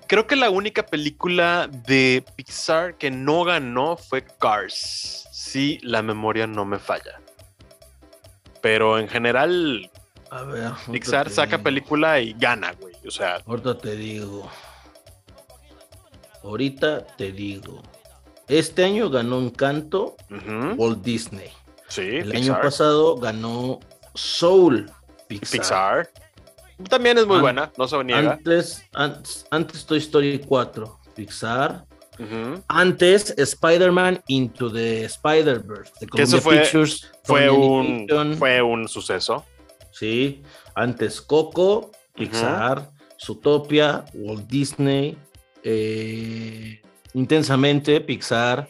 creo 0.08 0.26
que 0.26 0.34
la 0.34 0.50
única 0.50 0.84
película 0.84 1.68
de 1.70 2.24
Pixar 2.34 2.96
que 2.98 3.10
no 3.10 3.44
ganó 3.44 3.96
fue 3.96 4.24
Cars. 4.24 5.28
Sí, 5.30 5.78
la 5.82 6.02
memoria 6.02 6.46
no 6.48 6.64
me 6.64 6.78
falla. 6.80 7.20
Pero 8.60 8.98
en 8.98 9.08
general, 9.08 9.88
A 10.30 10.42
ver. 10.42 10.72
Pixar 10.90 11.30
saca 11.30 11.52
digo. 11.58 11.62
película 11.64 12.18
y 12.20 12.32
gana, 12.32 12.72
güey. 12.72 12.94
O 13.06 13.10
sea, 13.12 13.40
Ahorita 13.46 13.78
te 13.78 13.94
digo. 13.96 14.50
Ahorita 16.42 17.06
te 17.06 17.30
digo. 17.32 17.82
Este 18.48 18.84
año 18.84 19.08
ganó 19.10 19.38
Encanto 19.40 20.16
ujú, 20.30 20.74
Walt 20.76 21.02
Disney. 21.02 21.50
sí, 21.88 22.02
El 22.02 22.34
año 22.36 22.58
pasado 22.60 23.16
ganó 23.18 23.80
Soul 24.14 24.90
Pixar. 25.28 25.50
Pixar. 25.60 26.10
También 26.88 27.16
es 27.18 27.26
muy 27.26 27.36
An- 27.36 27.42
buena, 27.42 27.72
no 27.78 27.86
se 27.88 28.02
niega. 28.04 28.32
Antes, 28.32 28.84
antes, 28.92 29.46
antes 29.50 29.86
Toy 29.86 29.98
Story 29.98 30.40
4, 30.46 30.98
Pixar. 31.14 31.86
Antes 32.68 33.34
Spider-Man 33.36 34.22
Into 34.28 34.70
the 34.70 35.04
Spider-Verse. 35.06 35.92
de 36.00 36.06
Que 36.06 36.22
eso 36.22 36.40
fue- 36.40 36.58
Pictures, 36.60 37.10
Fue 37.24 37.48
un, 37.50 38.06
fue 38.38 38.60
un 38.62 38.86
suceso. 38.88 39.44
Sí. 39.92 40.42
Antes 40.74 41.20
Coco, 41.20 41.90
Pixar, 42.14 42.90
Zootopia, 43.18 44.04
Walt 44.14 44.46
Disney, 44.48 45.16
eh, 45.64 46.81
Intensamente, 47.14 48.00
Pixar, 48.00 48.68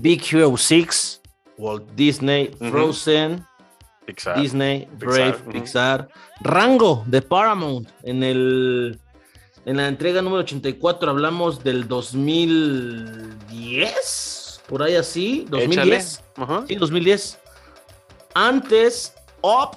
Big 0.00 0.22
Hero 0.30 0.56
6, 0.56 1.20
Walt 1.58 1.84
Disney. 1.94 2.50
Frozen, 2.58 3.44
Pixar. 4.06 4.40
Disney, 4.40 4.88
Brave. 4.98 5.40
Pixar, 5.52 6.08
Rango 6.40 7.04
de 7.06 7.20
Paramount. 7.20 7.86
En 8.02 8.22
el 8.22 8.98
en 9.66 9.76
la 9.76 9.88
entrega 9.88 10.22
número 10.22 10.40
84 10.42 11.10
hablamos 11.10 11.62
del 11.62 11.86
2010, 11.86 14.62
por 14.66 14.82
ahí 14.82 14.96
así, 14.96 15.44
2010. 15.50 15.86
Échale. 15.86 16.02
Ajá. 16.36 16.64
Sí, 16.66 16.76
2010. 16.76 17.38
Antes, 18.34 19.14
Up, 19.42 19.76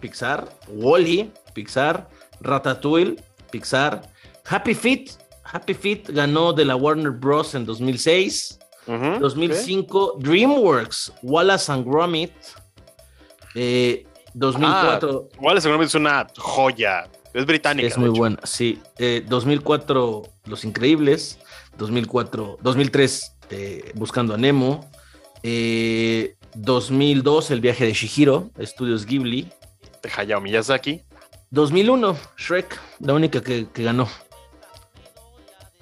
Pixar, 0.00 0.48
Wally, 0.68 1.32
Pixar, 1.54 2.08
Ratatouille, 2.40 3.16
Pixar, 3.50 4.02
Happy 4.44 4.74
Feet. 4.74 5.12
Happy 5.52 5.74
Feet 5.74 6.08
ganó 6.10 6.52
de 6.52 6.64
la 6.64 6.76
Warner 6.76 7.10
Bros. 7.12 7.54
en 7.54 7.64
2006. 7.66 8.58
Ujú, 8.86 9.18
2005, 9.20 10.16
DreamWorks, 10.18 11.12
Wallace 11.22 11.70
and 11.70 11.86
Gromit. 11.86 12.32
Eh, 13.54 14.06
2004, 14.34 15.28
Ah, 15.32 15.38
Wallace 15.40 15.68
and 15.68 15.72
Gromit 15.74 15.88
es 15.88 15.94
una 15.94 16.26
joya. 16.38 17.08
Es 17.34 17.46
británica. 17.46 17.86
es 17.88 17.96
muy 17.96 18.10
buena, 18.10 18.38
sí. 18.44 18.80
Eh, 18.98 19.24
2004, 19.28 20.22
Los 20.46 20.64
Increíbles. 20.64 21.38
2004, 21.78 22.58
2003, 22.60 23.36
eh, 23.50 23.92
Buscando 23.94 24.34
a 24.34 24.36
Nemo. 24.36 24.90
Eh, 25.42 26.36
2002, 26.54 27.50
El 27.50 27.60
viaje 27.60 27.86
de 27.86 27.92
Shihiro, 27.92 28.50
Estudios 28.58 29.06
Ghibli. 29.06 29.48
De 30.02 30.10
Hayao 30.14 30.40
Miyazaki. 30.40 31.02
2001, 31.50 32.16
Shrek, 32.36 32.78
la 33.00 33.14
única 33.14 33.40
que, 33.42 33.66
que 33.72 33.84
ganó. 33.84 34.08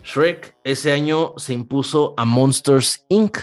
Shrek 0.03 0.57
ese 0.65 0.93
año 0.93 1.35
se 1.37 1.53
impuso 1.53 2.15
a 2.17 2.25
Monsters 2.25 3.05
Inc. 3.09 3.39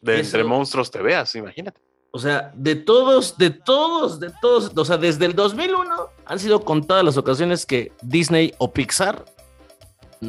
De 0.00 0.20
Eso- 0.20 0.36
Entre 0.36 0.44
Monstruos 0.44 0.90
te 0.90 1.00
veas, 1.02 1.34
imagínate. 1.34 1.80
O 2.10 2.18
sea, 2.18 2.52
de 2.54 2.76
todos, 2.76 3.36
de 3.38 3.50
todos, 3.50 4.20
de 4.20 4.30
todos, 4.40 4.70
o 4.76 4.84
sea, 4.84 4.96
desde 4.98 5.26
el 5.26 5.34
2001 5.34 6.10
han 6.26 6.38
sido 6.38 6.60
contadas 6.64 7.04
las 7.04 7.16
ocasiones 7.16 7.66
que 7.66 7.90
Disney 8.02 8.54
o 8.58 8.72
Pixar 8.72 9.24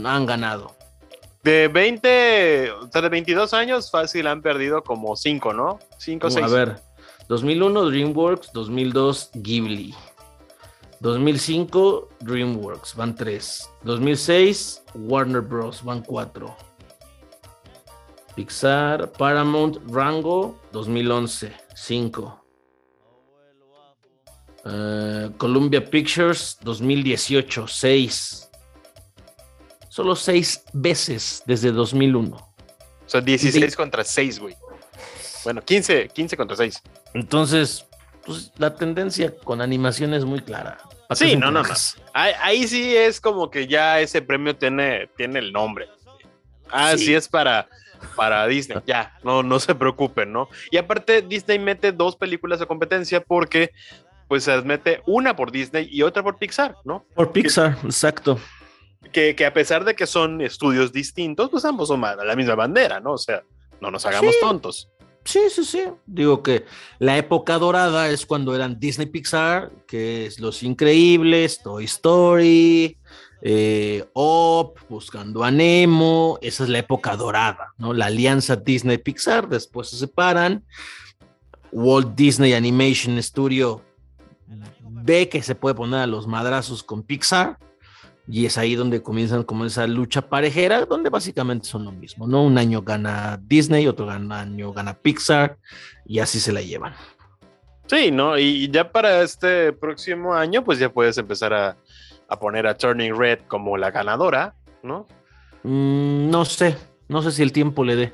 han 0.04 0.26
ganado. 0.26 0.76
De 1.44 1.68
20, 1.68 2.72
o 2.72 2.90
sea, 2.92 3.02
de 3.04 3.10
22 3.10 3.54
años, 3.54 3.92
fácil 3.92 4.26
han 4.26 4.42
perdido 4.42 4.84
como 4.84 5.16
5, 5.16 5.54
¿no? 5.54 5.78
5 6.00 6.26
o 6.28 6.32
6. 6.32 6.44
A 6.46 6.50
ver, 6.50 6.80
2001 7.28 7.86
DreamWorks, 7.86 8.52
2002 8.52 9.30
Ghibli. 9.36 9.94
2005 11.00 12.10
DreamWorks, 12.22 12.96
van 12.96 13.16
3. 13.16 13.70
2006 13.84 14.84
Warner 14.96 15.42
Bros, 15.42 15.84
van 15.84 16.02
4. 16.04 16.56
Pixar, 18.36 19.12
Paramount, 19.14 19.78
Rango, 19.90 20.60
2011, 20.72 21.54
5. 21.76 22.42
Eh, 24.66 25.30
Columbia 25.38 25.84
Pictures, 25.90 26.58
2018, 26.62 27.68
6. 27.68 28.50
Solo 29.90 30.16
6 30.16 30.64
veces 30.74 31.44
desde 31.46 31.72
2001. 31.72 32.36
O 32.36 33.10
sea, 33.10 33.22
16 33.22 33.72
Sí. 33.72 33.78
contra 33.78 34.04
6, 34.04 34.40
güey. 34.40 34.56
Bueno, 35.44 35.62
15, 35.62 36.10
15 36.10 36.36
contra 36.36 36.58
6. 36.58 36.82
Entonces, 37.14 37.86
pues 38.26 38.52
la 38.58 38.76
tendencia 38.76 39.36
con 39.44 39.62
animación 39.62 40.14
es 40.14 40.26
muy 40.26 40.40
clara. 40.42 40.78
¿Para 41.08 41.20
qué 41.20 41.30
Sí, 41.30 41.36
no, 41.36 41.52
no, 41.52 41.62
no. 41.64 41.70
Ahí, 42.14 42.34
ahí 42.42 42.68
sí 42.68 42.96
es 42.96 43.22
como 43.22 43.50
que 43.50 43.68
ya 43.68 44.00
ese 44.00 44.22
premio 44.22 44.56
tiene, 44.56 45.08
tiene 45.16 45.40
el 45.40 45.52
nombre. 45.54 45.88
Ah, 46.72 46.94
sí, 46.98 47.06
Sí. 47.06 47.14
es 47.16 47.28
para, 47.28 47.68
para 48.16 48.46
Disney. 48.48 48.80
Ya, 48.88 49.18
no, 49.24 49.44
no 49.44 49.60
se 49.60 49.76
preocupen, 49.76 50.32
¿no? 50.34 50.50
Y 50.72 50.78
aparte, 50.78 51.22
Disney 51.22 51.60
mete 51.60 51.92
dos 51.92 52.16
películas 52.16 52.60
de 52.60 52.66
competencia 52.66 53.22
porque 53.22 53.72
pues 54.28 54.44
se 54.46 54.60
mete 54.64 55.02
una 55.06 55.36
por 55.36 55.52
Disney 55.52 55.88
y 55.92 56.02
otra 56.02 56.24
por 56.24 56.38
Pixar, 56.38 56.76
¿no? 56.84 57.06
Por 57.14 57.32
Pixar, 57.32 57.78
exacto. 57.84 58.40
Que, 59.12 59.36
que 59.36 59.46
a 59.46 59.54
pesar 59.54 59.86
de 59.86 59.96
que 59.96 60.08
son 60.08 60.42
estudios 60.42 60.92
distintos, 60.92 61.52
pues 61.52 61.64
ambos 61.64 61.88
son 61.90 62.02
la 62.02 62.36
misma 62.36 62.56
bandera, 62.56 63.00
¿no? 63.00 63.12
O 63.14 63.18
sea, 63.20 63.44
no 63.80 63.92
nos 63.92 64.04
hagamos 64.08 64.34
Sí. 64.34 64.42
tontos. 64.42 64.90
Sí, 65.26 65.40
sí, 65.50 65.66
sí. 65.66 65.84
Digo 66.06 66.44
que 66.44 66.66
la 67.00 67.18
época 67.18 67.58
dorada 67.58 68.10
es 68.10 68.26
cuando 68.26 68.56
eran 68.56 68.80
Disney 68.80 69.08
Pixar, 69.08 69.72
que 69.88 70.28
es 70.28 70.40
Los 70.40 70.62
Increíbles, 70.62 71.62
Toy 71.64 71.86
Story, 71.86 72.98
eh, 73.42 74.06
Up, 74.14 74.76
Buscando 74.88 75.44
a 75.44 75.50
Nemo. 75.50 76.38
Esa 76.44 76.64
es 76.64 76.70
la 76.70 76.80
época 76.80 77.16
dorada, 77.16 77.74
¿no? 77.78 77.92
La 77.92 78.06
alianza 78.06 78.56
Disney 78.56 79.00
Pixar, 79.00 79.50
después 79.50 79.90
se 79.90 79.98
separan. 79.98 80.64
Walt 81.72 82.16
Disney 82.16 82.54
Animation 82.54 83.22
Studio 83.22 83.82
ve 84.48 85.28
que 85.28 85.42
se 85.42 85.56
puede 85.56 85.76
poner 85.76 86.02
a 86.02 86.08
los 86.08 86.28
madrazos 86.28 86.84
con 86.84 87.02
Pixar. 87.02 87.58
Y 88.28 88.46
es 88.48 88.58
ahí 88.58 88.74
donde 88.76 89.04
comienzan 89.04 89.44
como 89.44 89.66
esa 89.66 89.86
lucha 89.86 90.24
parejera, 90.30 90.86
donde 90.86 91.10
básicamente 91.12 91.68
son 91.68 91.86
lo 91.86 91.92
mismo, 91.92 92.28
¿no? 92.28 92.44
Un 92.44 92.58
año 92.58 92.82
gana 92.82 93.40
Disney, 93.42 93.88
otro 93.88 94.10
año 94.10 94.74
gana 94.74 94.96
Pixar, 94.96 95.58
y 96.06 96.20
así 96.20 96.40
se 96.40 96.52
la 96.52 96.62
llevan. 96.62 96.94
Sí, 97.88 98.10
¿no? 98.10 98.36
Y 98.38 98.68
ya 98.72 98.92
para 98.92 99.22
este 99.22 99.72
próximo 99.74 100.34
año, 100.34 100.64
pues 100.64 100.80
ya 100.80 100.92
puedes 100.92 101.20
empezar 101.20 101.54
a, 101.54 101.78
a 102.28 102.40
poner 102.40 102.66
a 102.66 102.76
Turning 102.76 103.16
Red 103.16 103.42
como 103.48 103.78
la 103.78 103.92
ganadora, 103.92 104.56
¿no? 104.82 105.06
Mm, 105.62 106.30
no 106.32 106.46
sé, 106.46 106.76
no 107.08 107.22
sé 107.22 107.32
si 107.32 107.44
el 107.44 107.52
tiempo 107.52 107.84
le 107.84 107.96
dé. 107.96 108.14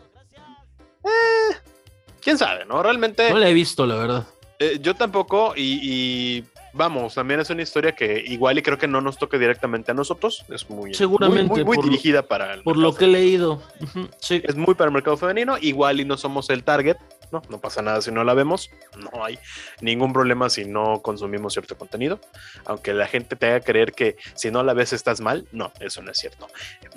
¿Quién 2.22 2.38
sabe, 2.38 2.66
no? 2.66 2.84
Realmente 2.84 3.30
No 3.32 3.38
la 3.40 3.50
he 3.50 3.54
visto, 3.54 3.86
la 3.86 3.96
verdad. 3.96 4.28
eh, 4.60 4.78
yo 4.82 4.94
tampoco 4.96 5.54
y, 5.56 5.80
y 5.82 6.44
vamos, 6.74 7.16
también 7.16 7.40
es 7.40 7.50
una 7.50 7.62
historia 7.62 7.94
que 7.94 8.24
igual 8.28 8.58
y 8.58 8.62
creo 8.62 8.78
que 8.78 8.88
no 8.88 9.02
nos 9.02 9.18
toca 9.18 9.38
directamente 9.38 9.92
a 9.92 9.94
nosotros. 9.94 10.46
Es 10.50 10.70
muy, 10.70 10.94
Seguramente, 10.94 11.44
muy, 11.54 11.64
muy, 11.64 11.76
por- 11.76 11.86
dirigida 11.86 12.24
para 12.24 12.54
el 12.54 12.64
Por 12.64 12.78
lo 12.78 12.96
que 12.96 13.06
he 13.06 13.08
leído. 13.10 13.62
Sí. 14.20 14.42
es 14.44 14.56
muy 14.56 14.76
para 14.76 14.88
el 14.90 14.94
mercado 14.94 15.18
femenino, 15.18 15.58
igual 15.60 16.00
y 16.00 16.06
no 16.06 16.18
somos 16.18 16.50
el 16.50 16.64
target, 16.64 16.98
¿no? 17.32 17.42
No 17.50 17.60
pasa 17.60 17.82
nada 17.82 18.02
si 18.02 18.12
no 18.12 18.24
la 18.24 18.34
vemos, 18.34 18.70
no 18.98 19.24
hay 19.24 19.40
ningún 19.82 20.14
problema 20.14 20.50
si 20.50 20.66
no 20.66 21.02
consumimos 21.02 21.54
cierto 21.54 21.78
contenido, 21.78 22.20
aunque 22.66 22.94
la 22.94 23.08
gente 23.08 23.36
te 23.36 23.48
haga 23.48 23.60
creer 23.62 23.94
que 23.94 24.18
si 24.36 24.52
no 24.52 24.64
la 24.64 24.74
ves 24.74 24.94
estás 24.94 25.22
mal, 25.22 25.48
no, 25.52 25.72
eso 25.80 26.02
no 26.02 26.12
es 26.12 26.18
cierto. 26.18 26.48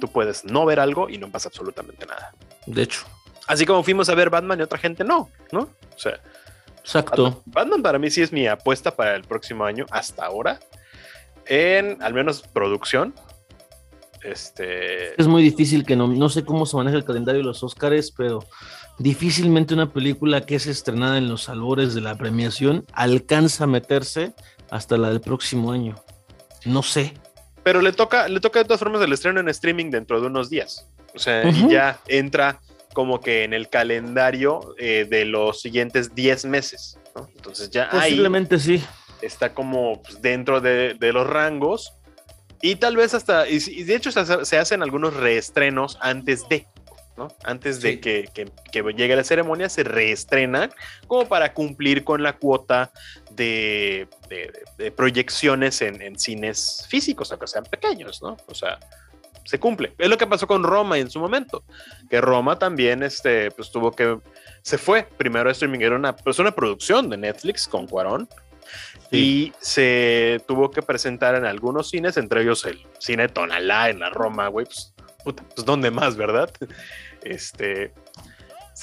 Tú 0.00 0.08
puedes 0.08 0.44
no 0.44 0.64
ver 0.66 0.80
algo 0.80 1.08
y 1.08 1.18
no 1.18 1.30
pasa 1.30 1.48
absolutamente 1.48 2.06
nada. 2.06 2.34
De 2.66 2.82
hecho. 2.82 3.04
Así 3.46 3.66
como 3.66 3.82
fuimos 3.82 4.08
a 4.08 4.14
ver 4.14 4.30
Batman 4.30 4.58
y 4.58 4.62
otra 4.62 4.78
gente 4.78 5.04
no, 5.04 5.28
¿no? 5.52 5.60
O 5.94 5.98
sea, 5.98 6.18
Exacto. 6.84 7.42
Batman 7.46 7.82
para 7.82 7.98
mí 7.98 8.10
sí 8.10 8.20
es 8.20 8.30
mi 8.30 8.46
apuesta 8.46 8.94
para 8.94 9.16
el 9.16 9.24
próximo 9.24 9.64
año 9.64 9.86
hasta 9.90 10.26
ahora, 10.26 10.60
en 11.46 12.02
al 12.02 12.12
menos 12.12 12.42
producción. 12.42 13.14
Este, 14.22 15.20
Es 15.20 15.26
muy 15.26 15.42
difícil 15.42 15.84
que 15.84 15.96
no, 15.96 16.08
no 16.08 16.28
sé 16.28 16.44
cómo 16.44 16.66
se 16.66 16.76
maneja 16.76 16.96
el 16.96 17.04
calendario 17.04 17.40
de 17.40 17.46
los 17.46 17.62
Oscars, 17.62 18.10
pero 18.10 18.44
difícilmente 18.98 19.74
una 19.74 19.92
película 19.92 20.42
que 20.42 20.56
es 20.56 20.66
estrenada 20.66 21.18
en 21.18 21.28
los 21.28 21.48
albores 21.48 21.94
de 21.94 22.02
la 22.02 22.16
premiación 22.16 22.84
alcanza 22.92 23.64
a 23.64 23.66
meterse 23.66 24.34
hasta 24.70 24.98
la 24.98 25.08
del 25.08 25.20
próximo 25.20 25.72
año. 25.72 25.94
No 26.66 26.82
sé. 26.82 27.14
Pero 27.62 27.80
le 27.80 27.92
toca, 27.92 28.28
le 28.28 28.40
toca 28.40 28.58
de 28.58 28.66
todas 28.66 28.80
formas 28.80 29.00
el 29.00 29.12
estreno 29.12 29.40
en 29.40 29.48
streaming 29.48 29.90
dentro 29.90 30.20
de 30.20 30.26
unos 30.26 30.50
días. 30.50 30.86
O 31.14 31.18
sea, 31.18 31.48
y 31.48 31.70
ya 31.70 31.98
entra 32.08 32.60
como 32.94 33.20
que 33.20 33.44
en 33.44 33.52
el 33.52 33.68
calendario 33.68 34.74
eh, 34.78 35.06
de 35.10 35.26
los 35.26 35.60
siguientes 35.60 36.14
10 36.14 36.46
meses. 36.46 36.98
¿no? 37.14 37.28
Entonces 37.36 37.68
ya 37.70 37.88
ahí 37.92 38.12
Posiblemente 38.12 38.58
sí. 38.58 38.82
está 39.20 39.52
como 39.52 40.02
pues, 40.02 40.22
dentro 40.22 40.62
de, 40.62 40.94
de 40.94 41.12
los 41.12 41.26
rangos. 41.26 41.92
Y 42.62 42.76
tal 42.76 42.96
vez 42.96 43.12
hasta, 43.12 43.46
y, 43.46 43.58
y 43.66 43.82
de 43.84 43.94
hecho 43.96 44.10
se, 44.10 44.44
se 44.46 44.56
hacen 44.58 44.82
algunos 44.82 45.14
reestrenos 45.14 45.98
antes 46.00 46.48
de, 46.48 46.66
¿no? 47.18 47.28
Antes 47.44 47.82
de 47.82 47.92
Sí. 47.92 47.98
que, 48.00 48.28
que- 48.32 48.50
que 48.72 48.82
llegue 48.96 49.14
la 49.14 49.22
ceremonia, 49.22 49.68
se 49.68 49.84
reestrenan 49.84 50.72
como 51.06 51.28
para 51.28 51.52
cumplir 51.52 52.04
con 52.04 52.22
la 52.22 52.38
cuota 52.38 52.90
de, 53.32 54.08
de- 54.30 54.50
de 54.78 54.90
proyecciones 54.90 55.82
en, 55.82 56.00
en 56.00 56.18
cines 56.18 56.86
físicos, 56.88 57.30
aunque 57.32 57.46
sean 57.48 57.64
pequeños, 57.64 58.22
¿no? 58.22 58.36
O 58.46 58.54
sea, 58.54 58.78
se 59.44 59.58
cumple. 59.58 59.94
Es 59.98 60.08
lo 60.08 60.18
que 60.18 60.26
pasó 60.26 60.46
con 60.46 60.62
Roma 60.62 60.98
en 60.98 61.10
su 61.10 61.20
momento, 61.20 61.64
que 62.10 62.20
Roma 62.20 62.58
también, 62.58 63.02
este, 63.02 63.50
pues 63.50 63.70
tuvo 63.70 63.92
que, 63.92 64.18
se 64.62 64.78
fue 64.78 65.06
primero 65.16 65.48
a 65.48 65.52
streaming, 65.52 65.80
era 65.80 65.96
una, 65.96 66.14
pues, 66.16 66.38
una 66.38 66.54
producción 66.54 67.10
de 67.10 67.16
Netflix 67.16 67.68
con 67.68 67.86
Cuarón, 67.86 68.28
y 69.10 69.52
se 69.60 70.42
tuvo 70.48 70.70
que 70.70 70.82
presentar 70.82 71.34
en 71.34 71.44
algunos 71.44 71.90
cines, 71.90 72.16
entre 72.16 72.42
ellos 72.42 72.64
el 72.64 72.84
cine 72.98 73.28
Tonalá 73.28 73.90
en 73.90 74.00
la 74.00 74.10
Roma, 74.10 74.48
güey, 74.48 74.66
pues, 74.66 74.92
puta, 75.22 75.44
pues 75.54 75.64
¿dónde 75.64 75.90
más, 75.90 76.16
verdad? 76.16 76.50
Este, 77.22 77.92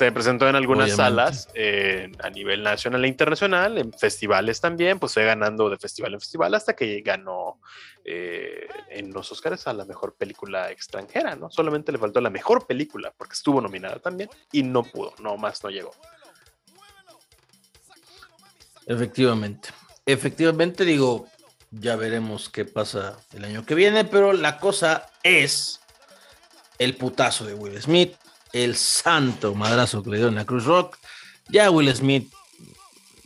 se 0.05 0.11
presentó 0.11 0.49
en 0.49 0.55
algunas 0.55 0.95
Obviamente. 0.95 1.03
salas 1.03 1.47
eh, 1.53 2.11
a 2.23 2.31
nivel 2.31 2.63
nacional 2.63 3.05
e 3.05 3.07
internacional, 3.07 3.77
en 3.77 3.93
festivales 3.93 4.59
también, 4.59 4.97
pues 4.97 5.13
fue 5.13 5.25
ganando 5.25 5.69
de 5.69 5.77
festival 5.77 6.15
en 6.15 6.19
festival 6.19 6.55
hasta 6.55 6.75
que 6.75 7.01
ganó 7.01 7.59
eh, 8.03 8.67
en 8.89 9.13
los 9.13 9.31
Oscars 9.31 9.67
a 9.67 9.73
la 9.73 9.85
mejor 9.85 10.15
película 10.15 10.71
extranjera, 10.71 11.35
¿no? 11.35 11.51
Solamente 11.51 11.91
le 11.91 11.99
faltó 11.99 12.19
la 12.19 12.31
mejor 12.31 12.65
película, 12.65 13.13
porque 13.15 13.33
estuvo 13.33 13.61
nominada 13.61 13.99
también 13.99 14.27
y 14.51 14.63
no 14.63 14.81
pudo, 14.81 15.13
no 15.19 15.37
más 15.37 15.63
no 15.63 15.69
llegó. 15.69 15.91
Efectivamente. 18.87 19.69
Efectivamente, 20.07 20.83
digo, 20.83 21.27
ya 21.69 21.95
veremos 21.95 22.49
qué 22.49 22.65
pasa 22.65 23.19
el 23.33 23.45
año 23.45 23.67
que 23.67 23.75
viene, 23.75 24.03
pero 24.03 24.33
la 24.33 24.57
cosa 24.57 25.11
es 25.21 25.79
el 26.79 26.97
putazo 26.97 27.45
de 27.45 27.53
Will 27.53 27.79
Smith, 27.79 28.15
el 28.53 28.75
santo 28.75 29.55
madrazo 29.55 30.03
que 30.03 30.09
le 30.11 30.17
dio 30.17 30.27
en 30.27 30.35
la 30.35 30.45
Cruz 30.45 30.65
Rock. 30.65 30.97
Ya 31.49 31.69
Will 31.71 31.93
Smith 31.95 32.31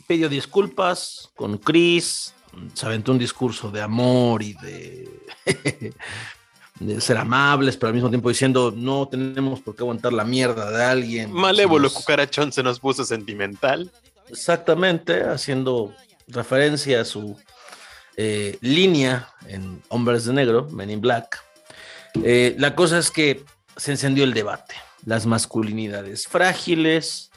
pidió 0.07 0.29
disculpas 0.29 1.29
con 1.35 1.57
Chris, 1.57 2.33
se 2.73 2.85
aventó 2.85 3.11
un 3.11 3.17
discurso 3.19 3.69
de 3.71 3.81
amor 3.81 4.41
y 4.43 4.53
de, 4.53 5.09
de 6.79 7.01
ser 7.01 7.17
amables, 7.17 7.77
pero 7.77 7.89
al 7.89 7.93
mismo 7.95 8.09
tiempo 8.09 8.29
diciendo 8.29 8.73
no 8.75 9.07
tenemos 9.07 9.61
por 9.61 9.75
qué 9.75 9.83
aguantar 9.83 10.13
la 10.13 10.23
mierda 10.23 10.71
de 10.71 10.83
alguien. 10.83 11.31
Malévolo 11.31 11.89
Somos- 11.89 12.01
cucarachón 12.01 12.51
se 12.51 12.63
nos 12.63 12.79
puso 12.79 13.03
sentimental. 13.05 13.91
Exactamente, 14.29 15.23
haciendo 15.23 15.93
referencia 16.27 17.01
a 17.01 17.05
su 17.05 17.37
eh, 18.17 18.57
línea 18.61 19.29
en 19.47 19.81
Hombres 19.89 20.25
de 20.25 20.33
Negro, 20.33 20.67
Men 20.71 20.89
in 20.89 21.01
Black. 21.01 21.43
Eh, 22.23 22.55
la 22.57 22.75
cosa 22.75 22.97
es 22.97 23.11
que 23.11 23.43
se 23.77 23.91
encendió 23.91 24.23
el 24.23 24.33
debate. 24.33 24.73
Las 25.05 25.25
masculinidades 25.25 26.27
frágiles, 26.27 27.31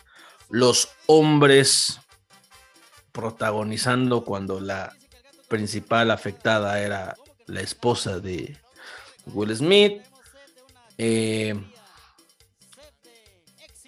los 0.50 0.88
hombres 1.06 2.00
protagonizando 3.12 4.24
cuando 4.24 4.60
la 4.60 4.94
principal 5.48 6.10
afectada 6.10 6.80
era 6.80 7.16
la 7.46 7.60
esposa 7.60 8.20
de 8.20 8.56
Will 9.26 9.54
Smith. 9.54 10.02
Eh, 10.96 11.54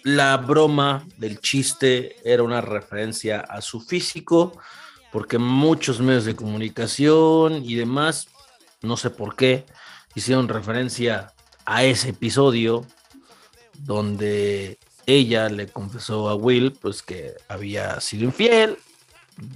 la 0.03 0.37
broma 0.37 1.05
del 1.17 1.39
chiste 1.39 2.15
era 2.23 2.43
una 2.43 2.61
referencia 2.61 3.39
a 3.39 3.61
su 3.61 3.81
físico, 3.81 4.59
porque 5.11 5.37
muchos 5.37 5.99
medios 5.99 6.25
de 6.25 6.35
comunicación 6.35 7.63
y 7.63 7.75
demás, 7.75 8.27
no 8.81 8.97
sé 8.97 9.11
por 9.11 9.35
qué, 9.35 9.65
hicieron 10.15 10.47
referencia 10.47 11.33
a 11.65 11.83
ese 11.83 12.09
episodio 12.09 12.85
donde 13.83 14.77
ella 15.05 15.49
le 15.49 15.67
confesó 15.67 16.29
a 16.29 16.35
Will 16.35 16.73
pues 16.73 17.01
que 17.01 17.33
había 17.47 17.99
sido 18.01 18.25
infiel. 18.25 18.77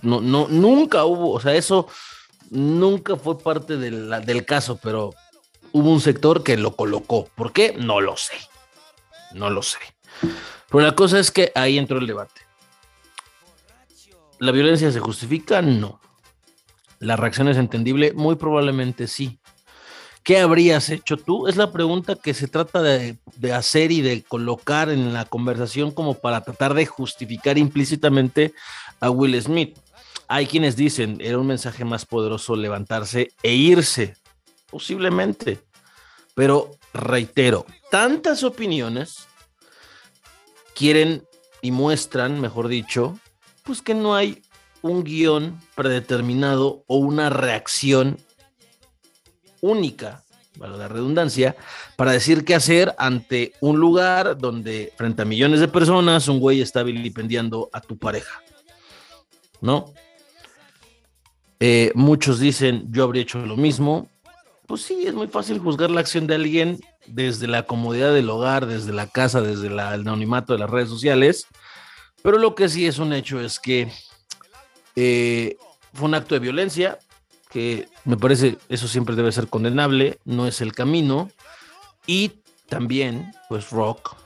No, 0.02 0.22
no, 0.22 0.48
nunca 0.48 1.06
hubo, 1.06 1.32
o 1.32 1.40
sea, 1.40 1.54
eso 1.54 1.88
nunca 2.50 3.16
fue 3.16 3.38
parte 3.38 3.78
del 3.78 4.46
caso, 4.46 4.80
pero 4.82 5.14
hubo 5.72 5.92
un 5.92 6.02
sector 6.02 6.44
que 6.44 6.58
lo 6.58 6.76
colocó. 6.76 7.30
¿Por 7.36 7.52
qué? 7.52 7.76
No 7.78 8.02
lo 8.02 8.18
sé. 8.18 8.36
No 9.34 9.50
lo 9.50 9.62
sé. 9.62 9.80
Pero 10.70 10.84
la 10.84 10.96
cosa 10.96 11.20
es 11.20 11.32
que 11.32 11.52
ahí 11.56 11.78
entró 11.78 11.98
el 11.98 12.08
debate. 12.08 12.42
¿La 14.40 14.52
violencia 14.52 14.92
se 14.92 15.00
justifica? 15.00 15.62
No. 15.62 16.00
¿La 17.00 17.16
reacción 17.16 17.48
es 17.48 17.58
entendible? 17.58 18.14
Muy 18.14 18.36
probablemente 18.36 19.08
sí. 19.08 19.40
¿Qué 20.26 20.40
habrías 20.40 20.90
hecho 20.90 21.18
tú? 21.18 21.48
Es 21.48 21.56
la 21.56 21.72
pregunta 21.72 22.16
que 22.16 22.34
se 22.34 22.48
trata 22.48 22.82
de, 22.82 23.16
de 23.36 23.54
hacer 23.54 23.92
y 23.92 24.02
de 24.02 24.24
colocar 24.24 24.90
en 24.90 25.14
la 25.14 25.26
conversación 25.26 25.92
como 25.92 26.16
para 26.16 26.42
tratar 26.42 26.74
de 26.74 26.88
justificar 26.88 27.60
implícitamente 27.60 28.52
a 29.00 29.12
Will 29.12 29.40
Smith. 29.40 29.78
Hay 30.28 30.48
quienes 30.48 30.76
dicen, 30.76 31.20
era 31.22 31.38
un 31.38 31.46
mensaje 31.46 31.86
más 31.86 32.08
poderoso 32.08 32.56
levantarse 32.56 33.34
e 33.44 33.54
irse. 33.54 34.16
Posiblemente. 34.72 35.60
Pero 36.34 36.72
reitero, 36.92 37.68
tantas 37.92 38.44
opiniones 38.44 39.28
quieren 40.74 41.24
y 41.62 41.70
muestran, 41.70 42.42
mejor 42.42 42.68
dicho, 42.68 43.20
pues 43.62 43.84
que 43.84 43.94
no 43.94 44.16
hay 44.16 44.42
un 44.82 45.04
guion 45.04 45.62
predeterminado 45.76 46.84
o 46.88 46.98
una 46.98 47.30
reacción 47.30 48.18
única, 49.66 50.24
para 50.58 50.78
la 50.78 50.88
redundancia, 50.88 51.56
para 51.96 52.12
decir 52.12 52.46
qué 52.46 52.56
hacer 52.56 52.96
ante 52.98 53.54
un 53.60 53.80
lugar 53.80 54.38
donde 54.38 54.94
frente 54.96 55.24
a 55.24 55.26
millones 55.26 55.60
de 55.60 55.68
personas 55.68 56.28
un 56.28 56.40
güey 56.40 56.62
está 56.62 56.84
vilipendiando 56.84 57.70
a 57.74 57.82
tu 57.82 57.98
pareja. 57.98 58.42
¿No? 59.62 59.94
Eh, 61.60 61.92
muchos 61.96 62.40
dicen, 62.40 62.88
yo 62.92 63.04
habría 63.04 63.24
hecho 63.24 63.40
lo 63.40 63.58
mismo. 63.58 64.10
Pues 64.68 64.82
sí, 64.82 65.06
es 65.06 65.14
muy 65.14 65.28
fácil 65.28 65.60
juzgar 65.60 65.90
la 65.90 66.02
acción 66.02 66.28
de 66.28 66.36
alguien 66.36 66.80
desde 67.08 67.48
la 67.48 67.64
comodidad 67.64 68.14
del 68.14 68.30
hogar, 68.30 68.66
desde 68.66 68.94
la 68.94 69.08
casa, 69.08 69.42
desde 69.42 69.68
el 69.68 69.80
anonimato 69.80 70.54
de 70.54 70.60
las 70.60 70.70
redes 70.70 70.90
sociales. 70.90 71.48
Pero 72.24 72.40
lo 72.40 72.56
que 72.56 72.70
sí 72.70 72.88
es 72.88 72.98
un 72.98 73.14
hecho 73.14 73.40
es 73.40 73.60
que 73.60 73.92
eh, 74.96 75.58
fue 75.94 76.08
un 76.08 76.16
acto 76.16 76.36
de 76.36 76.40
violencia, 76.40 77.00
que 77.56 77.88
me 78.04 78.18
parece 78.18 78.58
eso 78.68 78.86
siempre 78.90 79.16
debe 79.16 79.32
ser 79.32 79.48
condenable, 79.48 80.20
no 80.26 80.46
es 80.46 80.60
el 80.60 80.74
camino. 80.74 81.32
Y 82.06 82.34
también, 82.68 83.32
pues 83.48 83.70
Rock 83.70 84.18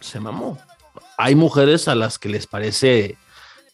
se 0.00 0.18
mamó. 0.18 0.58
Hay 1.16 1.36
mujeres 1.36 1.86
a 1.86 1.94
las 1.94 2.18
que 2.18 2.28
les 2.28 2.48
parece 2.48 3.14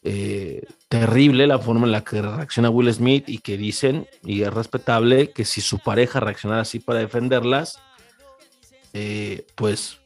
eh, 0.03 0.66
terrible 0.90 1.47
la 1.47 1.59
forma 1.59 1.86
en 1.86 1.93
la 1.93 2.05
que 2.05 2.20
reacciona 2.20 2.68
Will 2.68 2.93
Smith 2.93 3.24
y 3.28 3.38
que 3.38 3.57
dicen, 3.57 4.07
y 4.24 4.43
es 4.43 4.53
respetable, 4.53 5.30
que 5.30 5.47
si 5.47 5.62
su 5.62 5.78
pareja 5.78 6.20
reaccionara 6.20 6.61
así 6.61 6.78
para 6.78 6.99
defenderlas, 6.99 7.78
eh, 8.93 9.47
pues 9.55 10.01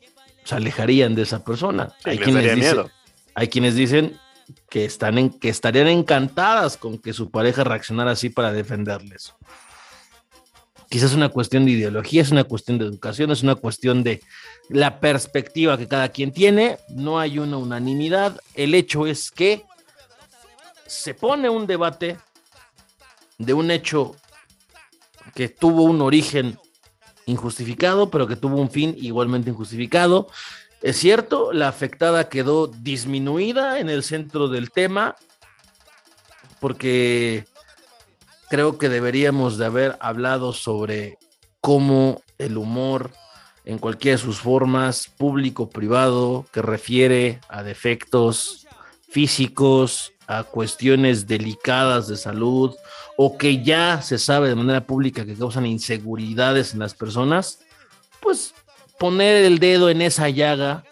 se 0.44 0.54
alejarían 0.54 1.16
de 1.16 1.22
esa 1.22 1.44
persona. 1.44 1.92
Sí, 2.04 2.10
hay, 2.10 2.18
quienes 2.18 2.54
dicen, 2.54 2.86
hay 3.34 3.48
quienes 3.48 3.74
dicen, 3.74 4.20
que, 4.68 4.84
están 4.84 5.18
en, 5.18 5.30
que 5.30 5.48
estarían 5.48 5.88
encantadas 5.88 6.76
con 6.76 6.98
que 6.98 7.12
su 7.12 7.30
pareja 7.30 7.64
reaccionara 7.64 8.12
así 8.12 8.30
para 8.30 8.52
defenderles. 8.52 9.34
Quizás 10.88 11.10
es 11.10 11.16
una 11.16 11.30
cuestión 11.30 11.64
de 11.64 11.72
ideología, 11.72 12.22
es 12.22 12.30
una 12.30 12.44
cuestión 12.44 12.78
de 12.78 12.84
educación, 12.84 13.30
es 13.32 13.42
una 13.42 13.56
cuestión 13.56 14.04
de 14.04 14.22
la 14.68 15.00
perspectiva 15.00 15.76
que 15.76 15.88
cada 15.88 16.10
quien 16.10 16.32
tiene. 16.32 16.78
No 16.88 17.18
hay 17.18 17.38
una 17.38 17.56
unanimidad. 17.56 18.40
El 18.54 18.74
hecho 18.74 19.06
es 19.06 19.30
que 19.32 19.64
se 20.86 21.14
pone 21.14 21.48
un 21.48 21.66
debate 21.66 22.18
de 23.38 23.52
un 23.52 23.70
hecho 23.70 24.14
que 25.34 25.48
tuvo 25.48 25.82
un 25.82 26.00
origen 26.00 26.58
injustificado, 27.26 28.08
pero 28.08 28.28
que 28.28 28.36
tuvo 28.36 28.60
un 28.60 28.70
fin 28.70 28.94
igualmente 28.96 29.50
injustificado. 29.50 30.28
Es 30.86 30.98
cierto, 30.98 31.52
la 31.52 31.66
afectada 31.66 32.28
quedó 32.28 32.68
disminuida 32.68 33.80
en 33.80 33.90
el 33.90 34.04
centro 34.04 34.46
del 34.46 34.70
tema, 34.70 35.16
porque 36.60 37.44
creo 38.48 38.78
que 38.78 38.88
deberíamos 38.88 39.58
de 39.58 39.66
haber 39.66 39.96
hablado 39.98 40.52
sobre 40.52 41.18
cómo 41.60 42.22
el 42.38 42.56
humor 42.56 43.10
en 43.64 43.78
cualquiera 43.78 44.16
de 44.16 44.22
sus 44.22 44.38
formas, 44.38 45.08
público, 45.08 45.68
privado, 45.70 46.46
que 46.52 46.62
refiere 46.62 47.40
a 47.48 47.64
defectos 47.64 48.68
físicos, 49.08 50.12
a 50.28 50.44
cuestiones 50.44 51.26
delicadas 51.26 52.06
de 52.06 52.16
salud 52.16 52.76
o 53.16 53.36
que 53.36 53.64
ya 53.64 54.02
se 54.02 54.18
sabe 54.18 54.50
de 54.50 54.54
manera 54.54 54.86
pública 54.86 55.26
que 55.26 55.34
causan 55.34 55.66
inseguridades 55.66 56.74
en 56.74 56.78
las 56.78 56.94
personas, 56.94 57.58
pues 58.20 58.54
poner 58.98 59.44
el 59.44 59.58
dedo 59.58 59.90
en 59.90 60.02
esa 60.02 60.28
llaga 60.28 60.84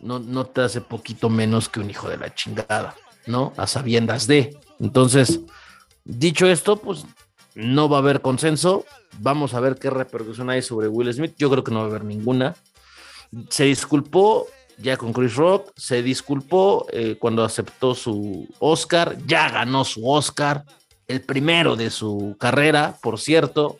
no, 0.00 0.18
no 0.18 0.46
te 0.46 0.62
hace 0.62 0.80
poquito 0.80 1.28
menos 1.28 1.68
que 1.68 1.80
un 1.80 1.90
hijo 1.90 2.08
de 2.08 2.16
la 2.16 2.34
chingada, 2.34 2.94
¿no? 3.26 3.52
A 3.56 3.66
sabiendas 3.66 4.26
de. 4.26 4.56
Entonces, 4.78 5.40
dicho 6.04 6.46
esto, 6.46 6.76
pues 6.76 7.04
no 7.54 7.88
va 7.88 7.98
a 7.98 8.00
haber 8.00 8.20
consenso. 8.20 8.84
Vamos 9.18 9.54
a 9.54 9.60
ver 9.60 9.76
qué 9.76 9.90
repercusión 9.90 10.50
hay 10.50 10.62
sobre 10.62 10.88
Will 10.88 11.12
Smith. 11.12 11.34
Yo 11.36 11.50
creo 11.50 11.64
que 11.64 11.72
no 11.72 11.80
va 11.80 11.86
a 11.86 11.88
haber 11.88 12.04
ninguna. 12.04 12.56
Se 13.48 13.64
disculpó 13.64 14.46
ya 14.78 14.96
con 14.96 15.12
Chris 15.12 15.36
Rock, 15.36 15.72
se 15.76 16.02
disculpó 16.02 16.86
eh, 16.90 17.16
cuando 17.18 17.44
aceptó 17.44 17.94
su 17.94 18.48
Oscar, 18.58 19.18
ya 19.26 19.50
ganó 19.50 19.84
su 19.84 20.08
Oscar, 20.08 20.64
el 21.06 21.20
primero 21.20 21.76
de 21.76 21.90
su 21.90 22.36
carrera, 22.40 22.96
por 23.02 23.20
cierto. 23.20 23.78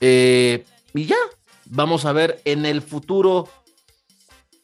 Eh, 0.00 0.64
y 0.94 1.06
ya, 1.06 1.16
vamos 1.66 2.04
a 2.04 2.12
ver 2.12 2.40
en 2.44 2.66
el 2.66 2.82
futuro 2.82 3.48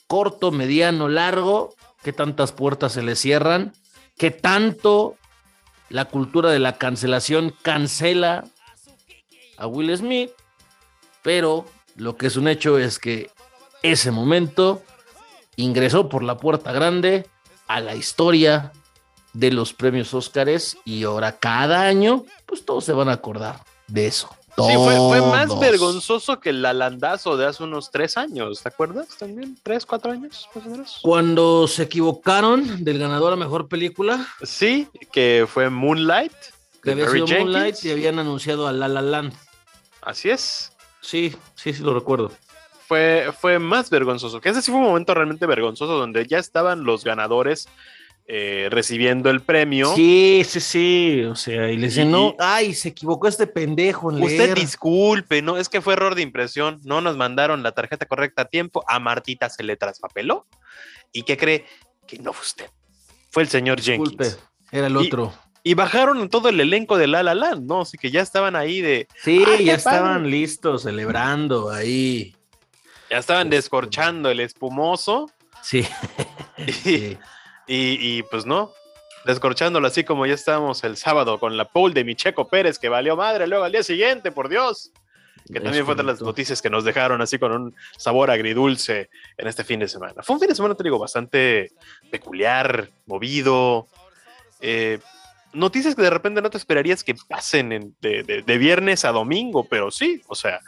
corto, 0.06 0.50
mediano, 0.50 1.08
largo, 1.08 1.74
qué 2.02 2.12
tantas 2.12 2.52
puertas 2.52 2.92
se 2.92 3.02
le 3.02 3.16
cierran, 3.16 3.72
qué 4.16 4.30
tanto 4.30 5.16
la 5.88 6.06
cultura 6.06 6.50
de 6.50 6.58
la 6.58 6.78
cancelación 6.78 7.54
cancela 7.62 8.44
a 9.58 9.66
Will 9.66 9.96
Smith, 9.96 10.30
pero 11.22 11.66
lo 11.96 12.16
que 12.16 12.26
es 12.26 12.36
un 12.36 12.48
hecho 12.48 12.78
es 12.78 12.98
que 12.98 13.30
ese 13.82 14.10
momento 14.10 14.82
ingresó 15.56 16.08
por 16.08 16.22
la 16.22 16.38
puerta 16.38 16.72
grande 16.72 17.26
a 17.68 17.80
la 17.80 17.94
historia 17.94 18.72
de 19.32 19.50
los 19.50 19.72
premios 19.72 20.14
Óscares 20.14 20.76
y 20.84 21.04
ahora 21.04 21.38
cada 21.38 21.82
año, 21.82 22.24
pues 22.46 22.64
todos 22.64 22.84
se 22.84 22.92
van 22.92 23.08
a 23.08 23.12
acordar 23.12 23.64
de 23.86 24.06
eso. 24.06 24.28
Sí, 24.56 24.74
fue, 24.74 25.20
más 25.22 25.58
vergonzoso 25.58 26.38
que 26.38 26.50
el 26.50 26.64
alandazo 26.64 27.36
de 27.36 27.46
hace 27.46 27.62
unos 27.62 27.90
tres 27.90 28.16
años, 28.18 28.62
¿te 28.62 28.68
acuerdas? 28.68 29.08
También, 29.18 29.56
tres, 29.62 29.86
cuatro 29.86 30.12
años, 30.12 30.48
más 30.54 30.66
o 30.66 30.68
menos. 30.68 30.98
Cuando 31.02 31.66
se 31.66 31.84
equivocaron 31.84 32.84
del 32.84 32.98
ganador 32.98 33.32
a 33.32 33.36
mejor 33.36 33.68
película. 33.68 34.26
Sí, 34.42 34.88
que 35.10 35.46
fue 35.48 35.70
Moonlight. 35.70 36.32
Que 36.82 36.92
había 36.92 37.08
sido 37.08 37.26
Moonlight 37.26 37.82
y 37.84 37.90
habían 37.92 38.18
anunciado 38.18 38.66
a 38.66 38.72
La 38.72 38.88
La 38.88 39.00
Land. 39.00 39.32
Así 40.02 40.28
es. 40.28 40.72
Sí, 41.00 41.34
sí, 41.54 41.72
sí 41.72 41.82
lo 41.82 41.94
recuerdo 41.94 42.30
fue, 43.32 43.58
más 43.58 43.90
vergonzoso. 43.90 44.40
Que 44.40 44.50
ese 44.50 44.62
sí 44.62 44.70
fue 44.70 44.80
un 44.80 44.86
momento 44.86 45.14
realmente 45.14 45.46
vergonzoso 45.46 45.98
donde 45.98 46.26
ya 46.26 46.38
estaban 46.38 46.84
los 46.84 47.04
ganadores 47.04 47.68
eh, 48.26 48.68
recibiendo 48.70 49.30
el 49.30 49.42
premio. 49.42 49.94
Sí, 49.94 50.42
sí, 50.46 50.60
sí. 50.60 51.22
O 51.24 51.34
sea, 51.34 51.70
y 51.70 51.76
le 51.76 51.88
dicen, 51.88 52.10
no, 52.10 52.34
ay, 52.38 52.74
se 52.74 52.90
equivocó 52.90 53.28
este 53.28 53.46
pendejo. 53.46 54.12
En 54.12 54.22
usted 54.22 54.54
disculpe, 54.54 55.42
no, 55.42 55.56
es 55.56 55.68
que 55.68 55.80
fue 55.80 55.94
error 55.94 56.14
de 56.14 56.22
impresión. 56.22 56.80
No 56.84 57.00
nos 57.00 57.16
mandaron 57.16 57.62
la 57.62 57.72
tarjeta 57.72 58.06
correcta 58.06 58.42
a 58.42 58.44
tiempo. 58.46 58.84
A 58.86 58.98
Martita 59.00 59.50
se 59.50 59.62
le 59.62 59.76
traspapeló. 59.76 60.46
¿Y 61.12 61.24
qué 61.24 61.36
cree? 61.36 61.66
Que 62.06 62.18
no 62.18 62.32
fue 62.32 62.42
usted. 62.42 62.70
Fue 63.30 63.42
el 63.42 63.48
señor 63.48 63.80
disculpe, 63.80 64.28
Era 64.70 64.86
el 64.86 64.96
otro. 64.96 65.32
Y 65.64 65.74
bajaron 65.74 66.28
todo 66.28 66.48
el 66.48 66.60
elenco 66.60 66.98
de 66.98 67.06
La 67.06 67.22
La 67.22 67.34
Land, 67.34 67.66
¿no? 67.66 67.82
Así 67.82 67.96
que 67.96 68.10
ya 68.10 68.20
estaban 68.20 68.56
ahí 68.56 68.80
de. 68.80 69.08
Sí, 69.22 69.44
ya 69.64 69.74
estaban 69.74 70.28
listos, 70.30 70.82
celebrando 70.82 71.70
ahí. 71.70 72.34
Ya 73.10 73.18
estaban 73.18 73.50
descorchando 73.50 74.30
el 74.30 74.40
espumoso. 74.40 75.30
Sí. 75.62 75.86
Y, 76.84 77.16
pues 78.30 78.46
no, 78.46 78.72
descorchándolo 79.24 79.86
así 79.86 80.04
como 80.04 80.26
ya 80.26 80.34
estábamos 80.34 80.84
el 80.84 80.96
sábado 80.96 81.38
con 81.38 81.56
la 81.56 81.66
pool 81.66 81.94
de 81.94 82.04
Micheco 82.04 82.48
Pérez 82.48 82.78
que 82.78 82.88
valió 82.88 83.16
madre 83.16 83.46
luego 83.46 83.64
al 83.64 83.72
día 83.72 83.82
siguiente, 83.82 84.32
por 84.32 84.48
Dios. 84.48 84.92
Que 85.52 85.60
también 85.60 85.84
fue 85.84 85.96
de 85.96 86.04
las 86.04 86.20
noticias 86.22 86.62
que 86.62 86.70
nos 86.70 86.84
dejaron 86.84 87.20
así 87.20 87.38
con 87.38 87.52
un 87.52 87.74
sabor 87.96 88.30
agridulce 88.30 89.10
en 89.36 89.48
este 89.48 89.64
fin 89.64 89.80
de 89.80 89.88
semana. 89.88 90.22
Fue 90.22 90.34
un 90.34 90.40
fin 90.40 90.48
de 90.48 90.54
semana, 90.54 90.74
te 90.74 90.84
digo, 90.84 90.98
bastante 90.98 91.72
peculiar, 92.10 92.90
movido. 93.06 93.88
Eh, 94.60 95.00
noticias 95.52 95.94
que 95.94 96.02
de 96.02 96.10
repente 96.10 96.40
no 96.40 96.50
te 96.50 96.58
esperarías 96.58 97.02
que 97.02 97.14
pasen 97.28 97.94
de, 98.00 98.58
viernes 98.58 99.04
a 99.04 99.12
domingo, 99.12 99.64
pero 99.64 99.90
sí, 99.90 100.22
o 100.28 100.34
sea, 100.34 100.60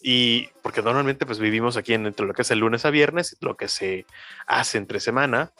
y 0.00 0.46
porque 0.62 0.80
normalmente 0.80 1.26
pues 1.26 1.38
vivimos 1.38 1.76
aquí 1.76 1.94
entre 1.94 2.24
lo 2.24 2.34
que 2.34 2.42
es 2.42 2.50
el 2.50 2.60
lunes 2.60 2.84
a 2.84 2.90
viernes, 2.90 3.36
lo 3.40 3.56
que 3.56 3.68
se 3.68 4.06
hace 4.46 4.78
entre 4.78 5.00
semana. 5.00 5.52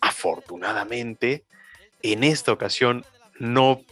Afortunadamente, 0.00 1.44
en 2.02 2.24
esta 2.24 2.52
ocasión 2.52 3.04
no, 3.38 3.82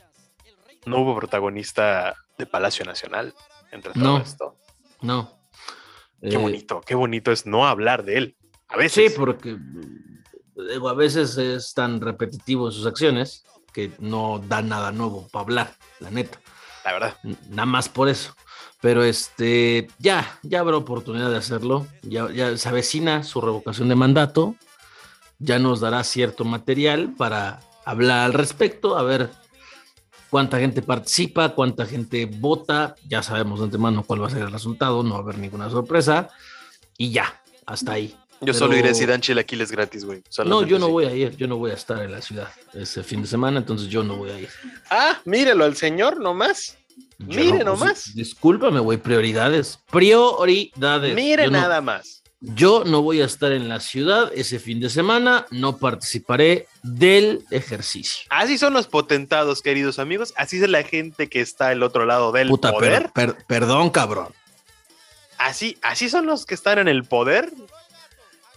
no 0.84 0.98
hubo 1.00 1.16
protagonista 1.16 2.16
de 2.38 2.46
Palacio 2.46 2.84
Nacional 2.84 3.34
entre 3.72 3.92
todo 3.92 4.18
esto. 4.18 4.56
No. 5.00 5.36
Qué 6.20 6.34
eh, 6.34 6.38
bonito, 6.38 6.80
qué 6.80 6.94
bonito 6.94 7.32
es 7.32 7.46
no 7.46 7.66
hablar 7.66 8.04
de 8.04 8.18
él. 8.18 8.36
A 8.68 8.76
veces. 8.76 9.12
Sí, 9.12 9.18
porque 9.18 9.56
a 10.88 10.92
veces 10.94 11.36
es 11.36 11.74
tan 11.74 12.00
repetitivo 12.00 12.68
en 12.68 12.72
sus 12.72 12.86
acciones 12.86 13.44
que 13.72 13.92
no 13.98 14.38
da 14.38 14.62
nada 14.62 14.90
nuevo 14.90 15.28
para 15.28 15.42
hablar, 15.42 15.74
la 16.00 16.10
neta. 16.10 16.40
La 16.84 16.92
verdad. 16.92 17.16
Nada 17.50 17.66
más 17.66 17.88
por 17.88 18.08
eso. 18.08 18.34
Pero 18.80 19.04
este, 19.04 19.88
ya, 19.98 20.38
ya 20.42 20.60
habrá 20.60 20.76
oportunidad 20.76 21.30
de 21.30 21.36
hacerlo. 21.36 21.86
Ya, 22.02 22.30
ya 22.30 22.56
se 22.56 22.68
avecina 22.68 23.22
su 23.22 23.40
revocación 23.40 23.88
de 23.88 23.94
mandato. 23.94 24.54
Ya 25.38 25.58
nos 25.58 25.80
dará 25.80 26.02
cierto 26.04 26.44
material 26.44 27.14
para 27.16 27.60
hablar 27.84 28.26
al 28.26 28.32
respecto, 28.32 28.96
a 28.96 29.02
ver 29.02 29.30
cuánta 30.30 30.58
gente 30.58 30.82
participa, 30.82 31.50
cuánta 31.50 31.86
gente 31.86 32.26
vota. 32.26 32.94
Ya 33.06 33.22
sabemos 33.22 33.60
de 33.60 33.66
antemano 33.66 34.02
cuál 34.02 34.22
va 34.22 34.28
a 34.28 34.30
ser 34.30 34.42
el 34.42 34.52
resultado, 34.52 35.02
no 35.02 35.14
va 35.14 35.16
a 35.18 35.22
haber 35.22 35.38
ninguna 35.38 35.70
sorpresa. 35.70 36.30
Y 36.98 37.10
ya, 37.10 37.40
hasta 37.66 37.92
ahí. 37.92 38.16
Yo 38.40 38.52
solo 38.52 38.76
iré 38.76 38.94
si 38.94 39.06
dan 39.06 39.20
chilaquiles 39.20 39.72
gratis, 39.72 40.04
güey. 40.04 40.22
No, 40.44 40.62
yo 40.62 40.78
no 40.78 40.88
voy 40.88 41.06
a 41.06 41.14
ir, 41.14 41.36
yo 41.36 41.46
no 41.46 41.56
voy 41.56 41.70
a 41.70 41.74
estar 41.74 42.02
en 42.02 42.12
la 42.12 42.20
ciudad 42.20 42.48
ese 42.74 43.02
fin 43.02 43.22
de 43.22 43.28
semana, 43.28 43.58
entonces 43.58 43.88
yo 43.88 44.02
no 44.02 44.16
voy 44.16 44.30
a 44.30 44.38
ir. 44.38 44.48
Ah, 44.90 45.18
mírelo 45.24 45.64
al 45.64 45.74
señor 45.76 46.20
nomás. 46.20 46.76
Mire 47.18 47.50
pues, 47.50 47.64
nomás. 47.64 48.14
Discúlpame, 48.14 48.80
güey, 48.80 48.98
prioridades. 48.98 49.78
Prioridades. 49.90 51.14
Mire 51.14 51.50
nada 51.50 51.80
más. 51.80 52.22
Yo 52.40 52.84
no 52.84 53.00
voy 53.00 53.22
a 53.22 53.24
estar 53.24 53.52
en 53.52 53.68
la 53.68 53.80
ciudad 53.80 54.30
ese 54.34 54.58
fin 54.58 54.78
de 54.78 54.90
semana, 54.90 55.46
no 55.50 55.78
participaré 55.78 56.68
del 56.82 57.44
ejercicio. 57.50 58.26
Así 58.28 58.58
son 58.58 58.74
los 58.74 58.86
potentados, 58.86 59.62
queridos 59.62 59.98
amigos. 59.98 60.34
Así 60.36 60.62
es 60.62 60.68
la 60.68 60.82
gente 60.82 61.28
que 61.28 61.40
está 61.40 61.68
al 61.68 61.82
otro 61.82 62.04
lado 62.04 62.32
del 62.32 62.48
poder. 62.48 63.10
perdón, 63.46 63.90
cabrón. 63.90 64.28
Así, 65.38 65.78
así 65.82 66.10
son 66.10 66.26
los 66.26 66.44
que 66.44 66.54
están 66.54 66.78
en 66.78 66.88
el 66.88 67.04
poder, 67.04 67.52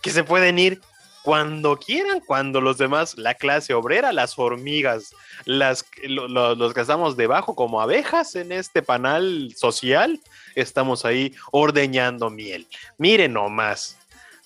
que 0.01 0.11
se 0.11 0.23
pueden 0.23 0.59
ir 0.59 0.81
cuando 1.23 1.77
quieran, 1.77 2.21
cuando 2.21 2.61
los 2.61 2.77
demás, 2.77 3.17
la 3.17 3.33
clase 3.33 3.73
obrera, 3.73 4.11
las 4.13 4.37
hormigas, 4.37 5.13
las, 5.45 5.85
los 6.07 6.73
que 6.73 6.81
estamos 6.81 7.17
debajo 7.17 7.55
como 7.55 7.81
abejas 7.81 8.35
en 8.35 8.51
este 8.51 8.81
panal 8.81 9.53
social, 9.55 10.19
estamos 10.55 11.05
ahí 11.05 11.33
ordeñando 11.51 12.29
miel. 12.29 12.67
Mire 12.97 13.27
nomás, 13.27 13.97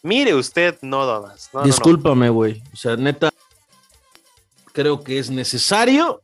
mire 0.01 0.33
usted, 0.33 0.77
no 0.81 1.05
nomás. 1.05 1.49
Discúlpame, 1.63 2.29
güey, 2.29 2.61
o 2.73 2.75
sea, 2.75 2.95
neta, 2.95 3.29
creo 4.71 5.03
que 5.03 5.19
es 5.19 5.29
necesario 5.29 6.21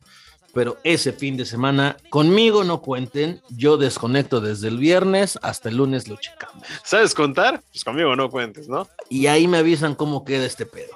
pero 0.53 0.77
ese 0.83 1.13
fin 1.13 1.37
de 1.37 1.45
semana 1.45 1.97
conmigo 2.09 2.63
no 2.63 2.81
cuenten. 2.81 3.41
Yo 3.49 3.77
desconecto 3.77 4.41
desde 4.41 4.67
el 4.67 4.77
viernes 4.77 5.39
hasta 5.41 5.69
el 5.69 5.77
lunes 5.77 6.07
lo 6.07 6.15
checamos. 6.17 6.65
¿Sabes 6.83 7.13
contar? 7.13 7.61
Pues 7.71 7.83
conmigo 7.83 8.15
no 8.15 8.29
cuentes, 8.29 8.67
¿no? 8.67 8.87
Y 9.09 9.27
ahí 9.27 9.47
me 9.47 9.59
avisan 9.59 9.95
cómo 9.95 10.25
queda 10.25 10.45
este 10.45 10.65
pedo. 10.65 10.95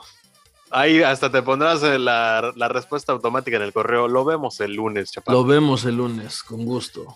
Ahí 0.72 1.04
hasta 1.04 1.32
te 1.32 1.44
pondrás 1.44 1.84
eh, 1.84 2.00
la, 2.00 2.52
la, 2.56 2.68
respuesta 2.68 3.12
automática 3.12 3.58
en 3.58 3.64
el 3.64 3.74
correo. 3.74 4.08
Lo 4.08 4.26
vemos 4.26 4.60
el 4.60 4.74
lunes, 4.74 5.12
chaparro. 5.12 5.40
Lo 5.40 5.46
vemos 5.46 5.86
el 5.86 5.98
lunes, 5.98 6.42
con 6.42 6.66
gusto. 6.66 7.16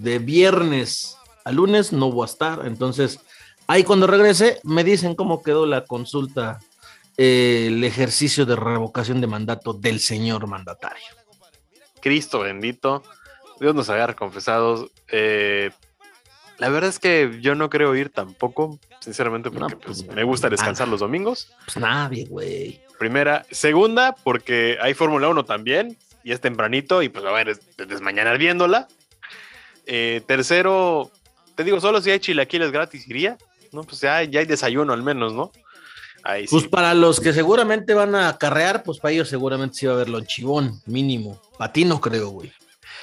De 0.00 0.18
viernes 0.18 1.16
a 1.46 1.52
lunes 1.52 1.92
no 1.92 2.10
voy 2.10 2.24
a 2.24 2.26
estar, 2.26 2.66
entonces 2.66 3.20
ahí 3.68 3.84
cuando 3.84 4.08
regrese 4.08 4.58
me 4.64 4.82
dicen 4.82 5.14
cómo 5.14 5.44
quedó 5.44 5.64
la 5.64 5.84
consulta, 5.84 6.58
eh, 7.16 7.66
el 7.68 7.84
ejercicio 7.84 8.44
de 8.44 8.56
revocación 8.56 9.20
de 9.20 9.28
mandato 9.28 9.72
del 9.72 10.00
señor 10.00 10.48
mandatario. 10.48 11.15
Cristo 12.00 12.40
bendito, 12.40 13.02
Dios 13.60 13.74
nos 13.74 13.88
agarre 13.90 14.14
confesados. 14.14 14.90
Eh, 15.08 15.70
la 16.58 16.68
verdad 16.68 16.88
es 16.88 16.98
que 16.98 17.38
yo 17.40 17.54
no 17.54 17.68
creo 17.68 17.94
ir 17.94 18.10
tampoco, 18.10 18.78
sinceramente, 19.00 19.50
porque 19.50 19.76
pues, 19.76 20.02
pues, 20.02 20.16
me 20.16 20.24
gusta 20.24 20.48
descansar 20.48 20.88
los 20.88 21.00
domingos. 21.00 21.52
Pues 21.64 21.76
nadie, 21.76 22.26
güey. 22.26 22.80
Primera. 22.98 23.44
Segunda, 23.50 24.14
porque 24.24 24.78
hay 24.80 24.94
Fórmula 24.94 25.28
1 25.28 25.44
también, 25.44 25.98
y 26.24 26.32
es 26.32 26.40
tempranito, 26.40 27.02
y 27.02 27.08
pues 27.08 27.24
a 27.24 27.30
ver, 27.30 27.58
desmañanar 27.76 28.38
viéndola. 28.38 28.88
Eh, 29.84 30.22
tercero, 30.26 31.10
te 31.54 31.62
digo, 31.62 31.80
solo 31.80 32.00
si 32.00 32.10
hay 32.10 32.20
chilaquiles 32.20 32.72
gratis 32.72 33.06
iría, 33.08 33.36
¿no? 33.72 33.84
Pues 33.84 34.00
ya, 34.00 34.22
ya 34.22 34.40
hay 34.40 34.46
desayuno 34.46 34.92
al 34.92 35.02
menos, 35.02 35.32
¿no? 35.34 35.52
Ahí 36.28 36.46
pues 36.48 36.66
para 36.66 36.92
los 36.92 37.20
que 37.20 37.32
seguramente 37.32 37.94
van 37.94 38.16
a 38.16 38.36
carrear, 38.36 38.82
pues 38.82 38.98
para 38.98 39.12
ellos 39.12 39.28
seguramente 39.28 39.76
sí 39.76 39.86
va 39.86 39.92
a 39.92 39.94
haber 39.94 40.08
lonchibón, 40.08 40.80
mínimo. 40.84 41.40
Para 41.56 41.72
ti 41.72 41.84
no 41.84 42.00
creo, 42.00 42.30
güey. 42.30 42.52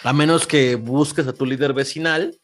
A 0.04 0.12
menos 0.12 0.46
que 0.46 0.76
busques 0.76 1.26
a 1.26 1.32
tu 1.32 1.46
líder 1.46 1.72
vecinal 1.72 2.36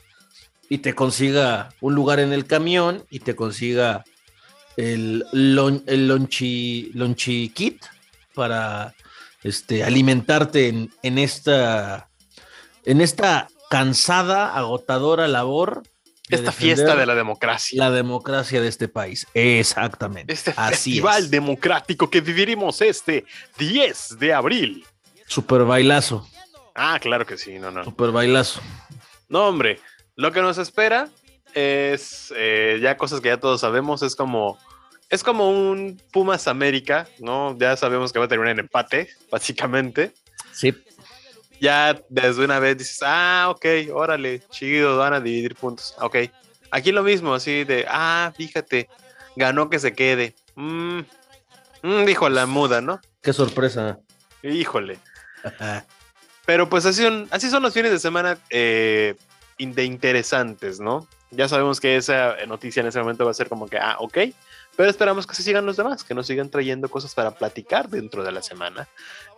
y 0.69 0.77
te 0.77 0.95
consiga 0.95 1.69
un 1.81 1.95
lugar 1.95 2.21
en 2.21 2.31
el 2.31 2.45
camión 2.45 3.03
y 3.09 3.19
te 3.19 3.35
consiga 3.35 4.05
el, 4.77 5.25
el 5.33 6.07
lonchi, 6.07 7.51
kit 7.53 7.83
para 8.33 8.95
este, 9.43 9.83
alimentarte 9.83 10.69
en, 10.69 10.91
en, 11.03 11.17
esta, 11.17 12.07
en 12.85 13.01
esta 13.01 13.49
cansada, 13.69 14.55
agotadora 14.55 15.27
labor. 15.27 15.83
Esta 16.29 16.51
fiesta 16.51 16.95
de 16.95 17.05
la 17.05 17.15
democracia. 17.15 17.77
La 17.79 17.91
democracia 17.91 18.61
de 18.61 18.67
este 18.67 18.87
país. 18.87 19.25
Exactamente. 19.33 20.31
Este 20.31 20.53
festival 20.53 21.29
democrático 21.29 22.09
que 22.09 22.21
viviremos 22.21 22.81
este 22.81 23.25
10 23.57 24.19
de 24.19 24.33
abril. 24.33 24.85
Super 25.25 25.63
bailazo. 25.63 26.27
Ah, 26.75 26.99
claro 27.01 27.25
que 27.25 27.37
sí, 27.37 27.59
no, 27.59 27.71
no. 27.71 27.83
Super 27.83 28.11
bailazo. 28.11 28.61
No, 29.27 29.47
hombre, 29.47 29.79
lo 30.15 30.31
que 30.31 30.41
nos 30.41 30.57
espera 30.57 31.09
es 31.53 32.33
eh, 32.35 32.79
ya 32.81 32.97
cosas 32.97 33.21
que 33.21 33.29
ya 33.29 33.39
todos 33.39 33.61
sabemos, 33.61 34.03
es 34.03 34.15
como 34.15 34.57
es 35.09 35.23
como 35.23 35.49
un 35.49 35.99
Pumas 36.11 36.47
América, 36.47 37.07
¿no? 37.19 37.57
Ya 37.57 37.75
sabemos 37.75 38.13
que 38.13 38.19
va 38.19 38.25
a 38.25 38.27
tener 38.27 38.45
un 38.45 38.59
empate, 38.59 39.09
básicamente. 39.31 40.13
Sí. 40.51 40.75
Ya 41.59 41.99
desde 42.09 42.43
una 42.43 42.59
vez 42.59 42.77
dices, 42.77 42.99
ah, 43.03 43.47
ok, 43.49 43.65
órale, 43.93 44.41
chido, 44.49 44.97
van 44.97 45.13
a 45.13 45.19
dividir 45.19 45.55
puntos. 45.55 45.95
Ok. 45.99 46.17
Aquí 46.71 46.91
lo 46.91 47.03
mismo, 47.03 47.33
así 47.33 47.63
de, 47.63 47.85
ah, 47.89 48.31
fíjate, 48.35 48.87
ganó 49.35 49.69
que 49.69 49.79
se 49.79 49.93
quede. 49.93 50.35
Mm, 50.55 50.99
mm, 51.83 52.05
dijo 52.05 52.29
la 52.29 52.45
muda, 52.45 52.81
¿no? 52.81 53.01
Qué 53.21 53.33
sorpresa. 53.33 53.99
Híjole. 54.43 54.99
Pero 56.45 56.69
pues 56.69 56.85
así 56.85 57.03
son, 57.03 57.27
así 57.31 57.49
son 57.49 57.63
los 57.63 57.73
fines 57.73 57.91
de 57.91 57.99
semana 57.99 58.37
eh, 58.49 59.15
de 59.57 59.85
interesantes, 59.85 60.79
¿no? 60.79 61.07
Ya 61.31 61.47
sabemos 61.47 61.79
que 61.79 61.95
esa 61.95 62.35
noticia 62.47 62.81
en 62.81 62.87
ese 62.87 62.99
momento 62.99 63.25
va 63.25 63.31
a 63.31 63.35
ser 63.35 63.49
como 63.49 63.67
que, 63.67 63.77
ah, 63.77 63.97
ok, 63.99 64.17
pero 64.79 64.91
esperamos 64.91 65.27
que 65.27 65.35
se 65.35 65.43
sigan 65.43 65.65
los 65.65 65.75
demás, 65.75 66.05
que 66.05 66.13
nos 66.13 66.25
sigan 66.25 66.49
trayendo 66.49 66.87
cosas 66.87 67.13
para 67.13 67.31
platicar 67.31 67.89
dentro 67.89 68.23
de 68.23 68.31
la 68.31 68.41
semana, 68.41 68.87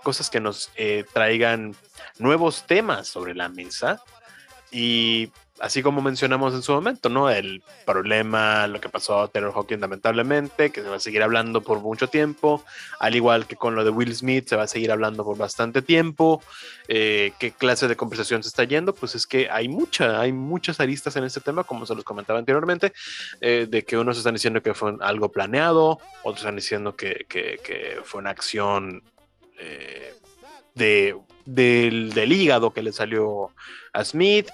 cosas 0.03 0.29
que 0.29 0.39
nos 0.39 0.69
eh, 0.75 1.03
traigan 1.13 1.75
nuevos 2.19 2.67
temas 2.67 3.07
sobre 3.07 3.33
la 3.33 3.49
mesa. 3.49 4.03
Y 4.69 5.31
así 5.61 5.83
como 5.83 6.01
mencionamos 6.01 6.55
en 6.55 6.63
su 6.63 6.73
momento, 6.73 7.07
¿no? 7.07 7.29
El 7.29 7.61
problema, 7.85 8.65
lo 8.65 8.81
que 8.81 8.89
pasó 8.89 9.21
a 9.21 9.27
Taylor 9.27 9.53
Hawkins 9.55 9.79
lamentablemente, 9.79 10.71
que 10.71 10.81
se 10.81 10.89
va 10.89 10.95
a 10.95 10.99
seguir 10.99 11.21
hablando 11.21 11.61
por 11.61 11.79
mucho 11.79 12.07
tiempo, 12.07 12.63
al 12.99 13.15
igual 13.15 13.45
que 13.45 13.55
con 13.55 13.75
lo 13.75 13.83
de 13.83 13.91
Will 13.91 14.15
Smith, 14.15 14.47
se 14.47 14.55
va 14.55 14.63
a 14.63 14.67
seguir 14.67 14.91
hablando 14.91 15.23
por 15.23 15.37
bastante 15.37 15.83
tiempo. 15.83 16.41
Eh, 16.87 17.33
¿Qué 17.39 17.51
clase 17.51 17.87
de 17.87 17.95
conversación 17.95 18.41
se 18.41 18.49
está 18.49 18.63
yendo? 18.63 18.93
Pues 18.95 19.13
es 19.13 19.27
que 19.27 19.49
hay 19.51 19.67
mucha, 19.67 20.19
hay 20.19 20.33
muchas 20.33 20.79
aristas 20.79 21.15
en 21.15 21.25
este 21.25 21.41
tema, 21.41 21.63
como 21.63 21.85
se 21.85 21.93
los 21.93 22.03
comentaba 22.03 22.39
anteriormente, 22.39 22.91
eh, 23.39 23.67
de 23.69 23.83
que 23.83 23.97
unos 23.97 24.17
están 24.17 24.33
diciendo 24.33 24.63
que 24.63 24.73
fue 24.73 24.95
algo 24.99 25.31
planeado, 25.31 25.99
otros 26.23 26.39
están 26.39 26.55
diciendo 26.55 26.95
que, 26.95 27.27
fue 28.03 28.19
una 28.19 28.31
acción 28.31 29.03
eh, 29.59 30.15
de, 30.73 31.15
del, 31.45 32.13
del 32.13 32.31
hígado 32.31 32.73
que 32.73 32.81
le 32.81 32.91
salió 32.91 33.51
a 33.93 34.03
Smith 34.03 34.49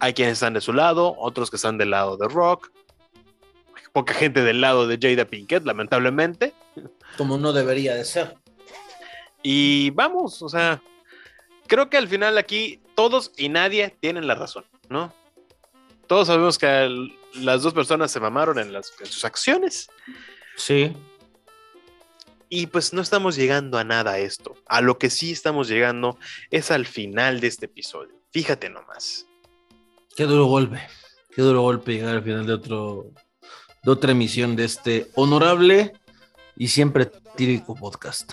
hay 0.00 0.14
quienes 0.14 0.34
están 0.34 0.54
de 0.54 0.60
su 0.60 0.72
lado, 0.72 1.14
otros 1.18 1.50
que 1.50 1.56
están 1.56 1.78
del 1.78 1.90
lado 1.90 2.16
de 2.16 2.26
Rock, 2.26 2.72
poca 3.92 4.14
gente 4.14 4.42
del 4.42 4.60
lado 4.60 4.86
de 4.86 4.98
Jada 5.00 5.26
Pinkett, 5.26 5.64
lamentablemente. 5.64 6.54
Como 7.16 7.38
no 7.38 7.52
debería 7.52 7.94
de 7.94 8.04
ser. 8.04 8.36
Y 9.42 9.90
vamos, 9.90 10.42
o 10.42 10.48
sea, 10.48 10.82
creo 11.66 11.88
que 11.88 11.96
al 11.96 12.08
final 12.08 12.38
aquí 12.38 12.80
todos 12.94 13.32
y 13.36 13.48
nadie 13.48 13.96
tienen 14.00 14.26
la 14.26 14.34
razón, 14.34 14.64
¿no? 14.88 15.14
Todos 16.06 16.26
sabemos 16.26 16.58
que 16.58 17.08
las 17.34 17.62
dos 17.62 17.72
personas 17.72 18.10
se 18.10 18.20
mamaron 18.20 18.58
en, 18.58 18.72
las, 18.72 18.92
en 18.98 19.06
sus 19.06 19.24
acciones. 19.24 19.88
Sí. 20.56 20.96
Y 22.48 22.66
pues 22.66 22.92
no 22.92 23.00
estamos 23.00 23.36
llegando 23.36 23.78
a 23.78 23.84
nada 23.84 24.12
a 24.12 24.18
esto. 24.18 24.56
A 24.66 24.80
lo 24.80 24.98
que 24.98 25.08
sí 25.08 25.30
estamos 25.30 25.68
llegando 25.68 26.18
es 26.50 26.72
al 26.72 26.84
final 26.84 27.40
de 27.40 27.46
este 27.46 27.66
episodio. 27.66 28.20
Fíjate 28.32 28.68
nomás. 28.68 29.29
Qué 30.20 30.26
duro 30.26 30.44
golpe, 30.44 30.78
qué 31.34 31.40
duro 31.40 31.62
golpe 31.62 31.94
llegar 31.94 32.16
al 32.16 32.22
final 32.22 32.44
de 32.44 32.52
otro 32.52 33.06
de 33.82 33.90
otra 33.90 34.12
emisión 34.12 34.54
de 34.54 34.66
este 34.66 35.06
honorable 35.14 35.94
y 36.58 36.68
siempre 36.68 37.06
típico 37.36 37.74
podcast. 37.74 38.30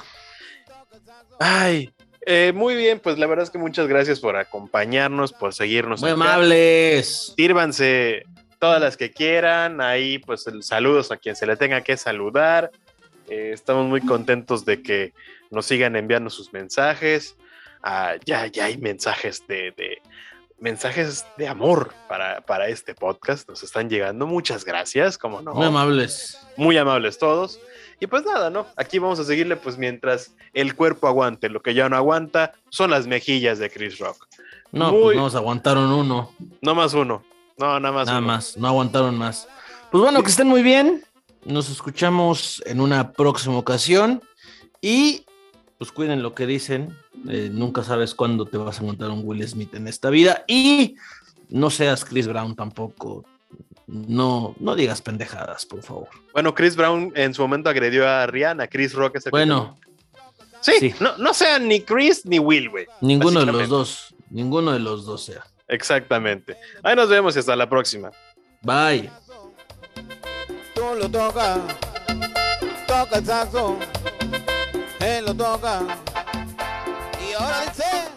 Ay, 1.39 1.89
eh, 2.25 2.51
muy 2.53 2.75
bien, 2.75 2.99
pues 2.99 3.17
la 3.17 3.25
verdad 3.25 3.43
es 3.43 3.51
que 3.51 3.57
muchas 3.57 3.87
gracias 3.87 4.19
por 4.19 4.35
acompañarnos, 4.35 5.31
por 5.31 5.53
seguirnos. 5.53 6.01
Muy 6.01 6.09
amables. 6.09 7.33
Sírvanse 7.37 8.23
todas 8.59 8.81
las 8.81 8.97
que 8.97 9.11
quieran. 9.11 9.79
Ahí, 9.79 10.19
pues, 10.19 10.43
saludos 10.59 11.09
a 11.13 11.15
quien 11.15 11.37
se 11.37 11.47
le 11.47 11.55
tenga 11.55 11.79
que 11.83 11.95
saludar. 11.95 12.69
Eh, 13.29 13.51
estamos 13.53 13.87
muy 13.87 14.01
contentos 14.01 14.65
de 14.65 14.81
que 14.81 15.13
nos 15.51 15.65
sigan 15.67 15.95
enviando 15.95 16.29
sus 16.29 16.51
mensajes. 16.51 17.37
Ah, 17.81 18.15
ya, 18.25 18.47
ya 18.47 18.65
hay 18.65 18.77
mensajes 18.77 19.47
de, 19.47 20.01
mensajes 20.59 21.25
de 21.37 21.47
amor 21.47 21.93
para, 22.07 22.41
para, 22.41 22.67
este 22.67 22.95
podcast. 22.95 23.47
Nos 23.47 23.63
están 23.63 23.89
llegando. 23.89 24.25
Muchas 24.25 24.65
gracias, 24.65 25.17
como 25.17 25.41
no. 25.41 25.53
Muy 25.53 25.65
amables. 25.65 26.39
Muy 26.55 26.77
amables 26.77 27.17
todos. 27.17 27.59
Y 27.99 28.07
pues 28.07 28.23
nada, 28.25 28.49
¿no? 28.49 28.67
Aquí 28.75 28.99
vamos 28.99 29.19
a 29.19 29.23
seguirle, 29.23 29.55
pues 29.55 29.77
mientras 29.77 30.35
el 30.53 30.75
cuerpo 30.75 31.07
aguante. 31.07 31.49
Lo 31.49 31.61
que 31.61 31.73
ya 31.73 31.89
no 31.89 31.95
aguanta 31.95 32.53
son 32.69 32.91
las 32.91 33.07
mejillas 33.07 33.59
de 33.59 33.69
Chris 33.69 33.99
Rock. 33.99 34.27
No, 34.71 34.91
pues 34.91 35.17
nos 35.17 35.35
aguantaron 35.35 35.91
uno. 35.91 36.31
No 36.61 36.75
más 36.75 36.93
uno. 36.93 37.23
No, 37.57 37.79
nada 37.79 37.93
más. 37.93 38.07
Nada 38.07 38.21
más, 38.21 38.57
no 38.57 38.67
aguantaron 38.67 39.17
más. 39.17 39.47
Pues 39.91 40.01
bueno, 40.01 40.21
que 40.21 40.29
estén 40.29 40.47
muy 40.47 40.61
bien. 40.61 41.03
Nos 41.43 41.69
escuchamos 41.69 42.61
en 42.65 42.81
una 42.81 43.13
próxima 43.13 43.57
ocasión. 43.57 44.21
Y 44.81 45.25
pues 45.77 45.91
cuiden 45.91 46.23
lo 46.23 46.33
que 46.33 46.45
dicen. 46.45 46.97
Eh, 47.29 47.49
nunca 47.51 47.83
sabes 47.83 48.15
cuándo 48.15 48.45
te 48.45 48.57
vas 48.57 48.79
a 48.79 48.83
encontrar 48.83 49.11
un 49.11 49.21
Will 49.23 49.47
Smith 49.47 49.73
en 49.75 49.87
esta 49.87 50.09
vida. 50.09 50.43
Y 50.47 50.95
no 51.49 51.69
seas 51.69 52.05
Chris 52.05 52.27
Brown 52.27 52.55
tampoco. 52.55 53.25
No, 53.87 54.55
no 54.59 54.75
digas 54.75 55.01
pendejadas, 55.01 55.65
por 55.65 55.81
favor. 55.81 56.09
Bueno, 56.33 56.53
Chris 56.53 56.75
Brown 56.75 57.11
en 57.15 57.33
su 57.33 57.41
momento 57.41 57.69
agredió 57.69 58.07
a 58.07 58.27
Rihanna. 58.27 58.67
Chris 58.67 58.93
Rock 58.93 59.17
es 59.17 59.25
el 59.27 59.31
Bueno. 59.31 59.77
Sí, 60.61 60.93
No, 60.99 61.17
no 61.17 61.33
sean 61.33 61.67
ni 61.67 61.81
Chris 61.81 62.25
ni 62.25 62.39
Will, 62.39 62.69
güey. 62.69 62.87
Ninguno 63.01 63.45
de 63.45 63.51
los 63.51 63.69
dos. 63.69 64.15
Ninguno 64.29 64.73
de 64.73 64.79
los 64.79 65.05
dos 65.05 65.23
sea. 65.23 65.45
Exactamente. 65.67 66.57
Ahí 66.83 66.95
nos 66.95 67.09
vemos 67.09 67.35
y 67.35 67.39
hasta 67.39 67.55
la 67.55 67.69
próxima. 67.69 68.11
Bye. 68.61 69.09
Tú 70.73 70.83
lo 70.99 71.09
toca, 71.09 71.59
toca 72.87 73.17
el 73.17 73.25
saxo, 73.25 73.77
él 75.07 75.25
lo 75.25 75.33
toca. 75.33 75.81
Y 77.19 77.33
ahora 77.33 77.61
dice. 77.61 78.16